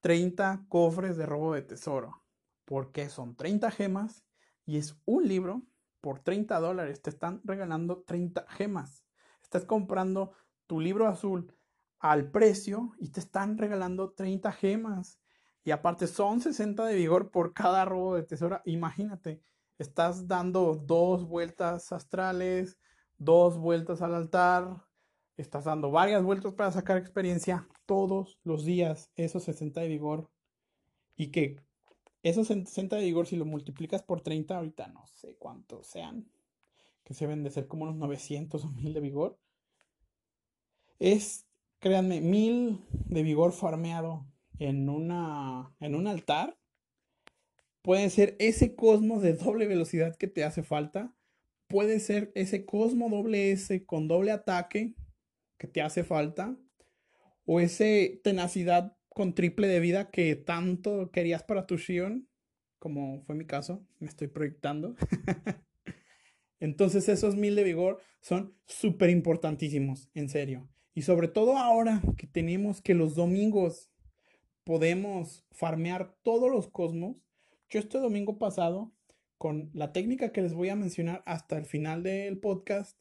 30 0.00 0.64
cofres 0.68 1.16
de 1.16 1.26
robo 1.26 1.54
de 1.54 1.62
tesoro, 1.62 2.24
porque 2.64 3.08
son 3.08 3.36
30 3.36 3.70
gemas 3.70 4.24
y 4.64 4.78
es 4.78 4.96
un 5.04 5.26
libro 5.26 5.62
por 6.00 6.20
30 6.20 6.58
dólares, 6.60 7.02
te 7.02 7.10
están 7.10 7.40
regalando 7.44 8.02
30 8.02 8.46
gemas, 8.48 9.04
estás 9.42 9.64
comprando 9.64 10.32
tu 10.66 10.80
libro 10.80 11.06
azul 11.06 11.54
al 11.98 12.30
precio 12.30 12.92
y 12.98 13.10
te 13.10 13.20
están 13.20 13.58
regalando 13.58 14.12
30 14.12 14.52
gemas. 14.52 15.20
Y 15.62 15.72
aparte 15.72 16.06
son 16.06 16.40
60 16.40 16.86
de 16.86 16.94
vigor 16.96 17.30
por 17.30 17.52
cada 17.52 17.84
robo 17.84 18.16
de 18.16 18.22
tesoro. 18.22 18.62
Imagínate, 18.64 19.42
estás 19.80 20.28
dando 20.28 20.74
dos 20.74 21.24
vueltas 21.26 21.90
astrales, 21.90 22.78
dos 23.16 23.56
vueltas 23.56 24.02
al 24.02 24.14
altar, 24.14 24.84
estás 25.38 25.64
dando 25.64 25.90
varias 25.90 26.22
vueltas 26.22 26.52
para 26.52 26.70
sacar 26.70 26.98
experiencia 26.98 27.66
todos 27.86 28.38
los 28.44 28.64
días, 28.66 29.10
esos 29.16 29.44
60 29.44 29.80
de 29.80 29.88
vigor. 29.88 30.30
Y 31.16 31.28
que 31.28 31.56
esos 32.22 32.48
60 32.48 32.96
de 32.96 33.04
vigor, 33.04 33.26
si 33.26 33.36
lo 33.36 33.46
multiplicas 33.46 34.02
por 34.02 34.20
30, 34.20 34.54
ahorita 34.54 34.88
no 34.88 35.06
sé 35.06 35.36
cuántos 35.38 35.86
sean, 35.86 36.30
que 37.02 37.14
se 37.14 37.24
deben 37.24 37.42
de 37.42 37.50
ser 37.50 37.66
como 37.66 37.84
unos 37.84 37.96
900 37.96 38.62
o 38.62 38.68
1000 38.68 38.92
de 38.92 39.00
vigor. 39.00 39.38
Es, 40.98 41.46
créanme, 41.78 42.20
1000 42.20 42.84
de 42.90 43.22
vigor 43.22 43.52
farmeado 43.52 44.26
en, 44.58 44.90
una, 44.90 45.74
en 45.80 45.94
un 45.94 46.06
altar 46.06 46.59
puede 47.82 48.10
ser 48.10 48.36
ese 48.38 48.74
cosmos 48.74 49.22
de 49.22 49.34
doble 49.34 49.66
velocidad 49.66 50.16
que 50.16 50.28
te 50.28 50.44
hace 50.44 50.62
falta. 50.62 51.14
Puede 51.66 52.00
ser 52.00 52.32
ese 52.34 52.64
cosmo 52.64 53.08
doble 53.08 53.52
S 53.52 53.84
con 53.84 54.08
doble 54.08 54.32
ataque 54.32 54.94
que 55.58 55.66
te 55.66 55.82
hace 55.82 56.04
falta. 56.04 56.56
O 57.44 57.60
ese 57.60 58.20
tenacidad 58.24 58.96
con 59.08 59.34
triple 59.34 59.68
de 59.68 59.80
vida 59.80 60.10
que 60.10 60.36
tanto 60.36 61.10
querías 61.10 61.42
para 61.42 61.66
tu 61.66 61.76
Shion. 61.76 62.28
Como 62.78 63.22
fue 63.22 63.34
mi 63.34 63.46
caso. 63.46 63.86
Me 63.98 64.08
estoy 64.08 64.28
proyectando. 64.28 64.96
Entonces 66.60 67.08
esos 67.08 67.36
mil 67.36 67.54
de 67.54 67.64
vigor 67.64 68.00
son 68.20 68.54
súper 68.66 69.10
importantísimos. 69.10 70.10
En 70.14 70.28
serio. 70.28 70.68
Y 70.94 71.02
sobre 71.02 71.28
todo 71.28 71.56
ahora 71.56 72.02
que 72.16 72.26
tenemos 72.26 72.82
que 72.82 72.94
los 72.94 73.14
domingos 73.14 73.90
podemos 74.64 75.44
farmear 75.50 76.14
todos 76.22 76.50
los 76.50 76.68
cosmos. 76.68 77.16
Yo 77.70 77.78
este 77.78 77.98
domingo 77.98 78.36
pasado, 78.36 78.92
con 79.38 79.70
la 79.74 79.92
técnica 79.92 80.32
que 80.32 80.42
les 80.42 80.54
voy 80.54 80.70
a 80.70 80.76
mencionar 80.76 81.22
hasta 81.24 81.56
el 81.56 81.66
final 81.66 82.02
del 82.02 82.40
podcast, 82.40 83.00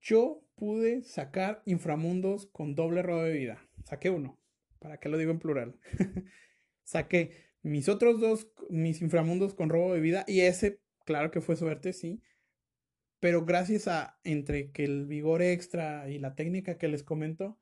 yo 0.00 0.44
pude 0.54 1.02
sacar 1.02 1.60
inframundos 1.66 2.46
con 2.46 2.76
doble 2.76 3.02
robo 3.02 3.24
de 3.24 3.32
vida. 3.32 3.68
Saqué 3.84 4.10
uno. 4.10 4.38
¿Para 4.78 5.00
qué 5.00 5.08
lo 5.08 5.18
digo 5.18 5.32
en 5.32 5.40
plural? 5.40 5.80
Saqué 6.84 7.32
mis 7.62 7.88
otros 7.88 8.20
dos, 8.20 8.52
mis 8.68 9.02
inframundos 9.02 9.54
con 9.54 9.68
robo 9.68 9.92
de 9.92 10.00
vida. 10.00 10.24
Y 10.28 10.42
ese, 10.42 10.80
claro 11.04 11.32
que 11.32 11.40
fue 11.40 11.56
suerte, 11.56 11.92
sí. 11.92 12.22
Pero 13.18 13.44
gracias 13.44 13.88
a 13.88 14.20
entre 14.22 14.70
que 14.70 14.84
el 14.84 15.06
vigor 15.06 15.42
extra 15.42 16.08
y 16.08 16.20
la 16.20 16.36
técnica 16.36 16.78
que 16.78 16.86
les 16.86 17.02
comento, 17.02 17.58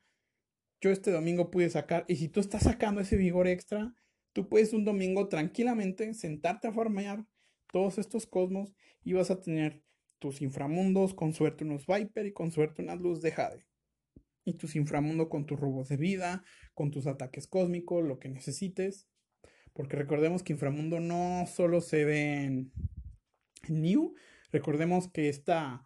yo 0.82 0.90
este 0.90 1.10
domingo 1.10 1.50
pude 1.50 1.70
sacar, 1.70 2.04
y 2.06 2.16
si 2.16 2.28
tú 2.28 2.40
estás 2.40 2.64
sacando 2.64 3.00
ese 3.00 3.16
vigor 3.16 3.48
extra, 3.48 3.94
tú 4.38 4.48
puedes 4.48 4.72
un 4.72 4.85
domingo 4.85 5.27
tranquilamente 5.27 6.14
sentarte 6.14 6.68
a 6.68 6.72
farmear 6.72 7.27
todos 7.72 7.98
estos 7.98 8.24
cosmos 8.24 8.72
y 9.03 9.14
vas 9.14 9.33
a 9.33 9.40
tener 9.40 9.83
tus 10.20 10.42
inframundos, 10.42 11.12
con 11.12 11.35
suerte 11.35 11.64
unos 11.64 11.88
Viper 11.88 12.24
y 12.24 12.33
con 12.33 12.53
suerte 12.53 12.83
unas 12.83 13.01
luz 13.01 13.20
de 13.20 13.33
Jade. 13.33 13.66
Y 14.44 14.55
tus 14.55 14.77
inframundos 14.77 15.27
con 15.27 15.44
tus 15.44 15.59
robos 15.59 15.88
de 15.88 15.96
vida, 15.96 16.44
con 16.74 16.92
tus 16.92 17.09
ataques 17.09 17.48
cósmicos, 17.48 18.07
lo 18.07 18.20
que 18.20 18.29
necesites. 18.29 19.09
Porque 19.72 19.96
recordemos 19.96 20.44
que 20.44 20.53
inframundo 20.53 21.01
no 21.01 21.44
solo 21.48 21.81
se 21.81 22.05
ve 22.05 22.44
en 22.44 22.72
New, 23.68 24.14
recordemos 24.53 25.11
que 25.11 25.29
esta 25.29 25.85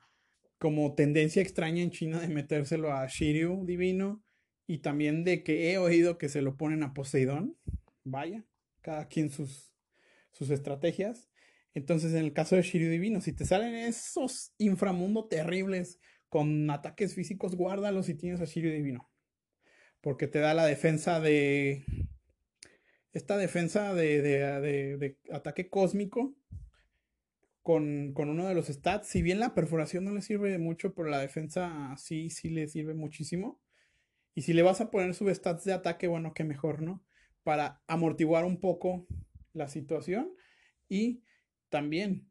como 0.59 0.95
tendencia 0.95 1.41
extraña 1.41 1.83
en 1.83 1.91
China 1.91 2.21
de 2.21 2.29
metérselo 2.29 2.93
a 2.93 3.07
Shiryu 3.07 3.65
divino 3.65 4.23
y 4.67 4.81
también 4.81 5.25
de 5.25 5.43
que 5.43 5.73
he 5.73 5.79
oído 5.79 6.19
que 6.19 6.29
se 6.29 6.43
lo 6.43 6.59
ponen 6.59 6.83
a 6.83 6.93
Poseidón. 6.93 7.57
Vaya, 8.05 8.45
cada 8.81 9.07
quien 9.09 9.31
sus, 9.31 9.73
sus 10.33 10.51
estrategias. 10.51 11.31
Entonces, 11.75 12.13
en 12.13 12.25
el 12.25 12.33
caso 12.33 12.57
de 12.57 12.63
Shiryu 12.63 12.91
Divino, 12.91 13.21
si 13.21 13.33
te 13.33 13.45
salen 13.45 13.75
esos 13.75 14.53
inframundos 14.59 15.29
terribles 15.29 15.99
con 16.29 16.71
ataques 16.71 17.15
físicos, 17.15 17.57
guárdalos 17.57 18.07
si 18.07 18.15
tienes 18.15 18.41
a 18.41 18.45
Shiryu 18.45 18.73
Divino. 18.73 19.11
Porque 20.01 20.27
te 20.27 20.41
da 20.41 20.55
la 20.55 20.67
defensa 20.67 21.21
de. 21.21 21.85
Esta 23.13 23.37
defensa 23.37 23.95
de, 23.95 24.23
de, 24.23 24.97
de, 24.97 25.19
ataque 25.31 25.69
cósmico 25.69 26.35
con, 27.63 28.15
con, 28.15 28.31
uno 28.31 28.49
de 28.49 28.55
los 28.55 28.67
stats. 28.69 29.07
Si 29.07 29.21
bien 29.21 29.39
la 29.39 29.55
perforación 29.55 30.05
no 30.05 30.13
le 30.13 30.23
sirve 30.23 30.51
de 30.51 30.59
mucho, 30.59 30.95
pero 30.95 31.09
la 31.09 31.21
defensa 31.21 31.95
sí, 31.99 32.31
sí 32.31 32.49
le 32.49 32.69
sirve 32.69 32.95
muchísimo. 32.95 33.61
Y 34.35 34.43
si 34.43 34.55
le 34.55 34.63
vas 34.63 34.81
a 34.81 34.91
poner 34.91 35.15
substats 35.15 35.65
de 35.65 35.75
ataque, 35.75 36.09
bueno, 36.09 36.33
que 36.33 36.45
mejor, 36.45 36.81
¿no? 36.81 37.05
Para 37.43 37.83
amortiguar 37.87 38.45
un 38.45 38.61
poco 38.61 39.07
la 39.53 39.69
situación. 39.69 40.33
Y 40.89 41.23
también, 41.69 42.29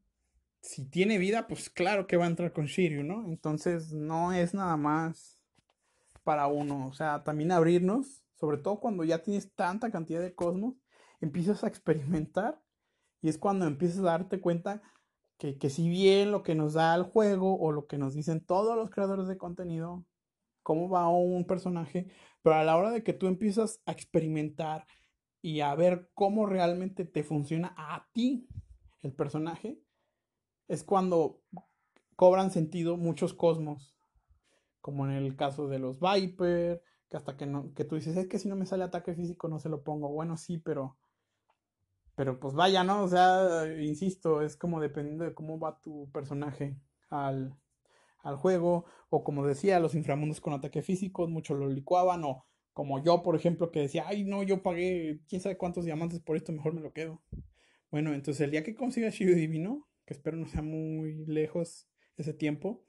si 0.61 0.85
tiene 0.85 1.17
vida, 1.17 1.47
pues 1.47 1.69
claro 1.69 2.07
que 2.07 2.17
va 2.17 2.25
a 2.25 2.29
entrar 2.29 2.53
con 2.53 2.65
Shiryu, 2.65 3.03
¿no? 3.03 3.25
Entonces 3.25 3.91
no 3.91 4.33
es 4.33 4.53
nada 4.53 4.77
más 4.77 5.41
para 6.23 6.47
uno. 6.47 6.87
O 6.87 6.93
sea, 6.93 7.23
también 7.23 7.51
abrirnos, 7.51 8.23
sobre 8.35 8.57
todo 8.57 8.79
cuando 8.79 9.03
ya 9.03 9.21
tienes 9.21 9.53
tanta 9.53 9.91
cantidad 9.91 10.21
de 10.21 10.35
cosmos, 10.35 10.75
empiezas 11.19 11.63
a 11.63 11.67
experimentar. 11.67 12.61
Y 13.21 13.29
es 13.29 13.37
cuando 13.37 13.65
empiezas 13.65 13.99
a 13.99 14.03
darte 14.03 14.39
cuenta 14.39 14.81
que, 15.37 15.57
que 15.57 15.69
si 15.69 15.89
bien 15.89 16.31
lo 16.31 16.43
que 16.43 16.55
nos 16.55 16.73
da 16.73 16.95
el 16.95 17.03
juego 17.03 17.59
o 17.59 17.71
lo 17.71 17.87
que 17.87 17.97
nos 17.97 18.13
dicen 18.13 18.45
todos 18.45 18.75
los 18.75 18.89
creadores 18.89 19.27
de 19.27 19.37
contenido 19.37 20.05
cómo 20.63 20.89
va 20.89 21.07
un 21.09 21.45
personaje, 21.45 22.07
pero 22.41 22.55
a 22.55 22.63
la 22.63 22.77
hora 22.77 22.91
de 22.91 23.03
que 23.03 23.13
tú 23.13 23.27
empiezas 23.27 23.81
a 23.85 23.91
experimentar 23.91 24.85
y 25.41 25.61
a 25.61 25.73
ver 25.75 26.09
cómo 26.13 26.45
realmente 26.45 27.05
te 27.05 27.23
funciona 27.23 27.73
a 27.77 28.07
ti 28.13 28.47
el 29.01 29.13
personaje, 29.13 29.81
es 30.67 30.83
cuando 30.83 31.41
cobran 32.15 32.51
sentido 32.51 32.97
muchos 32.97 33.33
cosmos, 33.33 33.95
como 34.79 35.05
en 35.05 35.13
el 35.13 35.35
caso 35.35 35.67
de 35.67 35.79
los 35.79 35.99
Viper, 35.99 36.83
que 37.09 37.17
hasta 37.17 37.35
que, 37.35 37.45
no, 37.45 37.73
que 37.73 37.83
tú 37.83 37.95
dices, 37.95 38.15
es 38.15 38.27
que 38.27 38.39
si 38.39 38.47
no 38.47 38.55
me 38.55 38.65
sale 38.65 38.83
ataque 38.83 39.13
físico 39.13 39.47
no 39.47 39.59
se 39.59 39.69
lo 39.69 39.83
pongo, 39.83 40.09
bueno, 40.09 40.37
sí, 40.37 40.57
pero... 40.57 40.97
Pero 42.15 42.39
pues 42.39 42.53
vaya, 42.53 42.83
¿no? 42.83 43.03
O 43.03 43.07
sea, 43.07 43.65
insisto, 43.81 44.41
es 44.41 44.57
como 44.57 44.81
dependiendo 44.81 45.23
de 45.23 45.33
cómo 45.33 45.57
va 45.57 45.79
tu 45.79 46.11
personaje 46.11 46.77
al, 47.09 47.57
al 48.19 48.35
juego, 48.35 48.85
o 49.09 49.23
como 49.23 49.47
decía, 49.47 49.79
los 49.79 49.95
inframundos 49.95 50.41
con 50.41 50.53
ataque 50.53 50.81
físico, 50.81 51.27
muchos 51.27 51.57
lo 51.57 51.67
licuaban, 51.67 52.23
o 52.25 52.45
como 52.73 53.03
yo, 53.03 53.23
por 53.23 53.35
ejemplo, 53.35 53.71
que 53.71 53.81
decía, 53.81 54.05
ay, 54.07 54.23
no, 54.23 54.43
yo 54.43 54.63
pagué 54.63 55.19
quién 55.27 55.41
sabe 55.41 55.57
cuántos 55.57 55.85
diamantes 55.85 56.19
por 56.19 56.37
esto, 56.37 56.51
mejor 56.51 56.73
me 56.73 56.81
lo 56.81 56.93
quedo. 56.93 57.21
Bueno, 57.89 58.13
entonces 58.13 58.41
el 58.41 58.51
día 58.51 58.63
que 58.63 58.75
consiga 58.75 59.09
Shiyu 59.09 59.35
Divino, 59.35 59.87
que 60.05 60.13
espero 60.13 60.37
no 60.37 60.47
sea 60.47 60.61
muy 60.61 61.25
lejos 61.25 61.89
ese 62.17 62.33
tiempo, 62.33 62.85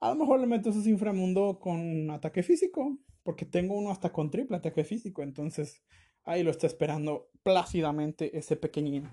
a 0.00 0.10
lo 0.10 0.16
mejor 0.16 0.40
le 0.40 0.46
meto 0.46 0.70
ese 0.70 0.88
inframundo 0.88 1.58
con 1.58 2.10
ataque 2.10 2.42
físico, 2.42 2.98
porque 3.22 3.46
tengo 3.46 3.74
uno 3.74 3.90
hasta 3.90 4.12
con 4.12 4.30
triple 4.30 4.56
ataque 4.56 4.84
físico, 4.84 5.22
entonces 5.22 5.82
ahí 6.24 6.42
lo 6.42 6.50
está 6.50 6.66
esperando 6.66 7.30
plácidamente 7.42 8.36
ese 8.36 8.56
pequeñín. 8.56 9.08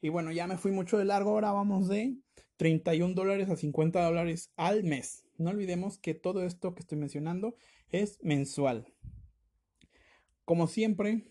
Y 0.00 0.08
bueno, 0.08 0.32
ya 0.32 0.46
me 0.46 0.56
fui 0.56 0.72
mucho 0.72 0.96
de 0.96 1.04
largo, 1.04 1.30
ahora 1.30 1.52
vamos 1.52 1.88
de 1.88 2.16
31 2.56 3.14
dólares 3.14 3.50
a 3.50 3.56
50 3.56 4.02
dólares 4.02 4.52
al 4.56 4.84
mes. 4.84 5.24
No 5.36 5.50
olvidemos 5.50 5.98
que 5.98 6.14
todo 6.14 6.44
esto 6.44 6.74
que 6.74 6.80
estoy 6.80 6.98
mencionando 6.98 7.56
es 7.92 8.18
mensual. 8.22 8.92
Como 10.44 10.66
siempre, 10.66 11.28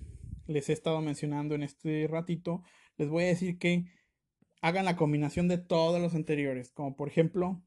les 0.47 0.69
he 0.69 0.73
estado 0.73 1.01
mencionando 1.01 1.55
en 1.55 1.63
este 1.63 2.07
ratito, 2.07 2.63
les 2.97 3.09
voy 3.09 3.25
a 3.25 3.27
decir 3.27 3.57
que 3.57 3.85
hagan 4.61 4.85
la 4.85 4.95
combinación 4.95 5.47
de 5.47 5.57
todos 5.57 6.01
los 6.01 6.15
anteriores, 6.15 6.71
como 6.71 6.95
por 6.95 7.07
ejemplo, 7.07 7.61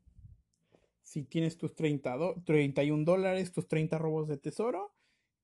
si 1.03 1.24
tienes 1.24 1.59
tus 1.59 1.74
30 1.74 2.16
31 2.45 3.05
dólares, 3.05 3.53
tus 3.53 3.68
30 3.68 3.99
robos 3.99 4.28
de 4.28 4.38
tesoro 4.38 4.95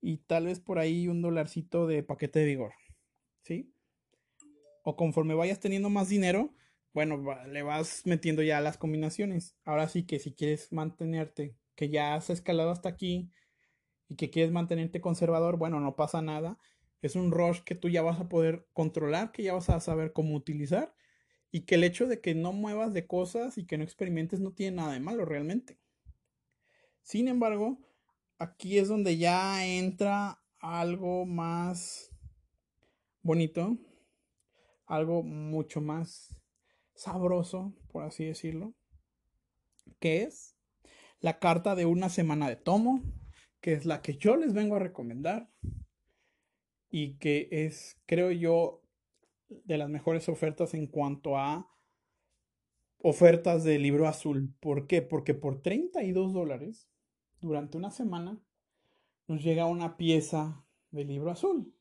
y 0.00 0.18
tal 0.18 0.46
vez 0.46 0.60
por 0.60 0.78
ahí 0.78 1.08
un 1.08 1.22
dolarcito 1.22 1.86
de 1.86 2.02
paquete 2.02 2.40
de 2.40 2.46
vigor, 2.46 2.72
¿sí? 3.42 3.72
O 4.82 4.96
conforme 4.96 5.34
vayas 5.34 5.60
teniendo 5.60 5.90
más 5.90 6.08
dinero, 6.08 6.54
bueno, 6.94 7.22
le 7.46 7.62
vas 7.62 8.02
metiendo 8.06 8.42
ya 8.42 8.60
las 8.60 8.78
combinaciones. 8.78 9.56
Ahora 9.64 9.88
sí 9.88 10.04
que 10.04 10.18
si 10.18 10.32
quieres 10.32 10.72
mantenerte, 10.72 11.56
que 11.78 11.90
ya 11.90 12.16
has 12.16 12.28
escalado 12.28 12.72
hasta 12.72 12.88
aquí 12.88 13.30
y 14.08 14.16
que 14.16 14.30
quieres 14.30 14.50
mantenerte 14.50 15.00
conservador, 15.00 15.58
bueno, 15.58 15.78
no 15.78 15.94
pasa 15.94 16.20
nada. 16.20 16.58
Es 17.02 17.14
un 17.14 17.30
rush 17.30 17.60
que 17.60 17.76
tú 17.76 17.88
ya 17.88 18.02
vas 18.02 18.18
a 18.18 18.28
poder 18.28 18.66
controlar, 18.72 19.30
que 19.30 19.44
ya 19.44 19.52
vas 19.52 19.70
a 19.70 19.78
saber 19.78 20.12
cómo 20.12 20.34
utilizar 20.34 20.92
y 21.52 21.60
que 21.66 21.76
el 21.76 21.84
hecho 21.84 22.08
de 22.08 22.20
que 22.20 22.34
no 22.34 22.52
muevas 22.52 22.92
de 22.94 23.06
cosas 23.06 23.58
y 23.58 23.64
que 23.64 23.78
no 23.78 23.84
experimentes 23.84 24.40
no 24.40 24.50
tiene 24.50 24.78
nada 24.78 24.92
de 24.92 24.98
malo 24.98 25.24
realmente. 25.24 25.78
Sin 27.02 27.28
embargo, 27.28 27.78
aquí 28.38 28.78
es 28.78 28.88
donde 28.88 29.16
ya 29.16 29.64
entra 29.64 30.42
algo 30.58 31.26
más 31.26 32.10
bonito, 33.22 33.78
algo 34.84 35.22
mucho 35.22 35.80
más 35.80 36.42
sabroso, 36.96 37.72
por 37.92 38.02
así 38.02 38.24
decirlo, 38.24 38.74
que 40.00 40.24
es 40.24 40.57
la 41.20 41.38
carta 41.38 41.74
de 41.74 41.86
una 41.86 42.08
semana 42.08 42.48
de 42.48 42.56
tomo, 42.56 43.02
que 43.60 43.72
es 43.72 43.86
la 43.86 44.02
que 44.02 44.16
yo 44.16 44.36
les 44.36 44.52
vengo 44.52 44.76
a 44.76 44.80
recomendar 44.80 45.50
y 46.90 47.18
que 47.18 47.48
es, 47.50 48.00
creo 48.06 48.30
yo, 48.30 48.82
de 49.48 49.78
las 49.78 49.88
mejores 49.88 50.28
ofertas 50.28 50.74
en 50.74 50.86
cuanto 50.86 51.36
a 51.36 51.70
ofertas 52.98 53.64
de 53.64 53.78
libro 53.78 54.06
azul. 54.06 54.54
¿Por 54.60 54.86
qué? 54.86 55.02
Porque 55.02 55.34
por 55.34 55.62
32 55.62 56.32
dólares, 56.32 56.88
durante 57.40 57.76
una 57.76 57.90
semana, 57.90 58.40
nos 59.26 59.42
llega 59.42 59.66
una 59.66 59.96
pieza 59.96 60.64
de 60.90 61.04
libro 61.04 61.30
azul. 61.30 61.74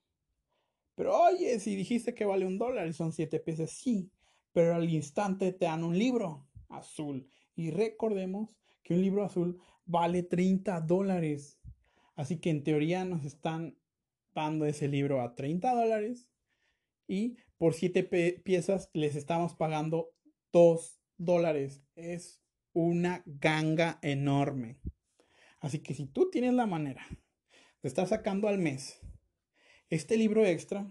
Pero 0.95 1.15
oye, 1.15 1.59
si 1.59 1.75
dijiste 1.75 2.13
que 2.13 2.25
vale 2.25 2.45
un 2.45 2.57
dólar 2.57 2.87
y 2.87 2.93
son 2.93 3.11
siete 3.11 3.39
piezas, 3.39 3.71
sí, 3.71 4.11
pero 4.51 4.75
al 4.75 4.89
instante 4.89 5.53
te 5.53 5.65
dan 5.65 5.83
un 5.83 5.97
libro 5.97 6.47
azul. 6.69 7.29
Y 7.55 7.71
recordemos 7.71 8.57
que 8.87 8.93
un 8.93 9.01
libro 9.01 9.25
azul 9.25 9.59
vale 9.85 10.23
30 10.23 10.79
dólares. 10.79 11.59
Así 12.15 12.39
que 12.39 12.49
en 12.49 12.63
teoría 12.63 13.03
nos 13.03 13.25
están 13.25 13.77
dando 14.33 14.65
ese 14.65 14.87
libro 14.87 15.19
a 15.19 15.35
30 15.35 15.73
dólares 15.73 16.29
y 17.05 17.35
por 17.57 17.73
7 17.73 18.03
piezas 18.45 18.89
les 18.93 19.17
estamos 19.17 19.55
pagando 19.55 20.13
2 20.53 21.01
dólares. 21.17 21.83
Es 21.95 22.41
una 22.71 23.23
ganga 23.25 23.99
enorme. 24.01 24.79
Así 25.59 25.79
que 25.79 25.93
si 25.93 26.05
tú 26.05 26.29
tienes 26.29 26.53
la 26.53 26.65
manera 26.65 27.05
de 27.81 27.89
estar 27.89 28.07
sacando 28.07 28.47
al 28.47 28.57
mes 28.57 29.01
este 29.89 30.15
libro 30.15 30.45
extra, 30.45 30.89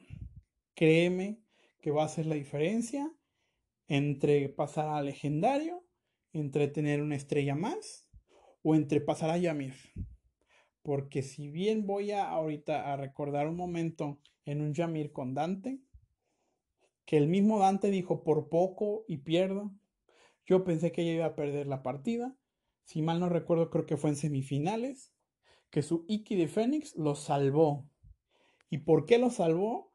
créeme 0.75 1.41
que 1.81 1.93
va 1.93 2.03
a 2.03 2.07
hacer 2.07 2.27
la 2.27 2.35
diferencia 2.35 3.11
entre 3.89 4.51
pasar 4.51 4.89
a 4.91 5.03
legendario, 5.03 5.86
entre 6.41 6.69
tener 6.69 7.03
una 7.03 7.17
estrella 7.17 7.55
más 7.55 8.09
o 8.63 8.75
entre 8.75 9.01
pasar 9.01 9.31
a 9.31 9.39
Yamir. 9.39 9.75
Porque 10.83 11.23
si 11.23 11.49
bien 11.49 11.87
voy 11.87 12.11
a 12.11 12.29
ahorita 12.29 12.93
a 12.93 12.97
recordar 12.97 13.49
un 13.49 13.57
momento 13.57 14.21
en 14.45 14.61
un 14.61 14.75
Yamir 14.75 15.13
con 15.13 15.35
Dante, 15.35 15.81
que 17.05 17.17
el 17.17 17.29
mismo 17.29 17.59
Dante 17.59 17.91
dijo 17.91 18.23
por 18.23 18.49
poco 18.49 19.05
y 19.09 19.19
pierdo, 19.19 19.73
yo 20.45 20.63
pensé 20.65 20.93
que 20.93 21.03
ella 21.03 21.13
iba 21.13 21.27
a 21.27 21.35
perder 21.35 21.67
la 21.67 21.83
partida. 21.83 22.37
Si 22.85 23.03
mal 23.03 23.19
no 23.19 23.29
recuerdo, 23.29 23.71
creo 23.71 23.87
que 23.87 23.97
fue 23.97 24.11
en 24.11 24.17
semifinales, 24.17 25.13
que 25.71 25.83
su 25.83 26.05
Iki 26.07 26.37
de 26.37 26.49
Fénix 26.49 26.95
lo 26.97 27.15
salvó. 27.17 27.89
¿Y 28.71 28.79
por 28.79 29.07
qué 29.07 29.19
lo 29.19 29.31
salvó? 29.31 29.93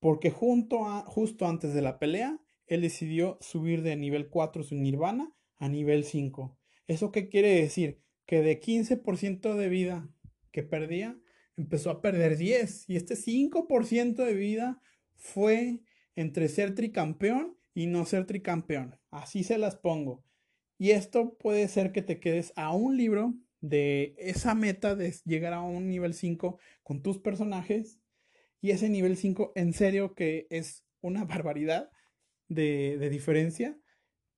Porque 0.00 0.30
justo 0.30 1.46
antes 1.46 1.74
de 1.74 1.82
la 1.82 1.98
pelea, 1.98 2.40
él 2.66 2.80
decidió 2.80 3.38
subir 3.40 3.82
de 3.82 3.96
nivel 3.96 4.28
4 4.30 4.64
su 4.64 4.74
Nirvana 4.74 5.32
a 5.62 5.68
nivel 5.68 6.02
5. 6.02 6.58
¿Eso 6.88 7.12
qué 7.12 7.28
quiere 7.28 7.54
decir? 7.54 8.00
Que 8.26 8.42
de 8.42 8.60
15% 8.60 9.54
de 9.54 9.68
vida 9.68 10.10
que 10.50 10.64
perdía, 10.64 11.16
empezó 11.56 11.90
a 11.90 12.02
perder 12.02 12.36
10. 12.36 12.90
Y 12.90 12.96
este 12.96 13.14
5% 13.14 14.24
de 14.24 14.34
vida 14.34 14.82
fue 15.14 15.80
entre 16.16 16.48
ser 16.48 16.74
tricampeón 16.74 17.56
y 17.74 17.86
no 17.86 18.04
ser 18.06 18.26
tricampeón. 18.26 18.98
Así 19.12 19.44
se 19.44 19.56
las 19.56 19.76
pongo. 19.76 20.24
Y 20.78 20.90
esto 20.90 21.38
puede 21.38 21.68
ser 21.68 21.92
que 21.92 22.02
te 22.02 22.18
quedes 22.18 22.52
a 22.56 22.74
un 22.74 22.96
libro 22.96 23.32
de 23.60 24.16
esa 24.18 24.56
meta 24.56 24.96
de 24.96 25.14
llegar 25.24 25.52
a 25.52 25.62
un 25.62 25.88
nivel 25.88 26.14
5 26.14 26.58
con 26.82 27.02
tus 27.02 27.18
personajes. 27.18 28.00
Y 28.60 28.72
ese 28.72 28.88
nivel 28.88 29.16
5 29.16 29.52
en 29.54 29.74
serio 29.74 30.16
que 30.16 30.48
es 30.50 30.84
una 31.02 31.24
barbaridad 31.24 31.88
de, 32.48 33.08
diferencia. 33.10 33.78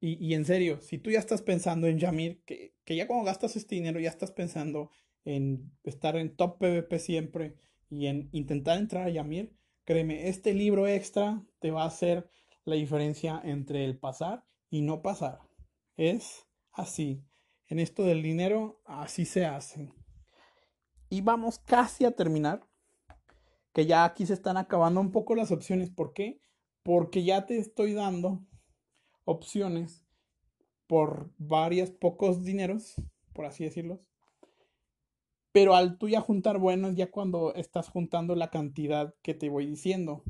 Y, 0.07 0.34
en 0.34 0.44
serio, 0.44 0.82
si 0.82 0.98
tú 0.98 1.11
ya 1.11 1.18
estás 1.18 1.40
pensando 1.40 1.86
en 1.86 1.98
Yamir, 1.98 2.42
que, 2.44 2.74
que 2.84 2.94
ya 2.94 3.07
cuando 3.07 3.24
gastas 3.24 3.57
este 3.57 3.76
dinero 3.76 3.98
ya 4.00 4.11
estás 4.11 4.30
pensando 4.32 4.90
en 5.24 5.72
estar 5.82 6.14
en 6.16 6.36
top 6.36 6.59
PvP 6.59 6.98
siempre 6.98 7.57
y 7.88 8.09
en 8.09 8.28
intentar 8.32 8.76
entrar 8.76 9.07
a 9.07 9.09
Yamir, 9.09 9.57
créeme, 9.84 10.28
este 10.28 10.52
libro 10.52 10.86
extra 10.86 11.42
te 11.59 11.70
va 11.70 11.84
a 11.84 11.86
hacer 11.86 12.28
la 12.66 12.74
diferencia 12.74 13.40
entre 13.44 13.86
el 13.86 13.96
pasar 13.96 14.44
y 14.68 14.82
no 14.82 15.00
pasar. 15.00 15.38
Es 15.96 16.46
así. 16.70 17.24
En 17.68 17.78
esto 17.78 18.02
del 18.02 18.22
dinero, 18.22 18.82
así 18.84 19.24
se 19.24 19.46
hace. 19.46 19.90
Y 21.09 21.22
vamos 21.22 21.59
casi 21.59 22.05
a 22.05 22.11
terminar. 22.11 22.68
Que 23.72 23.86
ya 23.86 24.05
aquí 24.05 24.26
se 24.26 24.34
están 24.34 24.59
acabando 24.59 25.00
un 25.00 25.12
poco 25.12 25.34
las 25.34 25.50
opciones. 25.50 25.88
¿Por 25.88 26.12
qué? 26.12 26.44
porque 26.84 27.24
ya 27.24 27.46
te 27.46 27.59
estoy 27.59 27.94
dando 27.94 28.46
opciones 29.25 30.05
por 30.87 31.31
varios 31.39 31.91
pocos 31.91 32.45
dineros, 32.45 32.95
por 33.33 33.47
así 33.47 33.64
decirlo. 33.64 34.01
Pero 35.53 35.75
al 35.75 35.99
tú 35.99 36.09
ya 36.09 36.20
juntar 36.20 36.59
buenos, 36.59 36.97
ya 36.97 37.11
cuando 37.11 37.55
estás 37.55 37.89
juntando 37.89 38.35
la 38.35 38.51
cantidad 38.51 39.14
que 39.22 39.35
te 39.35 39.49
voy 39.49 39.66
diciendo. 39.66 40.25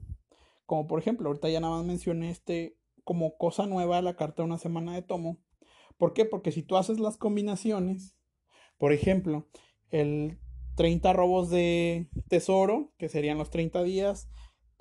Como 0.66 0.86
por 0.86 0.98
ejemplo, 0.98 1.28
ahorita 1.28 1.48
ya 1.48 1.60
nada 1.60 1.76
más 1.76 1.86
mencioné 1.86 2.30
este 2.30 2.76
como 3.04 3.36
cosa 3.36 3.66
nueva 3.66 4.02
la 4.02 4.16
carta 4.16 4.42
de 4.42 4.46
una 4.46 4.58
semana 4.58 4.94
de 4.94 5.02
tomo. 5.02 5.38
¿Por 5.96 6.12
qué? 6.12 6.24
Porque 6.24 6.52
si 6.52 6.62
tú 6.62 6.76
haces 6.76 6.98
las 6.98 7.16
combinaciones, 7.16 8.16
por 8.78 8.92
ejemplo, 8.92 9.48
el 9.90 10.38
30 10.76 11.12
robos 11.12 11.50
de 11.50 12.08
tesoro, 12.28 12.92
que 12.98 13.08
serían 13.08 13.38
los 13.38 13.50
30 13.50 13.82
días, 13.82 14.28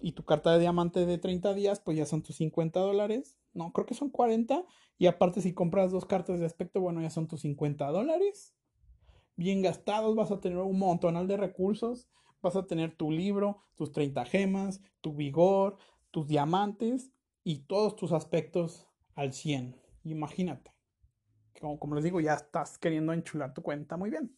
y 0.02 0.14
tu 0.14 0.26
carta 0.26 0.54
de 0.54 0.60
diamante 0.60 1.06
de 1.06 1.18
30 1.18 1.54
días, 1.54 1.80
pues 1.80 1.98
ya 1.98 2.06
son 2.06 2.24
tus 2.24 2.38
50 2.38 2.80
dólares. 2.80 3.38
No, 3.54 3.72
creo 3.72 3.86
que 3.86 3.94
son 3.94 4.10
40. 4.10 4.66
Y 4.98 5.08
aparte, 5.08 5.42
si 5.42 5.54
compras 5.54 5.92
dos 5.92 6.06
cartas 6.06 6.40
de 6.40 6.46
aspecto, 6.46 6.82
bueno, 6.82 7.02
ya 7.02 7.10
son 7.10 7.28
tus 7.28 7.42
50 7.42 7.88
dólares. 7.88 8.56
Bien 9.36 9.62
gastados, 9.62 10.16
vas 10.16 10.32
a 10.32 10.40
tener 10.40 10.58
un 10.60 10.80
montonal 10.80 11.28
de 11.28 11.38
recursos. 11.38 12.08
Vas 12.42 12.56
a 12.56 12.66
tener 12.66 12.96
tu 12.96 13.12
libro, 13.12 13.64
tus 13.76 13.92
30 13.92 14.26
gemas, 14.26 14.82
tu 15.02 15.14
vigor, 15.14 15.78
tus 16.12 16.28
diamantes 16.28 17.12
y 17.44 17.66
todos 17.66 17.96
tus 17.96 18.12
aspectos 18.12 18.88
al 19.16 19.34
100. 19.34 19.76
Imagínate. 20.04 20.74
Como, 21.80 21.96
les 21.96 22.04
digo, 22.04 22.20
ya 22.20 22.34
estás 22.34 22.78
queriendo 22.78 23.14
enchular 23.14 23.54
tu 23.54 23.62
cuenta 23.62 23.96
muy 23.96 24.10
bien. 24.10 24.38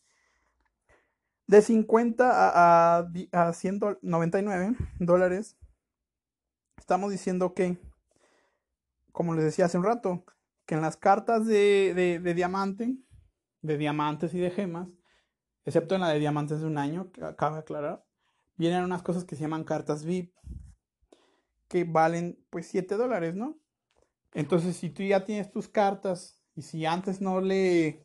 De 1.47 1.61
50 1.61 2.29
a, 2.31 3.07
a, 3.31 3.53
199 3.53 4.75
dólares, 4.99 5.57
estamos 6.77 7.11
diciendo 7.11 7.53
que, 7.53 7.77
como 9.15 9.33
les 9.33 9.45
decía 9.45 9.65
hace 9.65 9.77
un 9.77 9.85
rato, 9.85 10.25
que 10.65 10.75
en 10.75 10.81
las 10.81 10.97
cartas 10.97 11.45
de, 11.45 12.19
de, 12.21 12.33
diamante, 12.33 12.97
de 13.61 13.77
diamantes 13.77 14.33
y 14.33 14.39
de 14.39 14.51
gemas, 14.51 14.89
excepto 15.63 15.95
en 15.95 16.01
la 16.01 16.09
de 16.09 16.19
diamantes 16.19 16.59
de 16.59 16.67
un 16.67 16.77
año, 16.77 17.13
que 17.13 17.23
acaba 17.23 17.55
de 17.55 17.61
aclarar, 17.61 18.05
vienen 18.57 18.83
unas 18.83 19.03
cosas 19.03 19.23
que 19.23 19.37
se 19.37 19.43
llaman 19.43 19.63
cartas 19.63 20.03
VIP, 20.03 20.33
que 21.69 21.85
valen 21.85 22.45
pues 22.49 22.67
7 22.67 22.95
dólares, 22.97 23.35
¿no? 23.35 23.57
Entonces, 24.33 24.75
si 24.75 24.89
tú 24.89 25.01
ya 25.01 25.23
tienes 25.23 25.49
tus 25.49 25.69
cartas 25.69 26.43
y 26.53 26.63
si 26.63 26.85
antes 26.85 27.21
no 27.21 27.39
le 27.39 28.03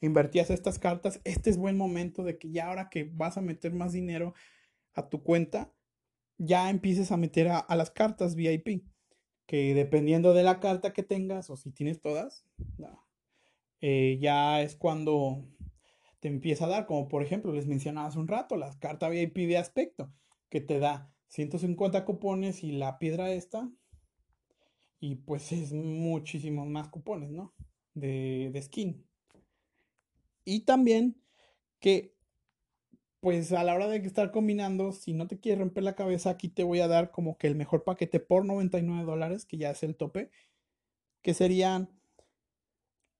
invertías 0.00 0.50
estas 0.50 0.80
cartas, 0.80 1.20
este 1.22 1.50
es 1.50 1.58
buen 1.58 1.76
momento 1.76 2.24
de 2.24 2.38
que 2.38 2.50
ya 2.50 2.66
ahora 2.66 2.90
que 2.90 3.04
vas 3.04 3.36
a 3.36 3.40
meter 3.40 3.72
más 3.72 3.92
dinero 3.92 4.34
a 4.94 5.08
tu 5.08 5.22
cuenta, 5.22 5.72
ya 6.38 6.70
empieces 6.70 7.12
a 7.12 7.16
meter 7.16 7.48
a, 7.50 7.64
las 7.76 7.92
cartas 7.92 8.34
VIP, 8.34 8.82
que 9.50 9.74
dependiendo 9.74 10.32
de 10.32 10.44
la 10.44 10.60
carta 10.60 10.92
que 10.92 11.02
tengas 11.02 11.50
o 11.50 11.56
si 11.56 11.72
tienes 11.72 12.00
todas, 12.00 12.46
eh, 13.80 14.16
ya 14.20 14.62
es 14.62 14.76
cuando 14.76 15.44
te 16.20 16.28
empieza 16.28 16.66
a 16.66 16.68
dar, 16.68 16.86
como 16.86 17.08
por 17.08 17.24
ejemplo 17.24 17.52
les 17.52 17.66
mencionaba 17.66 18.06
hace 18.06 18.20
un 18.20 18.28
rato, 18.28 18.54
la 18.54 18.70
carta 18.78 19.08
VIP 19.08 19.48
de 19.48 19.58
aspecto, 19.58 20.12
que 20.50 20.60
te 20.60 20.78
da 20.78 21.12
150 21.26 22.04
cupones 22.04 22.62
y 22.62 22.70
la 22.70 23.00
piedra 23.00 23.32
esta. 23.32 23.68
Y 25.00 25.16
pues 25.16 25.50
es 25.50 25.72
muchísimos 25.72 26.68
más 26.68 26.86
cupones, 26.86 27.32
¿no? 27.32 27.52
De, 27.92 28.50
de 28.52 28.62
skin. 28.62 29.04
Y 30.44 30.60
también 30.60 31.20
que, 31.80 32.14
pues 33.20 33.52
a 33.52 33.62
la 33.64 33.74
hora 33.74 33.86
de 33.88 33.98
estar 33.98 34.30
combinando, 34.30 34.92
si 34.92 35.12
no 35.12 35.26
te 35.26 35.38
quieres 35.38 35.60
romper 35.60 35.84
la 35.84 35.94
cabeza, 35.94 36.30
aquí 36.30 36.48
te 36.48 36.64
voy 36.64 36.80
a 36.80 36.88
dar 36.88 37.10
como 37.10 37.36
que 37.36 37.46
el 37.46 37.54
mejor 37.54 37.84
paquete 37.84 38.20
por 38.20 38.44
99 38.44 39.04
dólares, 39.04 39.44
que 39.44 39.58
ya 39.58 39.70
es 39.70 39.82
el 39.82 39.96
tope, 39.96 40.30
que 41.22 41.34
serían 41.34 41.90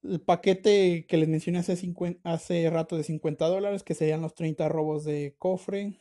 el 0.03 0.21
paquete 0.21 1.07
que 1.07 1.17
les 1.19 1.29
mencioné 1.29 1.59
hace, 1.59 1.77
hace 2.25 2.71
rato 2.71 2.97
de 2.97 3.05
50 3.05 3.47
dólares, 3.47 3.83
que 3.83 3.95
serían 3.95 4.23
los 4.23 4.35
30 4.35 4.69
robos 4.69 5.05
de 5.05 5.35
cofre, 5.39 6.01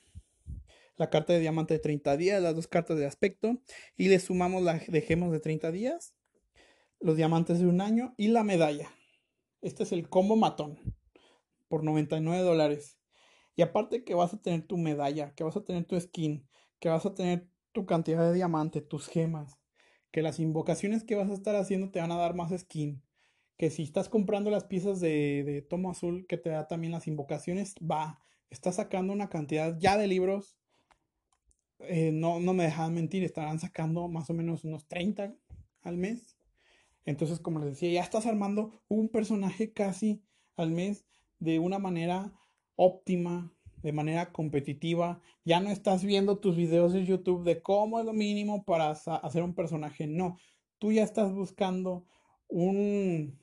la 0.96 1.10
carta 1.10 1.34
de 1.34 1.40
diamante 1.40 1.74
de 1.74 1.80
30 1.80 2.18
días, 2.18 2.42
las 2.42 2.56
dos 2.56 2.68
cartas 2.68 2.98
de 2.98 3.06
aspecto, 3.06 3.62
y 3.98 4.08
le 4.10 4.20
sumamos 4.20 4.64
la 4.64 4.76
de 4.76 5.02
gemas 5.02 5.32
de 5.32 5.40
30 5.40 5.72
días, 5.72 6.14
los 7.00 7.18
diamantes 7.18 7.60
de 7.60 7.68
un 7.68 7.82
año 7.82 8.14
y 8.18 8.30
la 8.30 8.44
medalla. 8.44 8.90
Este 9.62 9.84
es 9.84 9.92
el 9.92 10.10
combo 10.10 10.38
matón 10.38 10.78
por 11.68 11.84
99 11.84 12.44
dólares. 12.44 12.99
Y 13.60 13.62
aparte 13.62 14.06
que 14.06 14.16
vas 14.16 14.34
a 14.34 14.42
tener 14.42 14.66
tu 14.66 14.78
medalla, 14.78 15.36
que 15.36 15.44
vas 15.44 15.58
a 15.58 15.66
tener 15.66 15.84
tu 15.84 16.00
skin, 16.00 16.48
que 16.80 16.88
vas 16.88 17.06
a 17.06 17.14
tener 17.14 17.50
tu 17.74 17.86
cantidad 17.86 18.24
de 18.26 18.34
diamante, 18.34 18.80
tus 18.80 19.10
gemas, 19.10 19.60
que 20.12 20.22
las 20.22 20.40
invocaciones 20.40 21.04
que 21.04 21.16
vas 21.16 21.30
a 21.30 21.34
estar 21.34 21.58
haciendo 21.58 21.92
te 21.92 22.00
van 22.00 22.14
a 22.14 22.16
dar 22.16 22.36
más 22.36 22.58
skin, 22.58 23.04
que 23.58 23.70
si 23.70 23.84
estás 23.84 24.08
comprando 24.08 24.50
las 24.50 24.64
piezas 24.64 25.02
de, 25.02 25.44
de 25.44 25.62
tomo 25.62 25.92
azul 25.92 26.26
que 26.26 26.38
te 26.38 26.52
da 26.52 26.70
también 26.70 26.94
las 26.94 27.06
invocaciones, 27.06 27.76
va, 27.80 28.22
estás 28.50 28.76
sacando 28.76 29.12
una 29.12 29.28
cantidad 29.28 29.78
ya 29.78 29.98
de 29.98 30.08
libros. 30.08 30.58
Eh, 31.80 32.12
no, 32.14 32.40
no 32.40 32.54
me 32.54 32.64
dejan 32.64 32.94
mentir, 32.94 33.26
estarán 33.26 33.60
sacando 33.60 34.08
más 34.08 34.30
o 34.30 34.34
menos 34.34 34.64
unos 34.64 34.88
30 34.88 35.36
al 35.82 35.98
mes. 35.98 36.38
Entonces, 37.04 37.42
como 37.42 37.60
les 37.60 37.72
decía, 37.72 37.92
ya 37.92 38.04
estás 38.04 38.26
armando 38.26 38.82
un 38.88 39.10
personaje 39.10 39.74
casi 39.74 40.24
al 40.56 40.72
mes 40.72 41.06
de 41.40 41.60
una 41.60 41.78
manera 41.78 42.39
óptima, 42.80 43.54
de 43.84 43.92
manera 43.92 44.32
competitiva. 44.32 45.22
Ya 45.44 45.60
no 45.60 45.70
estás 45.70 46.04
viendo 46.06 46.40
tus 46.40 46.56
videos 46.56 46.94
de 46.94 47.06
YouTube 47.06 47.44
de 47.44 47.62
cómo 47.62 48.00
es 48.00 48.06
lo 48.06 48.14
mínimo 48.14 48.64
para 48.64 48.92
hacer 48.92 49.44
un 49.44 49.54
personaje. 49.54 50.08
No, 50.08 50.38
tú 50.80 50.94
ya 50.94 51.04
estás 51.04 51.34
buscando 51.34 52.06
un, 52.48 53.38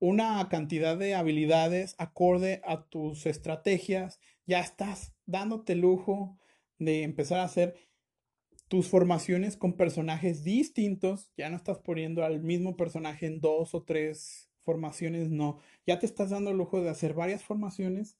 una 0.00 0.48
cantidad 0.48 0.98
de 0.98 1.14
habilidades 1.14 1.94
acorde 1.98 2.60
a 2.64 2.88
tus 2.88 3.26
estrategias. 3.26 4.18
Ya 4.44 4.58
estás 4.58 5.14
dándote 5.26 5.76
lujo 5.76 6.36
de 6.78 7.04
empezar 7.04 7.38
a 7.38 7.44
hacer 7.44 7.76
tus 8.66 8.88
formaciones 8.88 9.56
con 9.56 9.74
personajes 9.74 10.42
distintos. 10.42 11.30
Ya 11.36 11.48
no 11.48 11.56
estás 11.56 11.78
poniendo 11.78 12.24
al 12.24 12.42
mismo 12.42 12.76
personaje 12.76 13.26
en 13.26 13.40
dos 13.40 13.72
o 13.72 13.84
tres 13.84 14.49
formaciones, 14.70 15.30
no. 15.30 15.58
Ya 15.84 15.98
te 15.98 16.06
estás 16.06 16.30
dando 16.30 16.50
el 16.50 16.56
lujo 16.56 16.80
de 16.80 16.90
hacer 16.90 17.12
varias 17.12 17.42
formaciones 17.42 18.16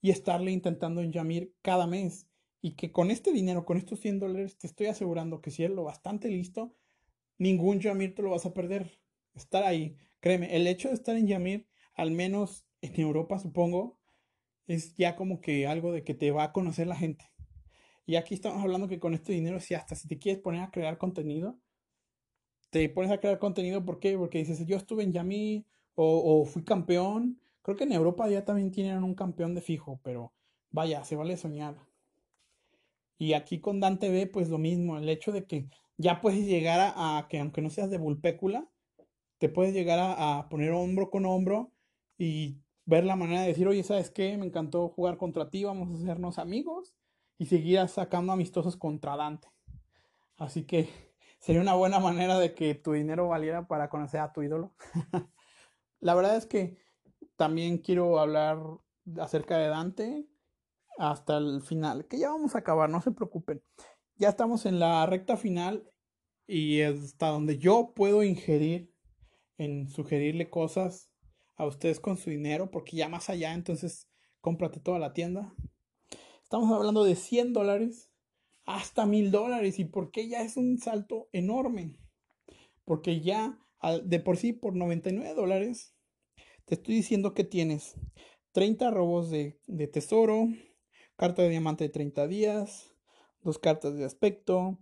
y 0.00 0.10
estarle 0.10 0.50
intentando 0.50 1.02
en 1.02 1.12
Yamir 1.12 1.54
cada 1.60 1.86
mes. 1.86 2.26
Y 2.62 2.72
que 2.72 2.90
con 2.90 3.10
este 3.10 3.32
dinero, 3.32 3.66
con 3.66 3.76
estos 3.76 4.00
100 4.00 4.18
dólares, 4.18 4.56
te 4.56 4.66
estoy 4.66 4.86
asegurando 4.86 5.42
que 5.42 5.50
si 5.50 5.62
es 5.62 5.70
lo 5.70 5.84
bastante 5.84 6.28
listo, 6.28 6.74
ningún 7.36 7.80
Yamir 7.80 8.14
te 8.14 8.22
lo 8.22 8.30
vas 8.30 8.46
a 8.46 8.54
perder. 8.54 8.98
Estar 9.34 9.62
ahí. 9.62 9.98
Créeme, 10.20 10.56
el 10.56 10.66
hecho 10.66 10.88
de 10.88 10.94
estar 10.94 11.16
en 11.16 11.26
Yamir, 11.26 11.68
al 11.94 12.12
menos 12.12 12.66
en 12.80 12.98
Europa, 12.98 13.38
supongo, 13.38 13.98
es 14.66 14.94
ya 14.96 15.16
como 15.16 15.42
que 15.42 15.66
algo 15.66 15.92
de 15.92 16.02
que 16.02 16.14
te 16.14 16.30
va 16.30 16.44
a 16.44 16.52
conocer 16.52 16.86
la 16.86 16.96
gente. 16.96 17.30
Y 18.06 18.16
aquí 18.16 18.32
estamos 18.32 18.62
hablando 18.62 18.88
que 18.88 19.00
con 19.00 19.12
este 19.12 19.34
dinero, 19.34 19.60
si 19.60 19.74
hasta 19.74 19.94
si 19.94 20.08
te 20.08 20.18
quieres 20.18 20.40
poner 20.40 20.62
a 20.62 20.70
crear 20.70 20.96
contenido, 20.96 21.60
te 22.70 22.88
pones 22.88 23.10
a 23.10 23.18
crear 23.18 23.38
contenido, 23.38 23.84
¿por 23.84 23.98
qué? 23.98 24.16
Porque 24.16 24.38
dices, 24.38 24.64
yo 24.66 24.76
estuve 24.76 25.02
en 25.02 25.12
Yamir, 25.12 25.66
o, 25.94 26.44
fui 26.44 26.64
campeón. 26.64 27.40
Creo 27.62 27.76
que 27.76 27.84
en 27.84 27.92
Europa 27.92 28.28
ya 28.28 28.44
también 28.44 28.70
tienen 28.70 29.02
un 29.04 29.14
campeón 29.14 29.54
de 29.54 29.60
fijo, 29.60 30.00
pero 30.02 30.32
vaya, 30.70 31.04
se 31.04 31.16
vale 31.16 31.36
soñar. 31.36 31.76
Y 33.18 33.34
aquí 33.34 33.60
con 33.60 33.80
Dante 33.80 34.10
B, 34.10 34.26
pues 34.26 34.48
lo 34.48 34.58
mismo, 34.58 34.96
el 34.96 35.08
hecho 35.08 35.30
de 35.30 35.44
que 35.44 35.68
ya 35.98 36.20
puedes 36.22 36.46
llegar 36.46 36.94
a, 36.96 37.26
que 37.28 37.38
aunque 37.38 37.60
no 37.60 37.68
seas 37.68 37.90
de 37.90 37.98
Vulpécula, 37.98 38.66
te 39.38 39.48
puedes 39.48 39.74
llegar 39.74 39.98
a, 40.00 40.48
poner 40.48 40.70
hombro 40.72 41.10
con 41.10 41.26
hombro 41.26 41.70
y 42.16 42.58
ver 42.86 43.04
la 43.04 43.16
manera 43.16 43.42
de 43.42 43.48
decir, 43.48 43.68
oye, 43.68 43.82
¿sabes 43.82 44.10
qué? 44.10 44.36
Me 44.38 44.46
encantó 44.46 44.88
jugar 44.88 45.18
contra 45.18 45.50
ti, 45.50 45.64
vamos 45.64 45.90
a 45.90 46.02
hacernos 46.02 46.38
amigos 46.38 46.94
y 47.36 47.46
seguir 47.46 47.86
sacando 47.88 48.32
amistosos 48.32 48.76
contra 48.76 49.16
Dante. 49.16 49.48
Así 50.36 50.64
que 50.64 50.88
sería 51.38 51.60
una 51.60 51.74
buena 51.74 52.00
manera 52.00 52.38
de 52.38 52.54
que 52.54 52.74
tu 52.74 52.92
dinero 52.92 53.28
valiera 53.28 53.66
para 53.66 53.90
conocer 53.90 54.20
a 54.20 54.32
tu 54.32 54.42
ídolo. 54.42 54.72
La 56.00 56.14
verdad 56.14 56.36
es 56.36 56.46
que 56.46 56.78
también 57.36 57.78
quiero 57.78 58.18
hablar 58.18 58.58
acerca 59.18 59.58
de 59.58 59.68
Dante 59.68 60.26
hasta 60.98 61.38
el 61.38 61.62
final, 61.62 62.06
que 62.06 62.18
ya 62.18 62.30
vamos 62.30 62.54
a 62.54 62.58
acabar, 62.58 62.90
no 62.90 63.00
se 63.00 63.12
preocupen. 63.12 63.62
Ya 64.16 64.28
estamos 64.28 64.66
en 64.66 64.78
la 64.78 65.06
recta 65.06 65.36
final 65.36 65.90
y 66.46 66.82
hasta 66.82 67.28
donde 67.28 67.58
yo 67.58 67.92
puedo 67.94 68.22
ingerir 68.22 68.92
en 69.56 69.88
sugerirle 69.88 70.50
cosas 70.50 71.10
a 71.56 71.66
ustedes 71.66 72.00
con 72.00 72.16
su 72.16 72.30
dinero, 72.30 72.70
porque 72.70 72.96
ya 72.96 73.08
más 73.08 73.30
allá, 73.30 73.52
entonces 73.52 74.08
cómprate 74.40 74.80
toda 74.80 74.98
la 74.98 75.12
tienda. 75.12 75.54
Estamos 76.42 76.72
hablando 76.72 77.04
de 77.04 77.14
100 77.14 77.52
dólares 77.52 78.10
hasta 78.64 79.06
1000 79.06 79.30
dólares. 79.30 79.78
¿Y 79.78 79.84
por 79.84 80.10
qué 80.10 80.28
ya 80.28 80.42
es 80.42 80.56
un 80.56 80.78
salto 80.78 81.28
enorme? 81.32 81.96
Porque 82.84 83.20
ya 83.20 83.58
de 84.04 84.20
por 84.20 84.36
sí 84.36 84.52
por 84.52 84.76
99 84.76 85.34
dólares, 85.34 85.94
te 86.66 86.74
estoy 86.74 86.94
diciendo 86.94 87.34
que 87.34 87.44
tienes 87.44 87.96
30 88.52 88.90
robos 88.90 89.30
de, 89.30 89.58
tesoro, 89.92 90.48
carta 91.16 91.42
de 91.42 91.48
diamante 91.48 91.84
de 91.84 91.90
30 91.90 92.26
días, 92.26 92.94
dos 93.42 93.58
cartas 93.58 93.96
de 93.96 94.04
aspecto, 94.04 94.78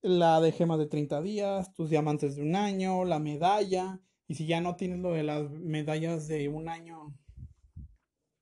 la 0.00 0.40
de 0.40 0.52
gemas 0.52 0.78
de 0.78 0.86
30 0.86 1.22
días, 1.22 1.72
tus 1.74 1.90
diamantes 1.90 2.36
de 2.36 2.42
un 2.42 2.56
año, 2.56 3.04
la 3.04 3.18
medalla, 3.18 4.00
y 4.26 4.34
si 4.34 4.46
ya 4.46 4.60
no 4.60 4.76
tienes 4.76 4.98
lo 4.98 5.12
de 5.12 5.22
las 5.22 5.50
medallas 5.50 6.28
de 6.28 6.48
un 6.48 6.68
año, 6.68 7.14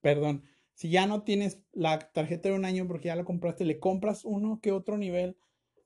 perdón, 0.01 0.45
si 0.75 0.91
ya 0.91 1.07
no 1.07 1.23
tienes 1.23 1.63
la 1.73 1.99
tarjeta 2.13 2.49
de 2.49 2.55
un 2.55 2.65
año 2.65 2.87
porque 2.87 3.09
ya 3.09 3.17
la 3.17 3.25
compraste, 3.25 3.65
le 3.65 3.79
compras 3.79 4.25
uno 4.25 4.61
que 4.61 4.73
otro 4.73 4.99
nivel 4.99 5.37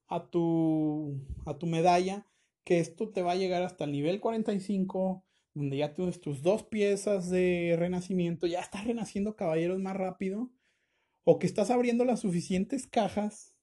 a 0.08 0.28
tu, 0.28 1.20
a 1.46 1.56
tu 1.58 1.66
medalla 1.66 2.26
que 2.70 2.78
esto 2.78 3.08
te 3.08 3.22
va 3.22 3.32
a 3.32 3.34
llegar 3.34 3.64
hasta 3.64 3.82
el 3.82 3.90
nivel 3.90 4.20
45, 4.20 5.24
donde 5.54 5.78
ya 5.78 5.92
tienes 5.92 6.20
tus 6.20 6.40
dos 6.40 6.62
piezas 6.62 7.28
de 7.28 7.74
renacimiento, 7.76 8.46
ya 8.46 8.60
estás 8.60 8.84
renaciendo 8.84 9.34
caballeros 9.34 9.80
más 9.80 9.96
rápido, 9.96 10.52
o 11.24 11.40
que 11.40 11.48
estás 11.48 11.72
abriendo 11.72 12.04
las 12.04 12.20
suficientes 12.20 12.86
cajas 12.86 13.56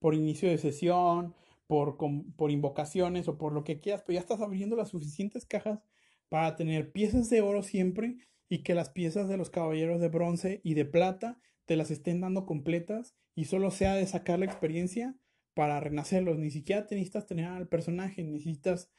por 0.00 0.14
inicio 0.14 0.50
de 0.50 0.58
sesión, 0.58 1.34
por, 1.66 1.96
por 2.36 2.50
invocaciones 2.50 3.26
o 3.26 3.38
por 3.38 3.54
lo 3.54 3.64
que 3.64 3.80
quieras, 3.80 4.02
pero 4.06 4.16
ya 4.16 4.20
estás 4.20 4.42
abriendo 4.42 4.76
las 4.76 4.90
suficientes 4.90 5.46
cajas 5.46 5.80
para 6.28 6.56
tener 6.56 6.92
piezas 6.92 7.30
de 7.30 7.40
oro 7.40 7.62
siempre 7.62 8.18
y 8.50 8.64
que 8.64 8.74
las 8.74 8.90
piezas 8.90 9.28
de 9.28 9.38
los 9.38 9.48
caballeros 9.48 9.98
de 9.98 10.10
bronce 10.10 10.60
y 10.62 10.74
de 10.74 10.84
plata 10.84 11.40
te 11.64 11.74
las 11.76 11.90
estén 11.90 12.20
dando 12.20 12.44
completas 12.44 13.14
y 13.34 13.46
solo 13.46 13.70
sea 13.70 13.94
de 13.94 14.06
sacar 14.06 14.38
la 14.38 14.44
experiencia 14.44 15.16
para 15.56 15.80
renacerlos. 15.80 16.38
Ni 16.38 16.50
siquiera 16.50 16.82
necesitas 16.82 17.26
tener 17.26 17.46
al 17.46 17.66
personaje, 17.66 18.22
necesitas 18.22 18.90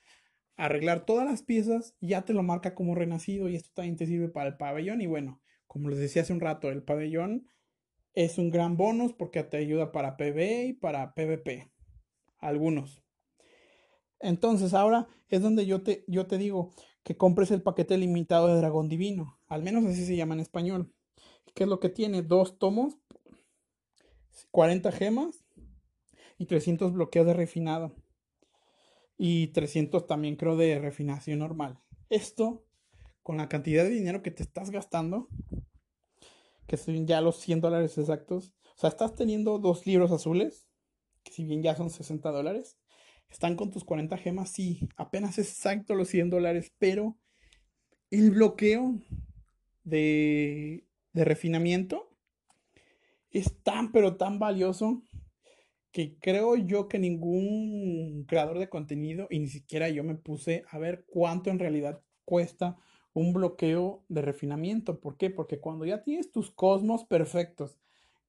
arreglar 0.55 1.05
todas 1.05 1.23
las 1.23 1.43
piezas, 1.43 1.95
ya 2.01 2.23
te 2.23 2.33
lo 2.33 2.41
marca 2.41 2.73
como 2.73 2.95
renacido 2.95 3.47
y 3.47 3.55
esto 3.55 3.69
también 3.75 3.95
te 3.95 4.07
sirve 4.07 4.27
para 4.27 4.49
el 4.49 4.57
pabellón. 4.57 4.99
Y 5.01 5.05
bueno, 5.05 5.39
como 5.67 5.89
les 5.89 5.99
decía 5.99 6.23
hace 6.23 6.33
un 6.33 6.39
rato, 6.39 6.69
el 6.71 6.81
pabellón 6.81 7.47
es 8.15 8.39
un 8.39 8.49
gran 8.49 8.75
bonus 8.75 9.13
porque 9.13 9.43
te 9.43 9.57
ayuda 9.57 9.91
para 9.91 10.17
PvE 10.17 10.65
y 10.65 10.73
para 10.73 11.13
PvP. 11.13 11.71
Algunos. 12.39 13.03
Entonces 14.19 14.73
ahora 14.73 15.07
es 15.29 15.43
donde 15.43 15.67
yo 15.67 15.83
te, 15.83 16.05
yo 16.07 16.25
te 16.25 16.39
digo 16.39 16.71
que 17.03 17.17
compres 17.17 17.51
el 17.51 17.61
paquete 17.61 17.99
limitado 17.99 18.47
de 18.47 18.57
Dragón 18.57 18.89
Divino. 18.89 19.39
Al 19.47 19.61
menos 19.61 19.85
así 19.85 20.03
se 20.07 20.15
llama 20.15 20.33
en 20.33 20.39
español. 20.39 20.91
¿Qué 21.53 21.65
es 21.65 21.69
lo 21.69 21.79
que 21.79 21.89
tiene? 21.89 22.23
Dos 22.23 22.57
tomos, 22.57 22.97
40 24.49 24.91
gemas, 24.91 25.46
y 26.37 26.45
300 26.45 26.93
bloqueos 26.93 27.25
de 27.25 27.33
refinado. 27.33 27.95
Y 29.17 29.47
300 29.47 30.05
también 30.05 30.35
creo 30.35 30.55
de 30.55 30.79
refinación 30.79 31.39
normal. 31.39 31.79
Esto, 32.09 32.63
con 33.23 33.37
la 33.37 33.49
cantidad 33.49 33.83
de 33.83 33.89
dinero 33.89 34.21
que 34.21 34.31
te 34.31 34.43
estás 34.43 34.69
gastando, 34.69 35.27
que 36.67 36.77
son 36.77 37.07
ya 37.07 37.21
los 37.21 37.37
100 37.39 37.61
dólares 37.61 37.97
exactos. 37.97 38.53
O 38.75 38.79
sea, 38.79 38.89
estás 38.89 39.15
teniendo 39.15 39.57
dos 39.57 39.87
libros 39.87 40.11
azules, 40.11 40.67
que 41.23 41.31
si 41.31 41.43
bien 41.45 41.63
ya 41.63 41.75
son 41.75 41.89
60 41.89 42.29
dólares, 42.31 42.77
están 43.29 43.55
con 43.55 43.71
tus 43.71 43.83
40 43.83 44.17
gemas, 44.17 44.51
sí, 44.51 44.87
apenas 44.95 45.37
exacto 45.39 45.95
los 45.95 46.09
100 46.09 46.29
dólares, 46.29 46.73
pero 46.77 47.17
el 48.11 48.31
bloqueo 48.31 48.99
de, 49.83 50.85
de 51.13 51.25
refinamiento 51.25 52.09
es 53.31 53.61
tan, 53.63 53.91
pero 53.91 54.15
tan 54.15 54.39
valioso 54.39 55.03
que 55.91 56.17
creo 56.19 56.55
yo 56.55 56.87
que 56.87 56.99
ningún 56.99 58.25
creador 58.27 58.59
de 58.59 58.69
contenido, 58.69 59.27
y 59.29 59.39
ni 59.39 59.47
siquiera 59.47 59.89
yo 59.89 60.03
me 60.03 60.15
puse 60.15 60.63
a 60.69 60.77
ver 60.77 61.05
cuánto 61.07 61.49
en 61.49 61.59
realidad 61.59 62.01
cuesta 62.25 62.77
un 63.13 63.33
bloqueo 63.33 64.03
de 64.09 64.21
refinamiento. 64.21 64.99
¿Por 64.99 65.17
qué? 65.17 65.29
Porque 65.29 65.59
cuando 65.59 65.85
ya 65.85 66.03
tienes 66.03 66.31
tus 66.31 66.51
cosmos 66.51 67.03
perfectos, 67.05 67.79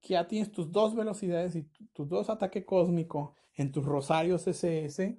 que 0.00 0.14
ya 0.14 0.26
tienes 0.28 0.50
tus 0.50 0.72
dos 0.72 0.94
velocidades 0.94 1.56
y 1.56 1.64
tus 1.92 2.08
dos 2.08 2.30
ataques 2.30 2.64
cósmicos 2.64 3.32
en 3.54 3.72
tus 3.72 3.84
rosarios 3.84 4.46
SS, 4.46 5.18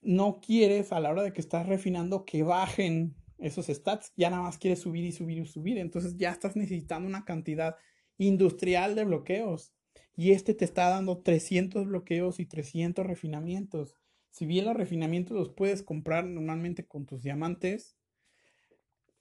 no 0.00 0.40
quieres 0.40 0.92
a 0.92 1.00
la 1.00 1.10
hora 1.10 1.22
de 1.22 1.32
que 1.32 1.40
estás 1.40 1.66
refinando 1.66 2.24
que 2.24 2.42
bajen 2.42 3.16
esos 3.38 3.66
stats, 3.66 4.12
ya 4.16 4.30
nada 4.30 4.42
más 4.42 4.58
quieres 4.58 4.80
subir 4.80 5.04
y 5.04 5.12
subir 5.12 5.38
y 5.38 5.46
subir, 5.46 5.78
entonces 5.78 6.16
ya 6.16 6.30
estás 6.30 6.56
necesitando 6.56 7.08
una 7.08 7.24
cantidad 7.24 7.76
industrial 8.16 8.94
de 8.94 9.04
bloqueos 9.04 9.74
y 10.16 10.32
este 10.32 10.54
te 10.54 10.64
está 10.64 10.88
dando 10.88 11.18
300 11.18 11.86
bloqueos 11.86 12.38
y 12.38 12.46
300 12.46 13.06
refinamientos. 13.06 13.96
Si 14.30 14.46
bien 14.46 14.64
los 14.64 14.76
refinamientos 14.76 15.36
los 15.36 15.50
puedes 15.50 15.82
comprar 15.82 16.24
normalmente 16.24 16.86
con 16.86 17.06
tus 17.06 17.22
diamantes, 17.22 17.96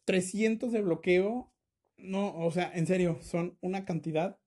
300 0.05 0.71
de 0.71 0.81
bloqueo, 0.81 1.51
no, 1.97 2.35
o 2.35 2.51
sea, 2.51 2.71
en 2.73 2.87
serio, 2.87 3.17
son 3.21 3.57
una 3.61 3.85
cantidad 3.85 4.39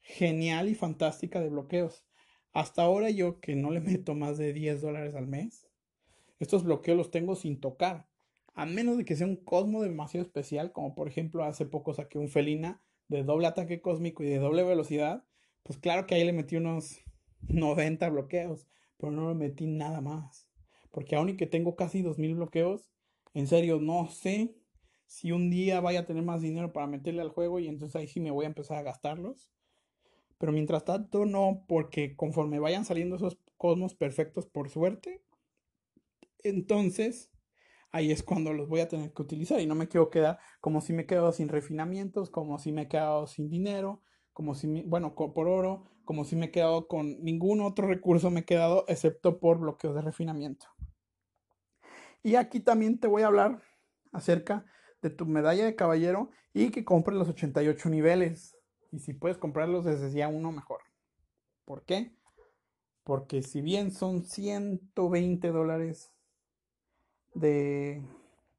genial 0.00 0.68
y 0.68 0.74
fantástica 0.74 1.40
de 1.40 1.48
bloqueos. 1.48 2.04
Hasta 2.52 2.82
ahora 2.82 3.08
yo 3.10 3.40
que 3.40 3.54
no 3.54 3.70
le 3.70 3.80
meto 3.80 4.14
más 4.14 4.36
de 4.38 4.52
10 4.52 4.80
dólares 4.82 5.14
al 5.14 5.26
mes, 5.26 5.68
estos 6.38 6.64
bloqueos 6.64 6.96
los 6.96 7.10
tengo 7.10 7.36
sin 7.36 7.60
tocar. 7.60 8.08
A 8.54 8.66
menos 8.66 8.98
de 8.98 9.04
que 9.06 9.16
sea 9.16 9.26
un 9.26 9.36
cosmo 9.36 9.82
demasiado 9.82 10.26
especial, 10.26 10.72
como 10.72 10.94
por 10.94 11.08
ejemplo 11.08 11.44
hace 11.44 11.64
poco 11.64 11.94
saqué 11.94 12.18
un 12.18 12.28
felina 12.28 12.82
de 13.12 13.24
doble 13.24 13.46
ataque 13.46 13.80
cósmico 13.80 14.22
y 14.22 14.28
de 14.28 14.38
doble 14.38 14.64
velocidad, 14.64 15.24
pues 15.62 15.78
claro 15.78 16.06
que 16.06 16.14
ahí 16.14 16.24
le 16.24 16.32
metí 16.32 16.56
unos 16.56 17.00
90 17.48 18.08
bloqueos, 18.08 18.66
pero 18.96 19.12
no 19.12 19.28
le 19.28 19.34
metí 19.34 19.66
nada 19.66 20.00
más. 20.00 20.48
Porque 20.90 21.16
aún 21.16 21.30
y 21.30 21.36
que 21.36 21.46
tengo 21.46 21.76
casi 21.76 22.02
2000 22.02 22.34
bloqueos, 22.34 22.90
en 23.34 23.46
serio 23.46 23.78
no 23.80 24.08
sé 24.08 24.54
si 25.06 25.32
un 25.32 25.50
día 25.50 25.80
vaya 25.80 26.00
a 26.00 26.06
tener 26.06 26.22
más 26.22 26.40
dinero 26.40 26.72
para 26.72 26.86
meterle 26.86 27.22
al 27.22 27.28
juego 27.28 27.58
y 27.60 27.68
entonces 27.68 27.96
ahí 27.96 28.06
sí 28.06 28.20
me 28.20 28.30
voy 28.30 28.44
a 28.44 28.48
empezar 28.48 28.78
a 28.78 28.82
gastarlos. 28.82 29.50
Pero 30.38 30.52
mientras 30.52 30.84
tanto 30.84 31.24
no, 31.24 31.64
porque 31.68 32.16
conforme 32.16 32.58
vayan 32.58 32.84
saliendo 32.84 33.16
esos 33.16 33.38
cosmos 33.56 33.94
perfectos 33.94 34.46
por 34.46 34.70
suerte, 34.70 35.22
entonces 36.42 37.31
ahí 37.92 38.10
es 38.10 38.22
cuando 38.22 38.52
los 38.52 38.68
voy 38.68 38.80
a 38.80 38.88
tener 38.88 39.12
que 39.12 39.22
utilizar 39.22 39.60
y 39.60 39.66
no 39.66 39.74
me 39.74 39.86
quiero 39.86 40.10
quedar 40.10 40.38
como 40.60 40.80
si 40.80 40.92
me 40.92 41.06
quedo 41.06 41.30
sin 41.32 41.48
refinamientos, 41.48 42.30
como 42.30 42.58
si 42.58 42.72
me 42.72 42.82
he 42.82 42.88
quedado 42.88 43.26
sin 43.26 43.48
dinero, 43.48 44.02
como 44.32 44.54
si, 44.54 44.82
bueno, 44.82 45.14
por 45.14 45.46
oro, 45.46 45.84
como 46.04 46.24
si 46.24 46.34
me 46.34 46.46
he 46.46 46.50
quedado 46.50 46.88
con 46.88 47.22
ningún 47.22 47.60
otro 47.60 47.86
recurso 47.86 48.30
me 48.30 48.40
he 48.40 48.44
quedado 48.44 48.84
excepto 48.88 49.38
por 49.38 49.58
bloqueo 49.58 49.92
de 49.92 50.02
refinamiento. 50.02 50.66
Y 52.22 52.36
aquí 52.36 52.60
también 52.60 52.98
te 52.98 53.08
voy 53.08 53.22
a 53.22 53.26
hablar 53.26 53.62
acerca 54.12 54.64
de 55.02 55.10
tu 55.10 55.26
medalla 55.26 55.64
de 55.64 55.76
caballero 55.76 56.30
y 56.54 56.70
que 56.70 56.84
compres 56.84 57.18
los 57.18 57.28
88 57.28 57.88
niveles. 57.90 58.56
Y 58.90 59.00
si 59.00 59.12
puedes 59.12 59.38
comprarlos 59.38 59.84
desde 59.84 60.10
día 60.10 60.28
uno, 60.28 60.52
mejor. 60.52 60.80
¿Por 61.64 61.84
qué? 61.84 62.16
Porque 63.02 63.42
si 63.42 63.60
bien 63.60 63.90
son 63.90 64.24
120 64.24 65.48
dólares 65.48 66.11
de, 67.34 68.02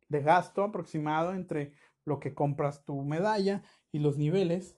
de 0.09 0.21
gasto 0.21 0.63
aproximado 0.63 1.33
entre 1.33 1.73
lo 2.05 2.19
que 2.19 2.33
compras 2.33 2.83
tu 2.83 3.01
medalla 3.03 3.63
y 3.91 3.99
los 3.99 4.17
niveles, 4.17 4.77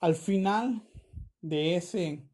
al 0.00 0.14
final 0.14 0.82
de 1.40 1.76
ese 1.76 2.28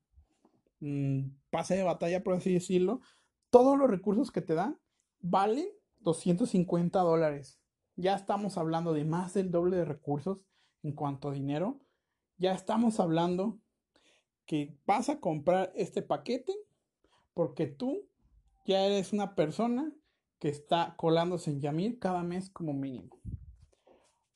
mm, 0.80 1.30
pase 1.50 1.76
de 1.76 1.82
batalla, 1.82 2.22
por 2.22 2.34
así 2.34 2.52
decirlo, 2.52 3.00
todos 3.50 3.78
los 3.78 3.88
recursos 3.90 4.30
que 4.30 4.42
te 4.42 4.54
dan 4.54 4.78
valen 5.20 5.66
250 6.00 6.98
dólares. 7.00 7.60
Ya 7.96 8.14
estamos 8.14 8.58
hablando 8.58 8.92
de 8.92 9.04
más 9.04 9.34
del 9.34 9.50
doble 9.50 9.76
de 9.76 9.84
recursos 9.84 10.38
en 10.82 10.92
cuanto 10.92 11.28
a 11.28 11.32
dinero. 11.32 11.80
Ya 12.36 12.52
estamos 12.52 13.00
hablando 13.00 13.58
que 14.46 14.78
vas 14.86 15.08
a 15.08 15.20
comprar 15.20 15.72
este 15.74 16.02
paquete 16.02 16.54
porque 17.34 17.66
tú 17.66 18.08
ya 18.64 18.84
eres 18.84 19.12
una 19.12 19.34
persona 19.34 19.92
que 20.38 20.48
está 20.48 20.94
colándose 20.96 21.50
en 21.50 21.60
Yamir 21.60 21.98
cada 21.98 22.22
mes 22.22 22.50
como 22.50 22.72
mínimo. 22.72 23.20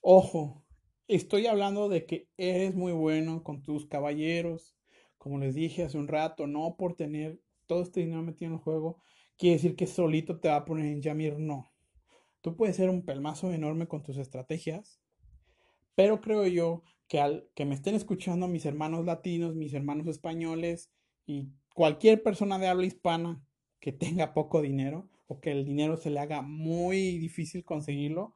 Ojo, 0.01 0.65
estoy 1.07 1.47
hablando 1.47 1.89
de 1.89 2.07
que 2.07 2.29
eres 2.37 2.75
muy 2.75 2.93
bueno 2.93 3.43
con 3.43 3.63
tus 3.63 3.87
caballeros, 3.87 4.75
como 5.19 5.39
les 5.39 5.55
dije 5.55 5.85
hace 5.85 5.99
un 5.99 6.09
rato, 6.09 6.47
no 6.47 6.77
por 6.77 6.95
tener 6.95 7.41
todo 7.67 7.83
este 7.83 8.01
dinero 8.01 8.23
metido 8.23 8.49
en 8.49 8.55
el 8.55 8.63
juego, 8.63 8.99
quiere 9.37 9.57
decir 9.57 9.77
que 9.77 9.87
solito 9.87 10.41
te 10.41 10.49
va 10.49 10.57
a 10.57 10.65
poner 10.65 10.87
en 10.87 11.01
Yamir, 11.01 11.39
no. 11.39 11.73
Tú 12.41 12.57
puedes 12.57 12.75
ser 12.75 12.91
un 12.91 13.05
pelmazo 13.05 13.53
enorme 13.53 13.87
con 13.87 14.03
tus 14.03 14.17
estrategias, 14.17 15.01
pero 15.95 16.21
creo 16.21 16.47
yo 16.47 16.83
que 17.07 17.21
al 17.21 17.49
que 17.55 17.65
me 17.65 17.75
estén 17.75 17.95
escuchando 17.95 18.49
mis 18.49 18.67
hermanos 18.67 19.05
latinos, 19.05 19.55
mis 19.55 19.75
hermanos 19.75 20.09
españoles 20.09 20.91
y 21.27 21.51
cualquier 21.75 22.23
persona 22.23 22.59
de 22.59 22.67
habla 22.67 22.87
hispana 22.87 23.45
que 23.79 23.93
tenga 23.93 24.35
poco 24.35 24.61
dinero, 24.61 25.09
que 25.41 25.53
el 25.53 25.65
dinero 25.65 25.97
se 25.97 26.11
le 26.11 26.21
haga 26.21 26.43
muy 26.43 27.19
difícil 27.19 27.65
conseguirlo, 27.65 28.35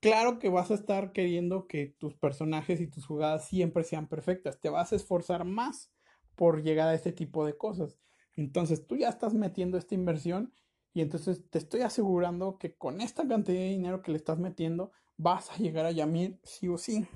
claro 0.00 0.38
que 0.38 0.48
vas 0.48 0.70
a 0.70 0.74
estar 0.74 1.12
queriendo 1.12 1.66
que 1.66 1.94
tus 1.98 2.14
personajes 2.14 2.80
y 2.80 2.86
tus 2.86 3.06
jugadas 3.06 3.48
siempre 3.48 3.84
sean 3.84 4.08
perfectas. 4.08 4.60
Te 4.60 4.68
vas 4.68 4.92
a 4.92 4.96
esforzar 4.96 5.44
más 5.44 5.92
por 6.34 6.62
llegar 6.62 6.88
a 6.88 6.94
este 6.94 7.12
tipo 7.12 7.44
de 7.46 7.56
cosas. 7.56 7.98
Entonces 8.36 8.86
tú 8.86 8.96
ya 8.96 9.08
estás 9.08 9.34
metiendo 9.34 9.78
esta 9.78 9.94
inversión 9.94 10.52
y 10.92 11.00
entonces 11.00 11.48
te 11.50 11.58
estoy 11.58 11.80
asegurando 11.82 12.58
que 12.58 12.74
con 12.74 13.00
esta 13.00 13.26
cantidad 13.26 13.58
de 13.58 13.70
dinero 13.70 14.02
que 14.02 14.12
le 14.12 14.18
estás 14.18 14.38
metiendo 14.38 14.92
vas 15.16 15.50
a 15.50 15.56
llegar 15.56 15.86
a 15.86 15.90
Yamir 15.90 16.38
sí 16.42 16.68
o 16.68 16.78
sí. 16.78 17.06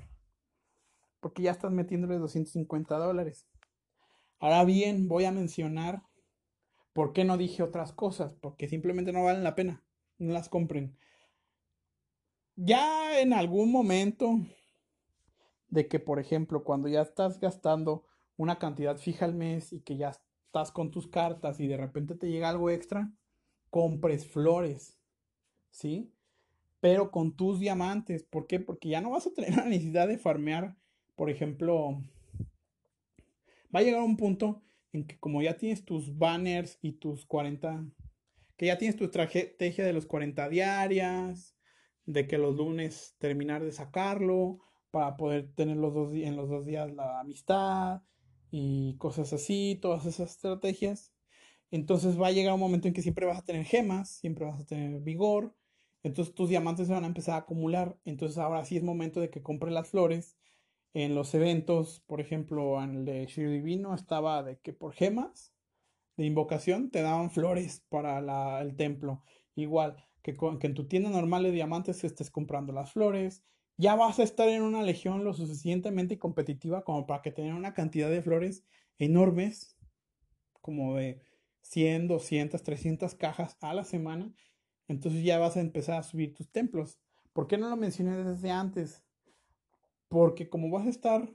Porque 1.19 1.43
ya 1.43 1.51
estás 1.51 1.71
metiéndole 1.71 2.17
250 2.17 2.97
dólares. 2.97 3.47
Ahora 4.39 4.65
bien, 4.65 5.07
voy 5.07 5.25
a 5.25 5.31
mencionar 5.31 6.01
¿Por 6.93 7.13
qué 7.13 7.23
no 7.23 7.37
dije 7.37 7.63
otras 7.63 7.93
cosas? 7.93 8.33
Porque 8.33 8.67
simplemente 8.67 9.13
no 9.13 9.23
valen 9.23 9.43
la 9.43 9.55
pena. 9.55 9.83
No 10.17 10.33
las 10.33 10.49
compren. 10.49 10.95
Ya 12.55 13.19
en 13.19 13.33
algún 13.33 13.71
momento 13.71 14.39
de 15.69 15.87
que, 15.87 15.99
por 15.99 16.19
ejemplo, 16.19 16.63
cuando 16.63 16.87
ya 16.89 17.01
estás 17.01 17.39
gastando 17.39 18.05
una 18.37 18.59
cantidad 18.59 18.97
fija 18.97 19.25
al 19.25 19.33
mes 19.33 19.71
y 19.71 19.81
que 19.81 19.97
ya 19.97 20.09
estás 20.09 20.71
con 20.71 20.91
tus 20.91 21.07
cartas 21.07 21.59
y 21.59 21.67
de 21.67 21.77
repente 21.77 22.15
te 22.15 22.29
llega 22.29 22.49
algo 22.49 22.69
extra, 22.69 23.11
compres 23.69 24.27
flores. 24.27 24.99
¿Sí? 25.69 26.11
Pero 26.81 27.09
con 27.11 27.37
tus 27.37 27.59
diamantes. 27.59 28.23
¿Por 28.23 28.47
qué? 28.47 28.59
Porque 28.59 28.89
ya 28.89 28.99
no 28.99 29.11
vas 29.11 29.27
a 29.27 29.33
tener 29.33 29.55
la 29.55 29.65
necesidad 29.65 30.07
de 30.07 30.17
farmear, 30.17 30.75
por 31.15 31.29
ejemplo, 31.29 32.01
va 33.73 33.79
a 33.79 33.83
llegar 33.83 34.01
un 34.01 34.17
punto 34.17 34.61
en 34.93 35.05
que 35.05 35.19
como 35.19 35.41
ya 35.41 35.57
tienes 35.57 35.85
tus 35.85 36.17
banners 36.17 36.77
y 36.81 36.93
tus 36.93 37.25
40, 37.25 37.85
que 38.57 38.65
ya 38.67 38.77
tienes 38.77 38.97
tu 38.97 39.05
estrategia 39.05 39.85
de 39.85 39.93
los 39.93 40.05
40 40.05 40.49
diarias, 40.49 41.55
de 42.05 42.27
que 42.27 42.37
los 42.37 42.55
lunes 42.55 43.15
terminar 43.19 43.63
de 43.63 43.71
sacarlo 43.71 44.59
para 44.91 45.17
poder 45.17 45.51
tener 45.53 45.77
los 45.77 45.93
dos, 45.93 46.13
en 46.13 46.35
los 46.35 46.49
dos 46.49 46.65
días 46.65 46.91
la 46.93 47.19
amistad 47.19 48.01
y 48.51 48.97
cosas 48.97 49.31
así, 49.33 49.79
todas 49.81 50.05
esas 50.05 50.31
estrategias. 50.31 51.13
Entonces 51.71 52.19
va 52.19 52.27
a 52.27 52.31
llegar 52.31 52.53
un 52.53 52.59
momento 52.59 52.87
en 52.87 52.93
que 52.93 53.01
siempre 53.01 53.25
vas 53.25 53.39
a 53.39 53.45
tener 53.45 53.63
gemas, 53.63 54.09
siempre 54.09 54.45
vas 54.45 54.59
a 54.59 54.65
tener 54.65 54.99
vigor, 54.99 55.55
entonces 56.03 56.33
tus 56.33 56.49
diamantes 56.49 56.87
se 56.87 56.93
van 56.93 57.03
a 57.03 57.07
empezar 57.07 57.35
a 57.35 57.39
acumular. 57.39 57.97
Entonces 58.05 58.37
ahora 58.37 58.65
sí 58.65 58.77
es 58.77 58.83
momento 58.83 59.19
de 59.21 59.29
que 59.29 59.41
compres 59.41 59.73
las 59.73 59.89
flores 59.89 60.37
en 60.93 61.15
los 61.15 61.33
eventos, 61.33 62.01
por 62.05 62.19
ejemplo, 62.19 62.81
en 62.83 62.95
el 62.95 63.05
de 63.05 63.25
Shiro 63.25 63.51
Divino 63.51 63.93
estaba 63.93 64.43
de 64.43 64.59
que 64.59 64.73
por 64.73 64.93
gemas 64.93 65.53
de 66.17 66.25
invocación 66.25 66.91
te 66.91 67.01
daban 67.01 67.31
flores 67.31 67.85
para 67.89 68.61
el 68.61 68.75
templo. 68.75 69.23
Igual 69.55 70.05
que, 70.21 70.35
que 70.35 70.67
en 70.67 70.73
tu 70.73 70.87
tienda 70.87 71.09
normal 71.09 71.43
de 71.43 71.51
diamantes 71.51 72.03
estés 72.03 72.29
comprando 72.29 72.73
las 72.73 72.91
flores. 72.91 73.43
Ya 73.77 73.95
vas 73.95 74.19
a 74.19 74.23
estar 74.23 74.47
en 74.49 74.61
una 74.61 74.83
legión 74.83 75.23
lo 75.23 75.33
suficientemente 75.33 76.19
competitiva 76.19 76.83
como 76.83 77.07
para 77.07 77.21
que 77.21 77.31
tengan 77.31 77.55
una 77.55 77.73
cantidad 77.73 78.09
de 78.09 78.21
flores 78.21 78.63
enormes, 78.97 79.75
como 80.61 80.95
de 80.95 81.21
100, 81.61 82.07
200, 82.07 82.61
300 82.61 83.15
cajas 83.15 83.57
a 83.61 83.73
la 83.73 83.83
semana. 83.83 84.31
Entonces 84.87 85.23
ya 85.23 85.39
vas 85.39 85.57
a 85.57 85.61
empezar 85.61 85.97
a 85.97 86.03
subir 86.03 86.33
tus 86.33 86.51
templos. 86.51 86.99
¿Por 87.33 87.47
qué 87.47 87.57
no 87.57 87.69
lo 87.69 87.77
mencioné 87.77 88.23
desde 88.23 88.51
antes? 88.51 89.03
Porque 90.11 90.49
como 90.49 90.69
vas 90.69 90.85
a 90.85 90.89
estar, 90.89 91.33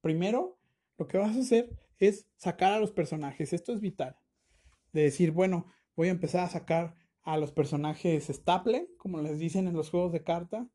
primero, 0.00 0.58
lo 0.98 1.06
que 1.06 1.18
vas 1.18 1.36
a 1.36 1.40
hacer 1.40 1.70
es 1.98 2.26
sacar 2.36 2.72
a 2.72 2.80
los 2.80 2.90
personajes. 2.90 3.52
Esto 3.52 3.72
es 3.72 3.80
vital. 3.80 4.16
De 4.92 5.02
decir, 5.02 5.30
bueno, 5.30 5.66
voy 5.94 6.08
a 6.08 6.10
empezar 6.10 6.44
a 6.44 6.48
sacar 6.48 6.96
a 7.22 7.38
los 7.38 7.52
personajes 7.52 8.26
staple, 8.26 8.90
como 8.98 9.22
les 9.22 9.38
dicen 9.38 9.68
en 9.68 9.74
los 9.74 9.90
juegos 9.90 10.12
de 10.12 10.24
carta. 10.24 10.68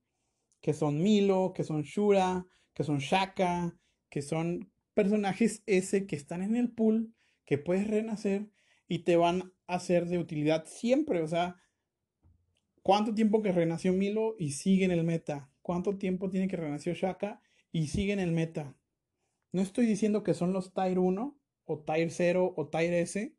que 0.61 0.71
son 0.73 1.03
Milo, 1.03 1.51
que 1.53 1.65
son 1.65 1.81
Shura, 1.81 2.45
que 2.73 2.85
son 2.85 2.99
Shaka, 2.99 3.77
que 4.09 4.21
son 4.21 4.71
personajes 4.93 5.63
ese 5.65 6.07
que 6.07 6.15
están 6.15 6.43
en 6.43 6.55
el 6.55 6.71
pool, 6.71 7.13
que 7.43 7.57
puedes 7.57 7.89
renacer 7.89 8.49
y 8.87 8.99
te 8.99 9.17
van 9.17 9.51
a 9.67 9.79
ser 9.79 10.05
de 10.05 10.17
utilidad 10.17 10.63
siempre. 10.65 11.21
O 11.21 11.27
sea, 11.27 11.57
¿cuánto 12.81 13.13
tiempo 13.13 13.41
que 13.41 13.51
renació 13.51 13.91
Milo 13.91 14.35
y 14.39 14.51
sigue 14.51 14.85
en 14.85 14.91
el 14.91 15.03
meta? 15.03 15.52
¿Cuánto 15.64 15.97
tiempo 15.97 16.30
tiene 16.30 16.47
que 16.47 16.57
renació 16.57 16.93
Shaka 16.93 17.41
y 17.72 17.88
sigue 17.88 18.14
en 18.14 18.20
el 18.20 18.34
meta? 18.34 18.76
No 19.53 19.61
estoy 19.61 19.86
diciendo 19.86 20.22
que 20.22 20.34
son 20.34 20.51
los 20.53 20.74
Tier 20.74 20.99
1 20.99 21.39
o 21.66 21.80
Tier 21.80 22.11
0 22.11 22.53
o 22.55 22.68
Tier 22.68 22.93
S, 22.93 23.36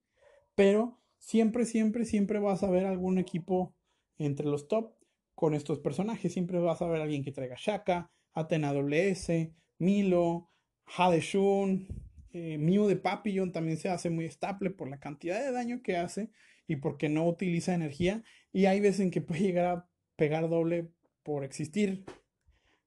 pero 0.55 1.01
siempre, 1.18 1.66
siempre, 1.66 2.07
siempre 2.07 2.39
vas 2.41 2.62
a 2.62 2.70
ver 2.70 2.87
algún 2.87 3.18
equipo 3.18 3.77
entre 4.16 4.47
los 4.47 4.68
top 4.68 4.95
con 5.35 5.55
estos 5.55 5.81
personajes. 5.81 6.33
Siempre 6.33 6.59
vas 6.59 6.81
a 6.81 6.89
ver 6.89 7.03
alguien 7.03 7.22
que 7.25 7.33
traiga 7.33 7.57
Shaka, 7.59 8.11
Athena 8.33 8.72
WS, 8.72 9.53
Milo, 9.79 10.51
Hadeshun, 10.87 11.87
eh, 12.33 12.57
Mew 12.59 12.87
de 12.87 12.97
Papillon 12.97 13.53
también 13.53 13.77
se 13.77 13.91
hace 13.91 14.09
muy 14.09 14.25
estable 14.25 14.70
por 14.70 14.89
la 14.89 14.99
cantidad 14.99 15.45
de 15.45 15.53
daño 15.53 15.83
que 15.83 15.99
hace 15.99 16.31
y 16.66 16.77
porque 16.77 17.11
no 17.11 17.29
utiliza 17.29 17.75
energía. 17.75 18.25
Y 18.51 18.64
hay 18.64 18.81
veces 18.81 19.01
en 19.01 19.11
que 19.11 19.20
puede 19.20 19.43
llegar 19.43 19.66
a 19.66 19.89
pegar 20.16 20.49
doble 20.49 20.91
por 21.25 21.43
existir. 21.43 22.05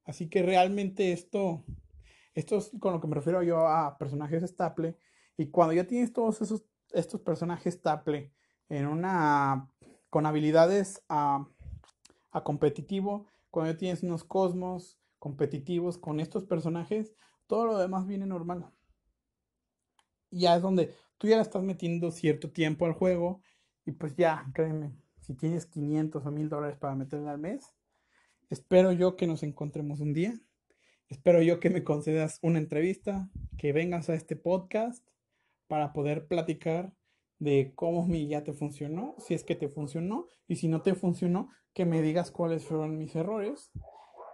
Así 0.05 0.29
que 0.29 0.41
realmente 0.41 1.11
esto, 1.11 1.65
esto 2.33 2.57
es 2.57 2.71
con 2.79 2.93
lo 2.93 3.01
que 3.01 3.07
me 3.07 3.15
refiero 3.15 3.43
yo 3.43 3.67
a 3.67 3.97
personajes 3.97 4.43
estable. 4.43 4.97
Y 5.35 5.47
cuando 5.47 5.73
ya 5.73 5.85
tienes 5.85 6.13
todos 6.13 6.41
esos, 6.41 6.63
estos 6.91 7.19
personajes 7.21 7.75
estable 7.75 8.31
en 8.69 8.87
una, 8.87 9.69
con 10.09 10.25
habilidades 10.25 11.03
a, 11.09 11.45
a 12.31 12.43
competitivo, 12.43 13.27
cuando 13.49 13.73
ya 13.73 13.77
tienes 13.77 14.03
unos 14.03 14.23
cosmos 14.23 14.97
competitivos 15.19 15.97
con 15.97 16.19
estos 16.19 16.45
personajes, 16.45 17.13
todo 17.47 17.65
lo 17.65 17.77
demás 17.77 18.07
viene 18.07 18.25
normal. 18.25 18.71
Ya 20.31 20.55
es 20.55 20.61
donde 20.61 20.93
tú 21.17 21.27
ya 21.27 21.37
le 21.37 21.41
estás 21.41 21.63
metiendo 21.63 22.11
cierto 22.11 22.51
tiempo 22.51 22.85
al 22.85 22.93
juego 22.93 23.41
y 23.85 23.91
pues 23.93 24.15
ya, 24.15 24.45
créeme, 24.53 24.93
si 25.21 25.33
tienes 25.33 25.65
500 25.65 26.25
o 26.25 26.31
1000 26.31 26.49
dólares 26.49 26.77
para 26.77 26.95
meterle 26.95 27.29
al 27.29 27.39
mes, 27.39 27.73
espero 28.49 28.91
yo 28.91 29.15
que 29.15 29.27
nos 29.27 29.43
encontremos 29.43 29.99
un 29.99 30.13
día. 30.13 30.33
Espero 31.09 31.41
yo 31.41 31.59
que 31.59 31.69
me 31.69 31.83
concedas 31.83 32.39
una 32.41 32.59
entrevista, 32.59 33.29
que 33.57 33.73
vengas 33.73 34.09
a 34.09 34.13
este 34.15 34.35
podcast 34.35 35.07
para 35.67 35.93
poder 35.93 36.27
platicar 36.27 36.93
de 37.39 37.71
cómo 37.75 38.05
mi 38.05 38.27
ya 38.27 38.43
te 38.43 38.53
funcionó, 38.53 39.15
si 39.19 39.33
es 39.33 39.43
que 39.43 39.55
te 39.55 39.69
funcionó, 39.69 40.27
y 40.47 40.57
si 40.57 40.67
no 40.67 40.81
te 40.81 40.95
funcionó, 40.95 41.49
que 41.73 41.85
me 41.85 42.01
digas 42.01 42.31
cuáles 42.31 42.65
fueron 42.65 42.97
mis 42.97 43.15
errores 43.15 43.71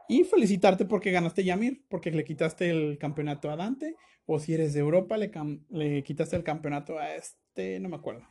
y 0.07 0.23
felicitarte 0.23 0.85
porque 0.85 1.11
ganaste 1.11 1.43
Yamir, 1.43 1.83
porque 1.89 2.11
le 2.11 2.23
quitaste 2.23 2.69
el 2.69 2.97
campeonato 2.97 3.49
a 3.49 3.55
Dante. 3.55 3.95
O 4.25 4.39
si 4.39 4.53
eres 4.53 4.73
de 4.73 4.79
Europa, 4.79 5.17
le, 5.17 5.31
le 5.69 6.03
quitaste 6.03 6.35
el 6.35 6.43
campeonato 6.43 6.97
a 6.97 7.15
este, 7.15 7.79
no 7.79 7.89
me 7.89 7.97
acuerdo. 7.97 8.25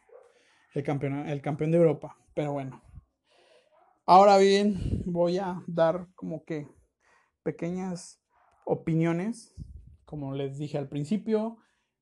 El 0.75 0.83
campeón, 0.83 1.29
el 1.29 1.43
campeón 1.43 1.71
de 1.71 1.79
Europa. 1.79 2.17
Pero 2.35 2.53
bueno. 2.53 2.83
Ahora 4.05 4.37
bien, 4.39 5.03
voy 5.07 5.39
a 5.39 5.63
dar 5.67 6.09
como 6.15 6.45
que 6.45 6.69
pequeñas 7.43 8.21
opiniones. 8.65 9.55
Como 10.05 10.35
les 10.35 10.59
dije 10.59 10.77
al 10.79 10.89
principio, 10.89 11.59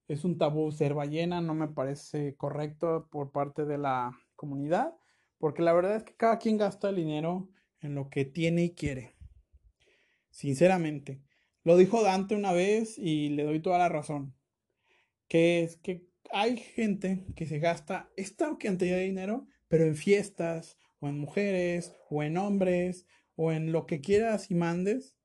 es 0.08 0.24
un 0.24 0.38
tabú 0.38 0.72
ser 0.72 0.94
ballena, 0.94 1.40
no 1.40 1.54
me 1.54 1.68
parece 1.68 2.34
correcto 2.36 3.08
por 3.10 3.32
parte 3.32 3.64
de 3.64 3.78
la 3.78 4.12
comunidad, 4.34 4.94
porque 5.38 5.62
la 5.62 5.72
verdad 5.72 5.96
es 5.96 6.02
que 6.02 6.16
cada 6.16 6.38
quien 6.38 6.56
gasta 6.56 6.88
el 6.88 6.96
dinero 6.96 7.48
en 7.80 7.94
lo 7.94 8.08
que 8.08 8.24
tiene 8.24 8.64
y 8.64 8.74
quiere 8.74 9.14
sinceramente. 10.30 11.20
Lo 11.62 11.76
dijo 11.76 12.02
Dante 12.02 12.34
una 12.34 12.52
vez 12.52 12.96
y 12.98 13.28
le 13.30 13.44
doy 13.44 13.60
toda 13.60 13.78
la 13.78 13.88
razón. 13.88 14.34
Que 15.28 15.62
es 15.62 15.76
que 15.76 16.06
hay 16.32 16.56
gente 16.56 17.26
que 17.36 17.46
se 17.46 17.58
gasta 17.58 18.10
esta 18.16 18.56
cantidad 18.58 18.96
de 18.96 19.04
dinero, 19.04 19.46
pero 19.68 19.84
en 19.84 19.94
fiestas, 19.94 20.78
o 21.00 21.08
en 21.08 21.18
mujeres, 21.18 21.94
o 22.08 22.22
en 22.22 22.36
hombres, 22.36 23.06
o 23.36 23.52
en 23.52 23.72
lo 23.72 23.86
que 23.86 24.00
quieras 24.00 24.50
y 24.50 24.54
mandes, 24.54 25.16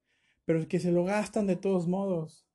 pero 0.46 0.68
que 0.68 0.80
se 0.80 0.92
lo 0.92 1.04
gastan 1.04 1.48
de 1.48 1.56
todos 1.56 1.88
modos. 1.88 2.46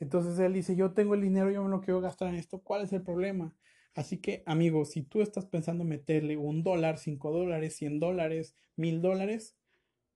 Entonces 0.00 0.38
él 0.38 0.52
dice, 0.52 0.76
yo 0.76 0.92
tengo 0.92 1.14
el 1.14 1.22
dinero, 1.22 1.50
yo 1.50 1.62
me 1.62 1.70
lo 1.70 1.80
quiero 1.80 2.00
gastar 2.00 2.28
en 2.28 2.34
esto, 2.34 2.60
¿cuál 2.60 2.82
es 2.82 2.92
el 2.92 3.02
problema? 3.02 3.54
Así 3.94 4.18
que, 4.18 4.42
amigo, 4.44 4.84
si 4.84 5.02
tú 5.02 5.22
estás 5.22 5.46
pensando 5.46 5.84
meterle 5.84 6.36
un 6.36 6.64
dólar, 6.64 6.98
cinco 6.98 7.30
dólares, 7.30 7.76
cien 7.76 8.00
dólares, 8.00 8.56
mil 8.76 9.00
dólares, 9.00 9.56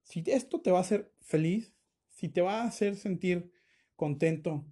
si 0.02 0.24
esto 0.26 0.60
te 0.60 0.72
va 0.72 0.78
a 0.78 0.82
hacer 0.82 1.12
feliz, 1.20 1.74
si 2.08 2.28
te 2.28 2.40
va 2.40 2.62
a 2.62 2.66
hacer 2.66 2.96
sentir 2.96 3.52
contento 3.94 4.64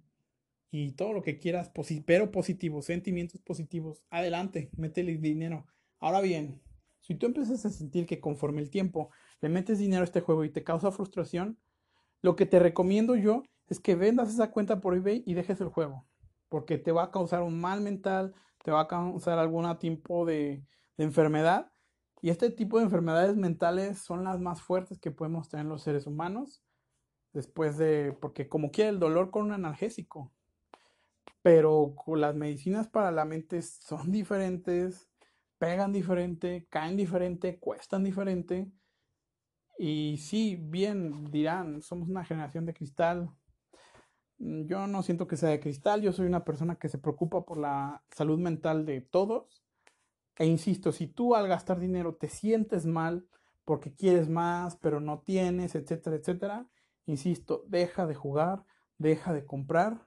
y 0.71 0.91
todo 0.91 1.13
lo 1.13 1.21
que 1.21 1.39
quieras, 1.39 1.71
pero 2.05 2.31
positivo, 2.31 2.81
sentimientos 2.81 3.41
positivos, 3.41 4.03
adelante, 4.09 4.69
métele 4.75 5.17
dinero. 5.17 5.65
Ahora 5.99 6.19
bien, 6.19 6.61
si 7.07 7.15
tú 7.15 7.25
empiezas 7.25 7.65
a 7.65 7.69
sentir 7.69 8.05
que 8.05 8.19
conforme 8.19 8.61
el 8.61 8.69
tiempo 8.69 9.11
le 9.39 9.47
metes 9.47 9.79
dinero 9.79 10.01
a 10.01 10.03
este 10.03 10.19
juego 10.19 10.43
y 10.43 10.49
te 10.49 10.65
causa 10.65 10.91
frustración, 10.91 11.57
lo 12.21 12.35
que 12.35 12.45
te 12.45 12.59
recomiendo 12.59 13.15
yo 13.15 13.43
es 13.67 13.79
que 13.79 13.95
vendas 13.95 14.29
esa 14.29 14.51
cuenta 14.51 14.81
por 14.81 14.93
eBay 14.93 15.23
y 15.25 15.33
dejes 15.33 15.61
el 15.61 15.69
juego, 15.69 16.05
porque 16.49 16.77
te 16.77 16.91
va 16.91 17.03
a 17.03 17.11
causar 17.11 17.43
un 17.43 17.61
mal 17.61 17.79
mental, 17.79 18.35
te 18.61 18.71
va 18.71 18.81
a 18.81 18.87
causar 18.89 19.39
algún 19.39 19.73
tipo 19.79 20.25
de, 20.25 20.65
de 20.97 21.03
enfermedad. 21.05 21.71
Y 22.21 22.29
este 22.29 22.49
tipo 22.49 22.77
de 22.77 22.83
enfermedades 22.83 23.37
mentales 23.37 23.99
son 23.99 24.25
las 24.25 24.41
más 24.41 24.61
fuertes 24.61 24.99
que 24.99 25.11
podemos 25.11 25.47
tener 25.47 25.65
los 25.65 25.83
seres 25.83 26.07
humanos 26.07 26.61
después 27.31 27.77
de, 27.77 28.17
porque 28.19 28.49
como 28.49 28.69
quiera 28.69 28.89
el 28.89 28.99
dolor 28.99 29.31
con 29.31 29.45
un 29.45 29.53
analgésico, 29.53 30.33
pero 31.41 31.95
las 32.15 32.35
medicinas 32.35 32.89
para 32.89 33.11
la 33.11 33.23
mente 33.23 33.61
son 33.61 34.11
diferentes, 34.11 35.06
pegan 35.57 35.91
diferente, 35.93 36.67
caen 36.69 36.97
diferente, 36.97 37.59
cuestan 37.59 38.03
diferente. 38.03 38.71
Y 39.77 40.17
sí, 40.17 40.55
bien 40.55 41.31
dirán, 41.31 41.81
somos 41.81 42.09
una 42.09 42.25
generación 42.25 42.65
de 42.65 42.73
cristal. 42.73 43.29
Mm, 44.39 44.65
yo 44.67 44.87
no 44.87 45.03
siento 45.03 45.27
que 45.27 45.37
sea 45.37 45.49
de 45.49 45.59
cristal, 45.59 46.01
yo 46.01 46.11
soy 46.11 46.27
una 46.27 46.43
persona 46.43 46.75
que 46.75 46.89
se 46.89 46.97
preocupa 46.97 47.45
por 47.45 47.57
la 47.57 48.03
salud 48.11 48.39
mental 48.39 48.85
de 48.85 49.01
todos. 49.01 49.63
E 50.37 50.45
insisto, 50.45 50.91
si 50.91 51.07
tú 51.07 51.35
al 51.35 51.47
gastar 51.47 51.79
dinero 51.79 52.15
te 52.15 52.29
sientes 52.29 52.85
mal 52.85 53.27
porque 53.65 53.93
quieres 53.93 54.29
más, 54.29 54.77
pero 54.77 54.99
no 55.01 55.19
tienes, 55.21 55.75
etcétera, 55.75 56.15
etcétera, 56.15 56.67
Insisto, 57.07 57.63
deja 57.67 58.05
de 58.05 58.15
jugar, 58.15 58.65
deja 58.97 59.33
de 59.33 59.45
comprar 59.45 60.05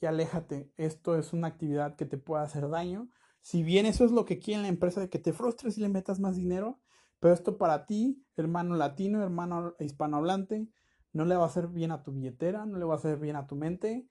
y 0.00 0.06
aléjate. 0.06 0.68
Esto 0.76 1.16
es 1.16 1.32
una 1.32 1.46
actividad 1.46 1.94
que 1.94 2.06
te 2.06 2.18
puede 2.18 2.42
hacer 2.42 2.68
daño. 2.68 3.08
Si 3.40 3.62
bien 3.62 3.86
eso 3.86 4.04
es 4.04 4.12
lo 4.12 4.24
que 4.24 4.38
quiere 4.38 4.62
la 4.62 4.68
empresa, 4.68 5.00
de 5.00 5.08
que 5.08 5.18
te 5.18 5.32
frustres 5.32 5.78
y 5.78 5.80
le 5.80 5.88
metas 5.88 6.20
más 6.20 6.36
dinero, 6.36 6.80
pero 7.20 7.34
esto 7.34 7.58
para 7.58 7.86
ti, 7.86 8.24
hermano 8.36 8.76
latino, 8.76 9.22
hermano 9.22 9.74
hispanohablante, 9.78 10.68
no 11.12 11.24
le 11.24 11.36
va 11.36 11.44
a 11.44 11.48
hacer 11.48 11.68
bien 11.68 11.90
a 11.90 12.02
tu 12.02 12.12
billetera, 12.12 12.66
no 12.66 12.78
le 12.78 12.84
va 12.84 12.94
a 12.94 12.98
hacer 12.98 13.18
bien 13.18 13.36
a 13.36 13.46
tu 13.46 13.56
mente. 13.56 14.06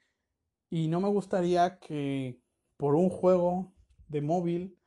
Y 0.70 0.88
no 0.88 1.00
me 1.00 1.08
gustaría 1.08 1.80
que 1.80 2.42
por 2.76 2.96
un 2.96 3.10
juego 3.10 3.74
de 4.08 4.22
móvil 4.22 4.78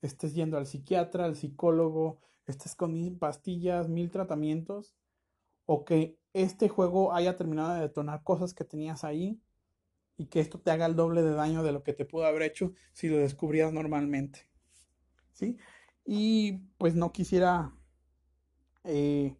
estés 0.00 0.34
yendo 0.34 0.56
al 0.56 0.66
psiquiatra, 0.66 1.24
al 1.24 1.36
psicólogo, 1.36 2.20
estés 2.46 2.74
con 2.74 2.92
mil 2.92 3.18
pastillas, 3.18 3.88
mil 3.88 4.10
tratamientos, 4.10 4.96
o 5.66 5.84
que 5.84 6.18
este 6.32 6.68
juego 6.68 7.12
haya 7.12 7.36
terminado 7.36 7.74
de 7.74 7.80
detonar 7.80 8.22
cosas 8.22 8.54
que 8.54 8.64
tenías 8.64 9.04
ahí 9.04 9.40
y 10.18 10.26
que 10.26 10.40
esto 10.40 10.60
te 10.60 10.72
haga 10.72 10.84
el 10.84 10.96
doble 10.96 11.22
de 11.22 11.32
daño 11.32 11.62
de 11.62 11.72
lo 11.72 11.84
que 11.84 11.94
te 11.94 12.04
pudo 12.04 12.26
haber 12.26 12.42
hecho 12.42 12.74
si 12.92 13.08
lo 13.08 13.16
descubrías 13.16 13.72
normalmente. 13.72 14.48
¿Sí? 15.32 15.56
Y 16.04 16.58
pues 16.76 16.96
no 16.96 17.12
quisiera 17.12 17.72
eh, 18.82 19.36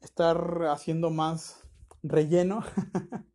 estar 0.00 0.66
haciendo 0.70 1.10
más 1.10 1.68
relleno. 2.02 2.62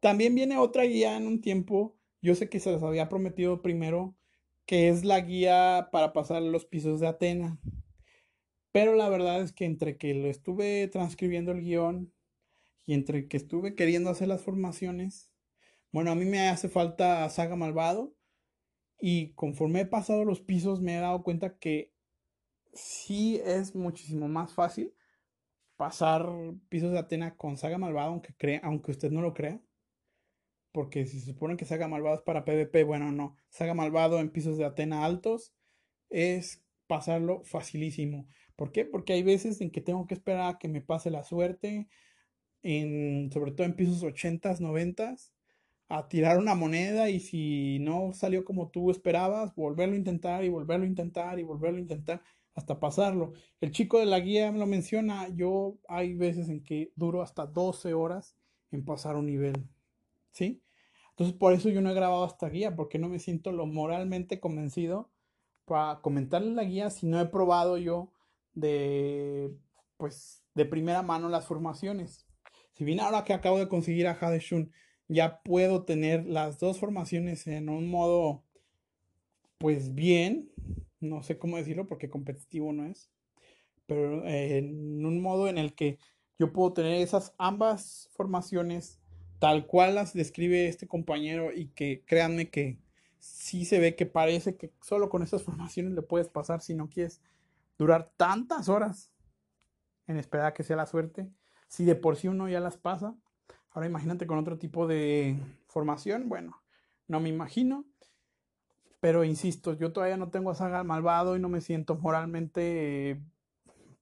También 0.00 0.34
viene 0.34 0.56
otra 0.56 0.84
guía 0.84 1.16
en 1.16 1.26
un 1.26 1.42
tiempo, 1.42 1.96
yo 2.22 2.34
sé 2.34 2.48
que 2.48 2.58
se 2.58 2.72
les 2.72 2.82
había 2.82 3.08
prometido 3.08 3.60
primero, 3.60 4.16
que 4.64 4.88
es 4.88 5.04
la 5.04 5.20
guía 5.20 5.90
para 5.92 6.12
pasar 6.12 6.40
los 6.42 6.64
pisos 6.64 7.00
de 7.00 7.08
Atena. 7.08 7.60
Pero 8.72 8.94
la 8.94 9.10
verdad 9.10 9.42
es 9.42 9.52
que 9.52 9.66
entre 9.66 9.98
que 9.98 10.14
lo 10.14 10.28
estuve 10.28 10.88
transcribiendo 10.88 11.52
el 11.52 11.60
guion 11.60 12.12
y 12.86 12.94
entre 12.94 13.28
que 13.28 13.36
estuve 13.36 13.74
queriendo 13.74 14.08
hacer 14.08 14.28
las 14.28 14.40
formaciones, 14.40 15.31
bueno, 15.92 16.10
a 16.10 16.14
mí 16.14 16.24
me 16.24 16.48
hace 16.48 16.68
falta 16.68 17.28
Saga 17.30 17.54
Malvado 17.56 18.14
y 18.98 19.32
conforme 19.34 19.82
he 19.82 19.86
pasado 19.86 20.24
los 20.24 20.40
pisos 20.40 20.80
me 20.80 20.96
he 20.96 21.00
dado 21.00 21.22
cuenta 21.22 21.58
que 21.58 21.92
sí 22.72 23.40
es 23.44 23.74
muchísimo 23.74 24.28
más 24.28 24.54
fácil 24.54 24.94
pasar 25.76 26.28
pisos 26.68 26.92
de 26.92 26.98
Atena 26.98 27.36
con 27.36 27.56
Saga 27.56 27.78
Malvado, 27.78 28.10
aunque, 28.10 28.34
crea, 28.36 28.60
aunque 28.62 28.92
usted 28.92 29.10
no 29.10 29.20
lo 29.20 29.34
crea. 29.34 29.60
Porque 30.70 31.06
si 31.06 31.20
se 31.20 31.26
supone 31.26 31.56
que 31.56 31.64
Saga 31.64 31.88
Malvado 31.88 32.16
es 32.16 32.22
para 32.22 32.44
PvP, 32.44 32.84
bueno, 32.84 33.12
no. 33.12 33.36
Saga 33.50 33.74
Malvado 33.74 34.20
en 34.20 34.30
pisos 34.30 34.56
de 34.56 34.64
Atena 34.64 35.04
altos 35.04 35.52
es 36.08 36.64
pasarlo 36.86 37.42
facilísimo. 37.42 38.28
¿Por 38.56 38.72
qué? 38.72 38.84
Porque 38.84 39.12
hay 39.12 39.22
veces 39.22 39.60
en 39.60 39.70
que 39.70 39.80
tengo 39.80 40.06
que 40.06 40.14
esperar 40.14 40.54
a 40.54 40.58
que 40.58 40.68
me 40.68 40.80
pase 40.80 41.10
la 41.10 41.24
suerte, 41.24 41.88
en, 42.62 43.30
sobre 43.32 43.50
todo 43.50 43.66
en 43.66 43.74
pisos 43.74 44.02
80s, 44.02 44.60
90s, 44.60 45.32
a 45.94 46.08
tirar 46.08 46.38
una 46.38 46.54
moneda 46.54 47.10
y 47.10 47.20
si 47.20 47.78
no 47.80 48.14
salió 48.14 48.46
como 48.46 48.70
tú 48.70 48.90
esperabas, 48.90 49.54
volverlo 49.54 49.92
a 49.92 49.98
intentar 49.98 50.42
y 50.42 50.48
volverlo 50.48 50.86
a 50.86 50.88
intentar 50.88 51.38
y 51.38 51.42
volverlo 51.42 51.76
a 51.76 51.82
intentar 51.82 52.22
hasta 52.54 52.80
pasarlo. 52.80 53.34
El 53.60 53.72
chico 53.72 53.98
de 53.98 54.06
la 54.06 54.18
guía 54.18 54.50
lo 54.52 54.64
menciona, 54.64 55.28
yo 55.28 55.76
hay 55.86 56.14
veces 56.14 56.48
en 56.48 56.64
que 56.64 56.92
duro 56.96 57.20
hasta 57.20 57.44
12 57.44 57.92
horas 57.92 58.38
en 58.70 58.86
pasar 58.86 59.16
un 59.16 59.26
nivel, 59.26 59.68
¿sí? 60.30 60.62
Entonces 61.10 61.36
por 61.36 61.52
eso 61.52 61.68
yo 61.68 61.82
no 61.82 61.90
he 61.90 61.94
grabado 61.94 62.24
esta 62.24 62.48
guía, 62.48 62.74
porque 62.74 62.98
no 62.98 63.10
me 63.10 63.18
siento 63.18 63.52
lo 63.52 63.66
moralmente 63.66 64.40
convencido 64.40 65.10
para 65.66 66.00
comentarle 66.00 66.52
la 66.52 66.64
guía 66.64 66.88
si 66.88 67.06
no 67.06 67.20
he 67.20 67.26
probado 67.26 67.76
yo 67.76 68.10
de, 68.54 69.54
pues, 69.98 70.42
de 70.54 70.64
primera 70.64 71.02
mano 71.02 71.28
las 71.28 71.44
formaciones. 71.44 72.26
Si 72.72 72.82
bien 72.82 73.00
ahora 73.00 73.24
que 73.24 73.34
acabo 73.34 73.58
de 73.58 73.68
conseguir 73.68 74.06
a 74.06 74.12
Hadeshun, 74.18 74.72
ya 75.12 75.42
puedo 75.42 75.84
tener 75.84 76.26
las 76.26 76.58
dos 76.58 76.78
formaciones 76.78 77.46
en 77.46 77.68
un 77.68 77.88
modo, 77.88 78.42
pues 79.58 79.94
bien, 79.94 80.50
no 81.00 81.22
sé 81.22 81.38
cómo 81.38 81.56
decirlo 81.56 81.86
porque 81.86 82.10
competitivo 82.10 82.72
no 82.72 82.86
es, 82.86 83.10
pero 83.86 84.26
en 84.26 85.04
un 85.04 85.20
modo 85.20 85.48
en 85.48 85.58
el 85.58 85.74
que 85.74 85.98
yo 86.38 86.52
puedo 86.52 86.72
tener 86.72 86.94
esas 86.94 87.34
ambas 87.38 88.08
formaciones 88.12 89.00
tal 89.38 89.66
cual 89.66 89.96
las 89.96 90.12
describe 90.12 90.68
este 90.68 90.86
compañero 90.86 91.52
y 91.52 91.68
que 91.68 92.04
créanme 92.06 92.48
que 92.48 92.78
sí 93.18 93.64
se 93.64 93.78
ve 93.78 93.96
que 93.96 94.06
parece 94.06 94.56
que 94.56 94.72
solo 94.80 95.08
con 95.08 95.22
esas 95.22 95.42
formaciones 95.44 95.92
le 95.92 96.02
puedes 96.02 96.28
pasar 96.28 96.60
si 96.60 96.74
no 96.74 96.88
quieres 96.88 97.20
durar 97.78 98.12
tantas 98.16 98.68
horas 98.68 99.10
en 100.06 100.16
esperar 100.16 100.54
que 100.54 100.62
sea 100.62 100.76
la 100.76 100.86
suerte. 100.86 101.28
Si 101.68 101.84
de 101.84 101.94
por 101.94 102.16
sí 102.16 102.28
uno 102.28 102.48
ya 102.48 102.60
las 102.60 102.76
pasa, 102.76 103.16
ahora 103.72 103.86
imagínate 103.86 104.26
con 104.26 104.38
otro 104.38 104.58
tipo 104.58 104.86
de 104.86 105.38
formación, 105.66 106.28
bueno, 106.28 106.62
no 107.08 107.20
me 107.20 107.28
imagino. 107.28 107.84
Pero 109.00 109.24
insisto, 109.24 109.72
yo 109.72 109.92
todavía 109.92 110.16
no 110.16 110.30
tengo 110.30 110.50
a 110.50 110.54
Saga 110.54 110.84
malvado 110.84 111.36
y 111.36 111.40
no 111.40 111.48
me 111.48 111.60
siento 111.60 111.96
moralmente 111.96 113.20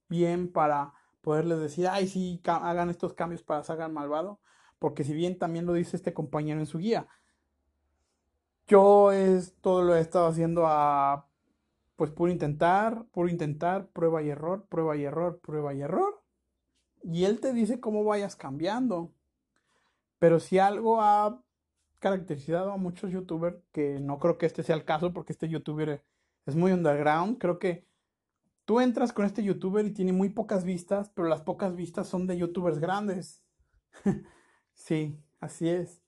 bien 0.09 0.51
para 0.51 0.93
poderles 1.21 1.59
decir, 1.59 1.87
ay, 1.87 2.07
sí, 2.07 2.39
hagan 2.45 2.89
estos 2.89 3.13
cambios 3.13 3.41
para 3.41 3.63
Saga 3.63 3.87
malvado. 3.87 4.39
Porque 4.77 5.03
si 5.03 5.13
bien 5.13 5.39
también 5.39 5.65
lo 5.65 5.73
dice 5.73 5.95
este 5.95 6.13
compañero 6.13 6.59
en 6.59 6.65
su 6.65 6.77
guía, 6.79 7.07
yo 8.67 9.11
es, 9.11 9.55
todo 9.61 9.83
lo 9.83 9.95
he 9.95 9.99
estado 9.99 10.27
haciendo 10.27 10.65
a, 10.67 11.27
pues, 11.95 12.11
puro 12.11 12.31
intentar, 12.31 13.05
puro 13.11 13.29
intentar, 13.29 13.87
prueba 13.87 14.21
y 14.21 14.29
error, 14.29 14.67
prueba 14.69 14.95
y 14.95 15.03
error, 15.03 15.39
prueba 15.39 15.73
y 15.73 15.81
error. 15.81 16.21
Y 17.03 17.25
él 17.25 17.39
te 17.39 17.53
dice 17.53 17.79
cómo 17.79 18.03
vayas 18.03 18.35
cambiando. 18.35 19.13
Pero 20.21 20.39
si 20.39 20.59
algo 20.59 21.01
ha 21.01 21.43
caracterizado 21.97 22.71
a 22.71 22.77
muchos 22.77 23.09
youtubers, 23.09 23.57
que 23.71 23.99
no 23.99 24.19
creo 24.19 24.37
que 24.37 24.45
este 24.45 24.61
sea 24.61 24.75
el 24.75 24.85
caso 24.85 25.13
porque 25.13 25.33
este 25.33 25.49
youtuber 25.49 26.05
es 26.45 26.55
muy 26.55 26.71
underground, 26.71 27.39
creo 27.39 27.57
que 27.57 27.87
tú 28.65 28.81
entras 28.81 29.13
con 29.13 29.25
este 29.25 29.41
youtuber 29.41 29.83
y 29.83 29.95
tiene 29.95 30.13
muy 30.13 30.29
pocas 30.29 30.63
vistas, 30.63 31.09
pero 31.09 31.27
las 31.27 31.41
pocas 31.41 31.75
vistas 31.75 32.07
son 32.07 32.27
de 32.27 32.37
youtubers 32.37 32.77
grandes. 32.77 33.43
sí, 34.75 35.19
así 35.39 35.69
es. 35.69 36.03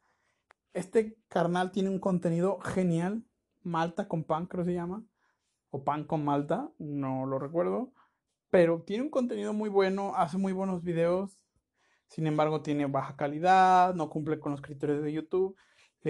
Este 0.74 1.18
carnal 1.28 1.72
tiene 1.72 1.90
un 1.90 1.98
contenido 2.00 2.60
genial, 2.60 3.26
Malta 3.64 4.08
con 4.08 4.26
pan 4.26 4.46
creo 4.46 4.64
que 4.64 4.70
se 4.70 4.76
llama, 4.76 5.04
o 5.72 5.84
pan 5.84 6.04
con 6.04 6.24
Malta, 6.24 6.72
no 6.78 7.26
lo 7.26 7.40
recuerdo, 7.40 7.92
pero 8.52 8.84
tiene 8.84 9.06
un 9.06 9.10
contenido 9.10 9.54
muy 9.54 9.72
bueno, 9.72 10.14
hace 10.16 10.38
muy 10.38 10.54
buenos 10.54 10.84
videos, 10.84 11.43
sin 12.14 12.28
embargo 12.28 12.62
tiene 12.62 12.86
baja 12.86 13.16
calidad, 13.16 13.94
no 13.96 14.10
cumple 14.10 14.40
con 14.40 14.52
los 14.52 14.62
criterios 14.62 15.04
de 15.04 15.14
YouTube 15.14 15.56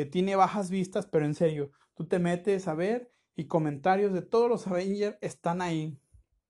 tiene 0.06 0.36
bajas 0.36 0.70
vistas, 0.70 1.06
pero 1.06 1.26
en 1.26 1.36
serio, 1.36 1.72
tú 1.96 2.08
te 2.08 2.20
metes 2.20 2.68
a 2.68 2.74
ver 2.74 3.12
y 3.36 3.46
comentarios 3.46 4.14
de 4.14 4.22
todos 4.22 4.50
los 4.50 4.68
Avengers 4.68 5.18
están 5.22 5.62
ahí. 5.62 5.98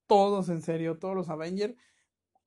Todos, 0.07 0.49
en 0.49 0.61
serio, 0.61 0.97
todos 0.97 1.15
los 1.15 1.29
Avengers 1.29 1.75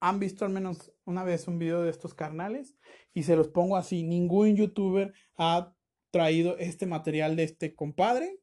han 0.01 0.19
visto 0.19 0.45
al 0.45 0.53
menos 0.53 0.93
una 1.05 1.25
vez 1.25 1.49
un 1.49 1.59
video 1.59 1.83
de 1.83 1.91
estos 1.91 2.15
carnales 2.15 2.77
y 3.13 3.25
se 3.25 3.37
los 3.37 3.49
pongo 3.49 3.77
así. 3.77 4.03
Ningún 4.03 4.57
youtuber 4.57 5.13
ha 5.37 5.75
traído 6.11 6.57
este 6.59 6.87
material 6.87 7.37
de 7.37 7.45
este 7.45 7.75
compadre 7.75 8.41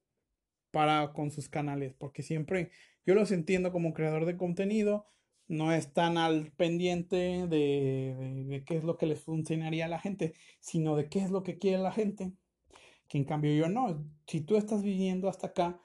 para 0.71 1.13
con 1.13 1.31
sus 1.31 1.49
canales, 1.49 1.93
porque 1.93 2.23
siempre 2.23 2.71
yo 3.05 3.13
los 3.15 3.31
entiendo 3.31 3.71
como 3.71 3.93
creador 3.93 4.25
de 4.25 4.37
contenido, 4.37 5.05
no 5.47 5.71
están 5.71 6.17
al 6.17 6.51
pendiente 6.51 7.47
de, 7.47 7.47
de, 7.47 8.43
de, 8.45 8.63
qué 8.63 8.77
es 8.77 8.83
lo 8.83 8.97
que 8.97 9.05
les 9.05 9.21
funcionaría 9.21 9.85
a 9.85 9.89
la 9.89 9.99
gente, 9.99 10.33
sino 10.59 10.95
de 10.95 11.09
qué 11.09 11.19
es 11.19 11.31
lo 11.31 11.43
que 11.43 11.57
quiere 11.57 11.77
la 11.79 11.91
gente 11.91 12.33
que 13.07 13.17
en 13.17 13.25
cambio 13.25 13.53
yo 13.53 13.69
no. 13.69 14.03
Si 14.27 14.41
tú 14.41 14.57
estás 14.57 14.81
viviendo 14.81 15.29
hasta 15.29 15.47
acá 15.47 15.79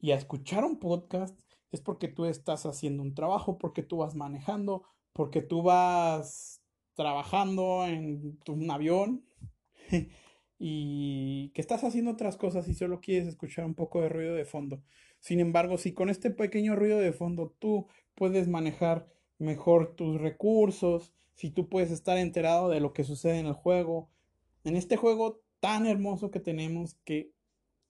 y 0.00 0.12
a 0.12 0.16
escuchar 0.16 0.64
un 0.64 0.78
podcast, 0.78 1.38
es 1.70 1.80
porque 1.80 2.08
tú 2.08 2.24
estás 2.24 2.64
haciendo 2.66 3.02
un 3.02 3.14
trabajo, 3.14 3.58
porque 3.58 3.82
tú 3.82 3.98
vas 3.98 4.14
manejando, 4.14 4.84
porque 5.12 5.42
tú 5.42 5.62
vas 5.62 6.62
trabajando 6.94 7.86
en 7.86 8.38
un 8.48 8.70
avión 8.70 9.26
y 10.58 11.50
que 11.50 11.60
estás 11.60 11.84
haciendo 11.84 12.12
otras 12.12 12.38
cosas 12.38 12.68
y 12.68 12.74
solo 12.74 13.00
quieres 13.00 13.28
escuchar 13.28 13.66
un 13.66 13.74
poco 13.74 14.00
de 14.00 14.08
ruido 14.08 14.34
de 14.34 14.46
fondo. 14.46 14.82
Sin 15.20 15.40
embargo, 15.40 15.76
si 15.76 15.92
con 15.92 16.08
este 16.08 16.30
pequeño 16.30 16.76
ruido 16.76 16.98
de 16.98 17.12
fondo 17.12 17.54
tú 17.58 17.86
puedes 18.16 18.48
manejar 18.48 19.06
mejor 19.38 19.94
tus 19.94 20.20
recursos, 20.20 21.12
si 21.34 21.50
tú 21.50 21.68
puedes 21.68 21.90
estar 21.90 22.18
enterado 22.18 22.68
de 22.68 22.80
lo 22.80 22.92
que 22.92 23.04
sucede 23.04 23.38
en 23.38 23.46
el 23.46 23.52
juego, 23.52 24.10
en 24.64 24.74
este 24.74 24.96
juego 24.96 25.42
tan 25.60 25.86
hermoso 25.86 26.30
que 26.30 26.40
tenemos 26.40 26.94
que, 27.04 27.30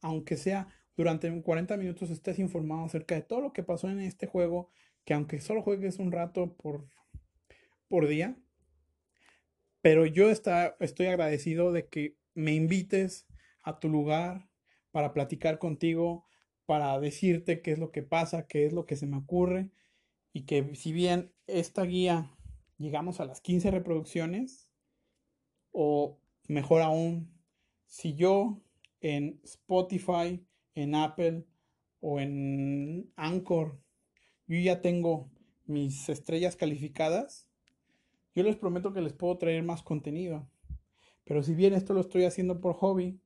aunque 0.03 0.37
sea 0.37 0.69
durante 0.97 1.31
40 1.41 1.77
minutos, 1.77 2.11
estés 2.11 2.39
informado 2.39 2.85
acerca 2.85 3.15
de 3.15 3.23
todo 3.23 3.41
lo 3.41 3.53
que 3.53 3.63
pasó 3.63 3.89
en 3.89 4.01
este 4.01 4.27
juego, 4.27 4.71
que 5.05 5.15
aunque 5.15 5.41
solo 5.41 5.63
juegues 5.63 5.99
un 5.99 6.11
rato 6.11 6.55
por, 6.55 6.87
por 7.89 8.09
día, 8.09 8.37
pero 9.81 10.05
yo 10.05 10.31
está, 10.31 10.77
estoy 10.81 11.07
agradecido 11.07 11.71
de 11.71 11.87
que 11.87 12.17
me 12.35 12.53
invites 12.53 13.27
a 13.63 13.79
tu 13.79 13.89
lugar 13.89 14.49
para 14.91 15.13
platicar 15.13 15.59
contigo, 15.59 16.27
para 16.67 16.99
decirte 16.99 17.63
qué 17.63 17.73
es 17.73 17.79
lo 17.79 17.93
que 17.93 18.03
pasa, 18.03 18.49
qué 18.49 18.67
es 18.67 18.73
lo 18.73 18.87
que 18.87 18.97
se 18.97 19.07
me 19.07 19.19
ocurre, 19.19 19.71
y 20.37 20.43
que 20.43 20.75
si 20.75 20.93
bien 20.93 21.33
esta 21.47 21.83
guía 21.85 22.31
llegamos 22.77 23.21
a 23.21 23.25
las 23.25 23.41
15 23.41 23.71
reproducciones, 23.71 24.69
o 25.73 26.21
mejor 26.47 26.83
aún, 26.83 27.33
si 27.87 28.17
yo 28.17 28.61
en 29.01 29.41
Spotify, 29.45 30.47
en 30.75 30.95
Apple 30.95 31.47
o 32.01 32.21
en 32.21 33.11
Anchor, 33.17 33.81
yo 34.47 34.59
ya 34.59 34.83
tengo 34.83 35.31
mis 35.65 36.07
estrellas 36.11 36.55
calificadas, 36.55 37.49
yo 38.35 38.43
les 38.43 38.57
prometo 38.57 38.93
que 38.93 39.01
les 39.01 39.15
puedo 39.15 39.39
traer 39.39 39.63
más 39.63 39.83
contenido. 39.83 40.47
Pero 41.25 41.43
si 41.43 41.55
bien 41.55 41.73
esto 41.73 41.95
lo 41.95 42.01
estoy 42.03 42.25
haciendo 42.25 42.61
por 42.61 42.75
hobby, 42.75 43.19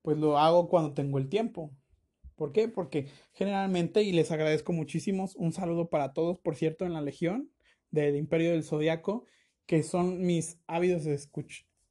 pues 0.00 0.16
lo 0.16 0.38
hago 0.38 0.70
cuando 0.70 0.94
tengo 0.94 1.18
el 1.18 1.28
tiempo. 1.28 1.70
¿Por 2.40 2.52
qué? 2.52 2.68
Porque 2.68 3.06
generalmente, 3.34 4.02
y 4.02 4.12
les 4.12 4.30
agradezco 4.30 4.72
muchísimo, 4.72 5.28
un 5.36 5.52
saludo 5.52 5.90
para 5.90 6.14
todos, 6.14 6.38
por 6.38 6.56
cierto, 6.56 6.86
en 6.86 6.94
la 6.94 7.02
Legión 7.02 7.50
del 7.90 8.16
Imperio 8.16 8.52
del 8.52 8.64
Zodiaco, 8.64 9.26
que 9.66 9.82
son 9.82 10.22
mis 10.22 10.58
ávidos 10.66 11.04
de 11.04 11.20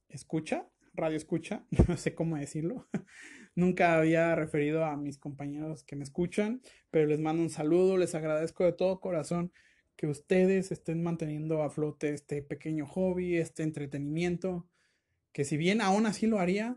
escucha 0.08 0.66
radio 0.92 1.16
escucha, 1.16 1.64
no 1.88 1.96
sé 1.96 2.16
cómo 2.16 2.36
decirlo. 2.36 2.88
Nunca 3.54 3.96
había 3.96 4.34
referido 4.34 4.84
a 4.84 4.96
mis 4.96 5.18
compañeros 5.18 5.84
que 5.84 5.94
me 5.94 6.02
escuchan, 6.02 6.62
pero 6.90 7.06
les 7.06 7.20
mando 7.20 7.42
un 7.42 7.50
saludo, 7.50 7.96
les 7.96 8.16
agradezco 8.16 8.64
de 8.64 8.72
todo 8.72 8.98
corazón 8.98 9.52
que 9.94 10.08
ustedes 10.08 10.72
estén 10.72 11.00
manteniendo 11.04 11.62
a 11.62 11.70
flote 11.70 12.12
este 12.12 12.42
pequeño 12.42 12.86
hobby, 12.86 13.36
este 13.36 13.62
entretenimiento, 13.62 14.66
que 15.30 15.44
si 15.44 15.56
bien 15.56 15.80
aún 15.80 16.06
así 16.06 16.26
lo 16.26 16.40
haría, 16.40 16.76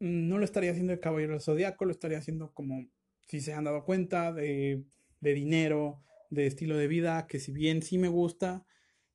no 0.00 0.38
lo 0.38 0.44
estaría 0.44 0.70
haciendo 0.70 0.92
de 0.92 1.00
caballero 1.00 1.40
zodiaco, 1.40 1.84
lo 1.84 1.90
estaría 1.90 2.18
haciendo 2.18 2.52
como 2.52 2.86
si 3.26 3.40
se 3.40 3.52
han 3.52 3.64
dado 3.64 3.84
cuenta 3.84 4.32
de, 4.32 4.84
de 5.20 5.34
dinero, 5.34 6.02
de 6.30 6.46
estilo 6.46 6.76
de 6.76 6.88
vida, 6.88 7.26
que 7.26 7.38
si 7.38 7.52
bien 7.52 7.82
sí 7.82 7.98
me 7.98 8.08
gusta, 8.08 8.66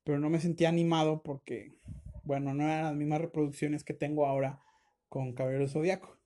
pero 0.04 0.18
no 0.18 0.30
me 0.30 0.40
sentía 0.40 0.68
animado 0.68 1.22
porque 1.22 1.80
bueno, 2.30 2.54
no 2.54 2.62
eran 2.64 2.84
las 2.84 2.94
mismas 2.94 3.20
reproducciones 3.20 3.84
que 3.84 3.94
tengo 3.94 4.26
ahora 4.26 4.62
con 5.08 5.32
Caballero 5.32 5.66
Zodíaco. 5.66 6.16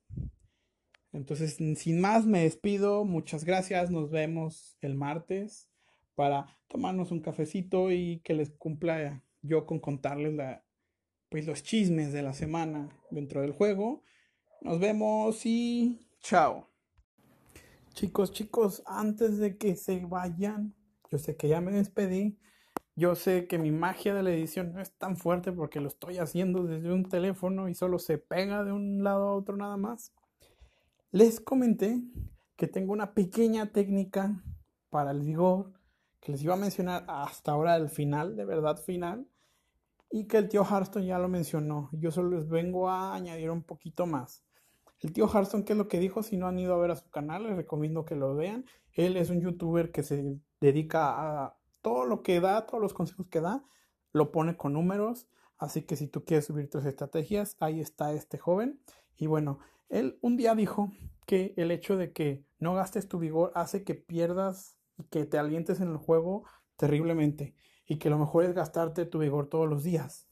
Entonces, 1.13 1.55
sin 1.55 1.99
más, 1.99 2.25
me 2.25 2.43
despido. 2.43 3.05
Muchas 3.05 3.45
gracias. 3.45 3.89
Nos 3.89 4.11
vemos 4.11 4.77
el 4.81 4.95
martes 4.95 5.69
para 6.13 6.59
tomarnos 6.67 7.11
un 7.11 7.21
cafecito 7.21 7.91
y 7.91 8.19
que 8.19 8.33
les 8.33 8.51
cumpla 8.51 9.23
yo 9.41 9.65
con 9.65 9.79
contarles 9.79 10.33
la, 10.33 10.63
pues, 11.29 11.47
los 11.47 11.63
chismes 11.63 12.11
de 12.13 12.21
la 12.21 12.33
semana 12.33 12.89
dentro 13.11 13.41
del 13.41 13.53
juego. 13.53 14.03
Nos 14.61 14.79
vemos 14.79 15.45
y 15.45 16.07
chao. 16.19 16.74
Chicos, 17.95 18.33
chicos, 18.33 18.83
antes 18.85 19.37
de 19.37 19.57
que 19.57 19.77
se 19.77 20.03
vayan, 20.05 20.75
yo 21.09 21.17
sé 21.17 21.37
que 21.37 21.47
ya 21.47 21.61
me 21.61 21.71
despedí. 21.71 22.37
Yo 22.97 23.15
sé 23.15 23.47
que 23.47 23.57
mi 23.57 23.71
magia 23.71 24.13
de 24.13 24.21
la 24.21 24.31
edición 24.31 24.73
no 24.73 24.81
es 24.81 24.91
tan 24.97 25.15
fuerte 25.15 25.53
porque 25.53 25.79
lo 25.79 25.87
estoy 25.87 26.17
haciendo 26.17 26.65
desde 26.65 26.91
un 26.91 27.07
teléfono 27.07 27.69
y 27.69 27.73
solo 27.73 27.97
se 27.97 28.17
pega 28.17 28.65
de 28.65 28.73
un 28.73 29.01
lado 29.01 29.29
a 29.29 29.35
otro 29.37 29.55
nada 29.55 29.77
más. 29.77 30.11
Les 31.11 31.39
comenté 31.39 32.03
que 32.57 32.67
tengo 32.67 32.91
una 32.91 33.13
pequeña 33.13 33.71
técnica 33.71 34.43
para 34.89 35.11
el 35.11 35.21
vigor 35.21 35.71
que 36.19 36.33
les 36.33 36.43
iba 36.43 36.55
a 36.55 36.57
mencionar 36.57 37.05
hasta 37.07 37.53
ahora 37.53 37.75
al 37.75 37.87
final, 37.87 38.35
de 38.35 38.43
verdad 38.43 38.75
final, 38.75 39.25
y 40.11 40.27
que 40.27 40.35
el 40.35 40.49
tío 40.49 40.65
Harston 40.65 41.05
ya 41.05 41.17
lo 41.17 41.29
mencionó. 41.29 41.89
Yo 41.93 42.11
solo 42.11 42.31
les 42.31 42.49
vengo 42.49 42.89
a 42.89 43.15
añadir 43.15 43.51
un 43.51 43.63
poquito 43.63 44.05
más. 44.05 44.43
El 45.01 45.13
tío 45.13 45.29
Harston, 45.31 45.63
¿qué 45.63 45.73
es 45.73 45.77
lo 45.77 45.87
que 45.87 45.99
dijo? 45.99 46.23
Si 46.23 46.37
no 46.37 46.47
han 46.47 46.57
ido 46.57 46.73
a 46.73 46.77
ver 46.77 46.91
a 46.91 46.95
su 46.95 47.09
canal, 47.09 47.43
les 47.43 47.55
recomiendo 47.55 48.05
que 48.05 48.15
lo 48.15 48.35
vean. 48.35 48.65
Él 48.93 49.17
es 49.17 49.29
un 49.29 49.41
youtuber 49.41 49.91
que 49.91 50.03
se 50.03 50.39
dedica 50.61 51.45
a 51.45 51.57
todo 51.81 52.05
lo 52.05 52.23
que 52.23 52.39
da, 52.39 52.65
todos 52.65 52.81
los 52.81 52.93
consejos 52.93 53.27
que 53.27 53.41
da, 53.41 53.63
lo 54.13 54.31
pone 54.31 54.57
con 54.57 54.73
números. 54.73 55.27
Así 55.57 55.83
que 55.83 55.95
si 55.95 56.07
tú 56.07 56.23
quieres 56.25 56.45
subir 56.45 56.69
tus 56.69 56.85
estrategias, 56.85 57.57
ahí 57.59 57.81
está 57.81 58.13
este 58.13 58.37
joven. 58.37 58.79
Y 59.17 59.27
bueno, 59.27 59.59
él 59.89 60.17
un 60.21 60.37
día 60.37 60.55
dijo 60.55 60.91
que 61.25 61.53
el 61.57 61.71
hecho 61.71 61.97
de 61.97 62.11
que 62.11 62.45
no 62.59 62.73
gastes 62.73 63.07
tu 63.07 63.19
vigor 63.19 63.51
hace 63.55 63.83
que 63.83 63.95
pierdas 63.95 64.77
y 64.97 65.03
que 65.03 65.25
te 65.25 65.37
alientes 65.37 65.81
en 65.81 65.89
el 65.89 65.97
juego 65.97 66.45
terriblemente. 66.77 67.55
Y 67.85 67.97
que 67.97 68.09
lo 68.09 68.17
mejor 68.17 68.45
es 68.45 68.53
gastarte 68.53 69.05
tu 69.05 69.19
vigor 69.19 69.47
todos 69.47 69.69
los 69.69 69.83
días. 69.83 70.27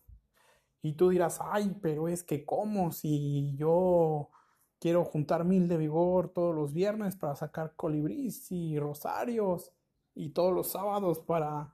Y 0.82 0.94
tú 0.94 1.10
dirás, 1.10 1.40
ay, 1.42 1.78
pero 1.82 2.08
es 2.08 2.24
que 2.24 2.46
cómo 2.46 2.92
si 2.92 3.56
yo 3.56 4.30
quiero 4.84 5.06
juntar 5.06 5.46
mil 5.46 5.70
de 5.70 5.78
vigor 5.78 6.28
todos 6.28 6.54
los 6.54 6.74
viernes 6.74 7.16
para 7.16 7.38
sacar 7.38 7.74
colibrís 7.78 8.52
y 8.52 8.78
rosarios 8.78 9.72
y 10.14 10.32
todos 10.32 10.54
los 10.54 10.72
sábados 10.72 11.22
para 11.22 11.72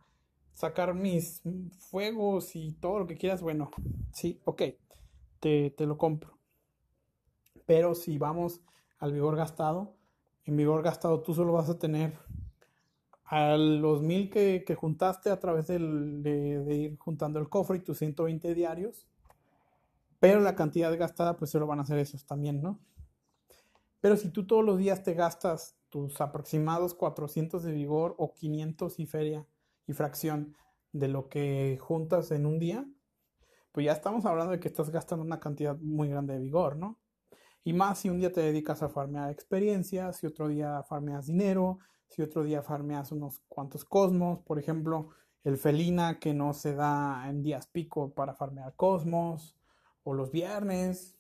sacar 0.53 0.93
mis 0.93 1.41
fuegos 1.79 2.55
y 2.55 2.73
todo 2.73 2.99
lo 2.99 3.07
que 3.07 3.17
quieras. 3.17 3.41
Bueno, 3.41 3.71
sí, 4.11 4.39
ok, 4.45 4.61
te, 5.39 5.71
te 5.71 5.87
lo 5.87 5.97
compro. 5.97 6.37
Pero 7.65 7.95
si 7.95 8.19
vamos 8.19 8.61
al 8.99 9.11
vigor 9.11 9.35
gastado, 9.35 9.95
en 10.45 10.55
vigor 10.55 10.83
gastado 10.83 11.21
tú 11.21 11.33
solo 11.33 11.53
vas 11.53 11.67
a 11.71 11.79
tener 11.79 12.13
a 13.25 13.57
los 13.57 14.03
mil 14.03 14.29
que, 14.29 14.63
juntaste 14.79 15.31
a 15.31 15.39
través 15.39 15.65
de, 15.65 15.79
de, 15.79 16.75
ir 16.75 16.97
juntando 16.99 17.39
el 17.39 17.49
cofre 17.49 17.77
y 17.77 17.81
tus 17.81 17.97
120 17.97 18.53
diarios. 18.53 19.07
Pero 20.19 20.41
la 20.41 20.53
cantidad 20.53 20.95
gastada, 20.95 21.37
pues 21.37 21.49
solo 21.49 21.65
van 21.65 21.79
a 21.79 21.87
ser 21.87 21.97
esos 21.97 22.23
también, 22.27 22.61
¿no? 22.61 22.77
Pero 24.01 24.17
si 24.17 24.29
tú 24.29 24.47
todos 24.47 24.63
los 24.63 24.77
días 24.77 25.03
te 25.03 25.13
gastas 25.13 25.77
tus 25.89 26.21
aproximados 26.21 26.93
400 26.93 27.63
de 27.63 27.71
vigor 27.71 28.15
o 28.17 28.33
500 28.33 28.99
y 28.99 29.05
feria 29.05 29.47
y 29.87 29.93
fracción 29.93 30.55
de 30.91 31.07
lo 31.07 31.29
que 31.29 31.77
juntas 31.81 32.31
en 32.31 32.45
un 32.45 32.59
día, 32.59 32.85
pues 33.71 33.85
ya 33.85 33.91
estamos 33.91 34.25
hablando 34.25 34.51
de 34.51 34.59
que 34.59 34.67
estás 34.67 34.89
gastando 34.89 35.23
una 35.23 35.39
cantidad 35.39 35.77
muy 35.77 36.09
grande 36.09 36.33
de 36.33 36.39
vigor, 36.39 36.75
¿no? 36.75 36.99
Y 37.63 37.73
más 37.73 37.99
si 37.99 38.09
un 38.09 38.19
día 38.19 38.31
te 38.31 38.41
dedicas 38.41 38.81
a 38.81 38.89
farmear 38.89 39.29
experiencias, 39.29 40.17
si 40.17 40.27
otro 40.27 40.47
día 40.47 40.83
farmeas 40.83 41.27
dinero, 41.27 41.79
si 42.07 42.21
otro 42.21 42.43
día 42.43 42.61
farmeas 42.63 43.11
unos 43.11 43.39
cuantos 43.47 43.85
cosmos, 43.85 44.39
por 44.39 44.59
ejemplo, 44.59 45.09
el 45.43 45.57
felina 45.57 46.19
que 46.19 46.33
no 46.33 46.53
se 46.53 46.73
da 46.73 47.29
en 47.29 47.43
días 47.43 47.67
pico 47.67 48.13
para 48.13 48.33
farmear 48.33 48.75
cosmos, 48.75 49.59
o 50.03 50.13
los 50.13 50.31
viernes. 50.31 51.17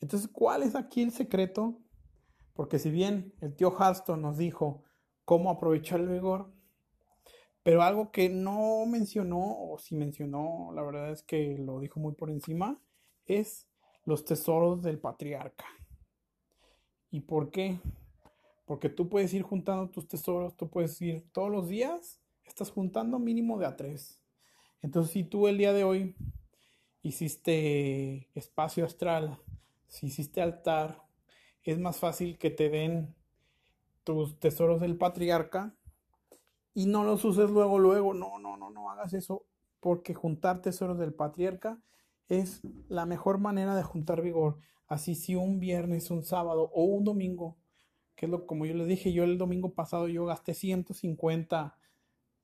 Entonces, 0.00 0.28
¿cuál 0.32 0.62
es 0.62 0.74
aquí 0.74 1.02
el 1.02 1.12
secreto? 1.12 1.78
Porque 2.54 2.78
si 2.78 2.90
bien 2.90 3.34
el 3.40 3.54
tío 3.54 3.74
Halston 3.78 4.20
nos 4.20 4.36
dijo 4.36 4.82
cómo 5.24 5.50
aprovechar 5.50 6.00
el 6.00 6.08
vigor, 6.08 6.50
pero 7.62 7.82
algo 7.82 8.10
que 8.10 8.28
no 8.28 8.84
mencionó, 8.86 9.40
o 9.40 9.78
si 9.78 9.94
mencionó, 9.94 10.72
la 10.74 10.82
verdad 10.82 11.12
es 11.12 11.22
que 11.22 11.56
lo 11.58 11.78
dijo 11.78 12.00
muy 12.00 12.14
por 12.14 12.30
encima, 12.30 12.80
es 13.26 13.68
los 14.04 14.24
tesoros 14.24 14.82
del 14.82 14.98
patriarca. 14.98 15.64
¿Y 17.10 17.20
por 17.20 17.50
qué? 17.50 17.78
Porque 18.64 18.88
tú 18.88 19.08
puedes 19.08 19.32
ir 19.34 19.42
juntando 19.42 19.90
tus 19.90 20.08
tesoros, 20.08 20.56
tú 20.56 20.68
puedes 20.68 21.00
ir 21.00 21.30
todos 21.32 21.50
los 21.50 21.68
días, 21.68 22.20
estás 22.44 22.70
juntando 22.70 23.18
mínimo 23.18 23.58
de 23.58 23.66
a 23.66 23.76
tres. 23.76 24.20
Entonces, 24.80 25.12
si 25.12 25.22
tú 25.22 25.46
el 25.46 25.58
día 25.58 25.72
de 25.72 25.84
hoy 25.84 26.16
hiciste 27.02 28.28
espacio 28.34 28.84
astral, 28.84 29.38
si 29.86 30.06
hiciste 30.06 30.40
altar, 30.40 31.01
es 31.70 31.78
más 31.78 31.98
fácil 31.98 32.38
que 32.38 32.50
te 32.50 32.68
den 32.68 33.14
tus 34.04 34.38
tesoros 34.40 34.80
del 34.80 34.96
patriarca 34.96 35.74
y 36.74 36.86
no 36.86 37.04
los 37.04 37.24
uses 37.24 37.50
luego, 37.50 37.78
luego. 37.78 38.14
No, 38.14 38.38
no, 38.38 38.56
no, 38.56 38.70
no 38.70 38.90
hagas 38.90 39.12
eso 39.14 39.46
porque 39.80 40.14
juntar 40.14 40.62
tesoros 40.62 40.98
del 40.98 41.14
patriarca 41.14 41.78
es 42.28 42.62
la 42.88 43.06
mejor 43.06 43.38
manera 43.38 43.76
de 43.76 43.82
juntar 43.82 44.22
vigor. 44.22 44.58
Así 44.86 45.14
si 45.14 45.34
un 45.34 45.60
viernes, 45.60 46.10
un 46.10 46.22
sábado 46.22 46.70
o 46.74 46.84
un 46.84 47.04
domingo, 47.04 47.56
que 48.14 48.26
es 48.26 48.30
lo 48.30 48.46
como 48.46 48.66
yo 48.66 48.74
les 48.74 48.88
dije, 48.88 49.12
yo 49.12 49.24
el 49.24 49.38
domingo 49.38 49.74
pasado 49.74 50.08
yo 50.08 50.26
gasté 50.26 50.54
150 50.54 51.76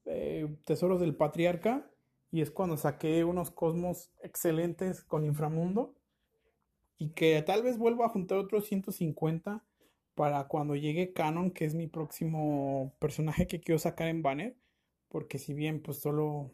eh, 0.07 0.57
tesoros 0.65 1.01
del 1.01 1.15
patriarca 1.15 1.91
y 2.31 2.41
es 2.41 2.51
cuando 2.51 2.77
saqué 2.77 3.25
unos 3.25 3.51
cosmos 3.51 4.11
excelentes 4.23 5.03
con 5.05 5.25
inframundo 5.25 5.98
y 6.99 7.11
que 7.11 7.41
tal 7.43 7.63
vez 7.63 7.79
vuelva 7.79 8.07
a 8.07 8.11
juntar 8.11 8.39
otros 8.39 8.67
150 8.67 9.65
para 10.15 10.49
cuando 10.49 10.75
llegue 10.77 11.13
Canon, 11.13 11.51
que 11.53 11.65
es 11.65 11.75
mi 11.75 11.87
próximo 11.87 12.95
personaje 12.99 13.47
que 13.47 13.61
quiero 13.61 13.79
sacar 13.79 14.09
en 14.09 14.23
banner, 14.23 14.57
porque 15.09 15.39
si 15.39 15.55
bien 15.55 15.81
pues 15.81 15.99
solo 15.99 16.53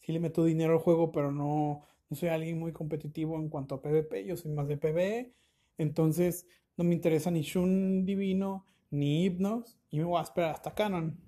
si 0.00 0.12
le 0.12 0.20
meto 0.20 0.44
dinero 0.44 0.74
al 0.74 0.78
juego, 0.78 1.12
pero 1.12 1.32
no 1.32 1.86
no 2.12 2.16
soy 2.16 2.28
alguien 2.28 2.58
muy 2.58 2.72
competitivo 2.72 3.36
en 3.38 3.48
cuanto 3.48 3.74
a 3.74 3.80
PvP, 3.80 4.26
yo 4.26 4.36
soy 4.36 4.52
más 4.52 4.68
de 4.68 4.76
PvE, 4.76 5.32
entonces 5.78 6.46
no 6.76 6.84
me 6.84 6.94
interesa 6.94 7.30
ni 7.30 7.40
Shun 7.40 8.04
Divino 8.04 8.66
ni 8.90 9.24
Hypnos 9.24 9.78
y 9.90 9.98
me 9.98 10.04
voy 10.04 10.18
a 10.18 10.22
esperar 10.22 10.50
hasta 10.50 10.74
Canon. 10.74 11.18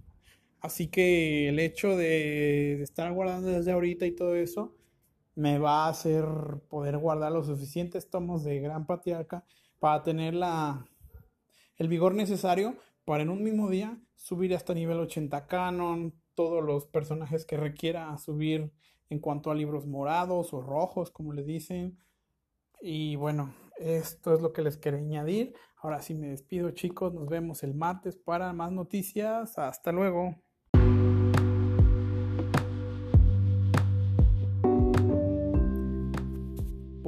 Así 0.61 0.89
que 0.89 1.49
el 1.49 1.59
hecho 1.59 1.97
de, 1.97 2.83
estar 2.83 3.11
guardando 3.15 3.49
desde 3.49 3.73
ahorita 3.73 4.05
y 4.05 4.13
todo 4.13 4.37
eso 4.37 4.77
me 5.35 5.59
va 5.59 5.87
a 5.87 5.89
hacer 5.89 6.25
poder 6.69 6.99
guardar 6.99 7.33
los 7.33 7.47
suficientes 7.47 8.11
tomos 8.11 8.45
de 8.45 8.61
Gran 8.61 8.87
Patriarca 8.87 9.45
para 9.79 10.03
tener 10.03 10.35
la, 10.35 10.87
el 11.77 11.89
vigor 11.89 12.15
necesario 12.15 12.77
para 13.05 13.23
en 13.23 13.31
un 13.31 13.43
mismo 13.43 13.69
día 13.69 13.99
subir 14.17 14.55
hasta 14.55 14.75
nivel 14.75 14.99
80 14.99 15.47
canon, 15.47 16.15
todos 16.35 16.65
los 16.65 16.87
personajes 16.87 17.45
que 17.45 17.57
requiera 17.57 18.17
subir 18.19 18.73
en 19.11 19.19
cuanto 19.21 19.51
a 19.51 19.55
libros 19.55 19.87
morados 19.87 20.53
o 20.55 20.61
rojos, 20.61 21.11
como 21.11 21.33
le 21.33 21.45
dicen. 21.45 21.99
Y 22.81 23.17
bueno, 23.17 23.55
esto 23.79 24.35
es 24.35 24.41
lo 24.41 24.53
que 24.53 24.63
les 24.63 24.77
quería 24.77 25.01
añadir. 25.01 25.55
Ahora 25.77 26.01
sí 26.01 26.15
me 26.15 26.29
despido 26.29 26.71
chicos, 26.71 27.13
nos 27.13 27.29
vemos 27.29 27.63
el 27.63 27.75
martes 27.75 28.17
para 28.17 28.53
más 28.53 28.73
noticias. 28.73 29.59
Hasta 29.59 29.93
luego. 29.93 30.44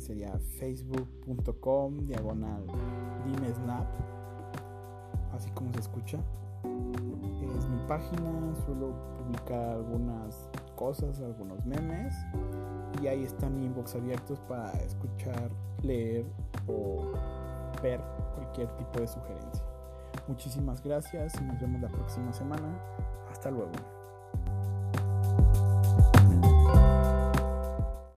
sería 0.00 0.38
facebook.com 0.58 2.06
diagonal 2.06 2.64
dimesnap, 3.24 3.86
así 5.32 5.50
como 5.50 5.72
se 5.72 5.80
escucha. 5.80 6.18
Es 7.58 7.68
mi 7.68 7.78
página, 7.86 8.54
suelo 8.64 8.94
publicar 9.18 9.76
algunas 9.76 10.48
cosas, 10.76 11.20
algunos 11.20 11.64
memes. 11.66 12.14
Y 13.02 13.06
ahí 13.06 13.22
están 13.24 13.58
mi 13.58 13.66
inbox 13.66 13.94
abiertos 13.96 14.40
para 14.48 14.72
escuchar, 14.72 15.50
leer 15.82 16.24
o 16.66 17.12
ver 17.82 18.00
cualquier 18.34 18.68
tipo 18.76 19.00
de 19.00 19.08
sugerencia. 19.08 19.64
Muchísimas 20.26 20.82
gracias 20.82 21.34
y 21.40 21.44
nos 21.44 21.60
vemos 21.60 21.82
la 21.82 21.88
próxima 21.88 22.32
semana. 22.32 22.78
Hasta 23.30 23.50
luego. 23.50 23.93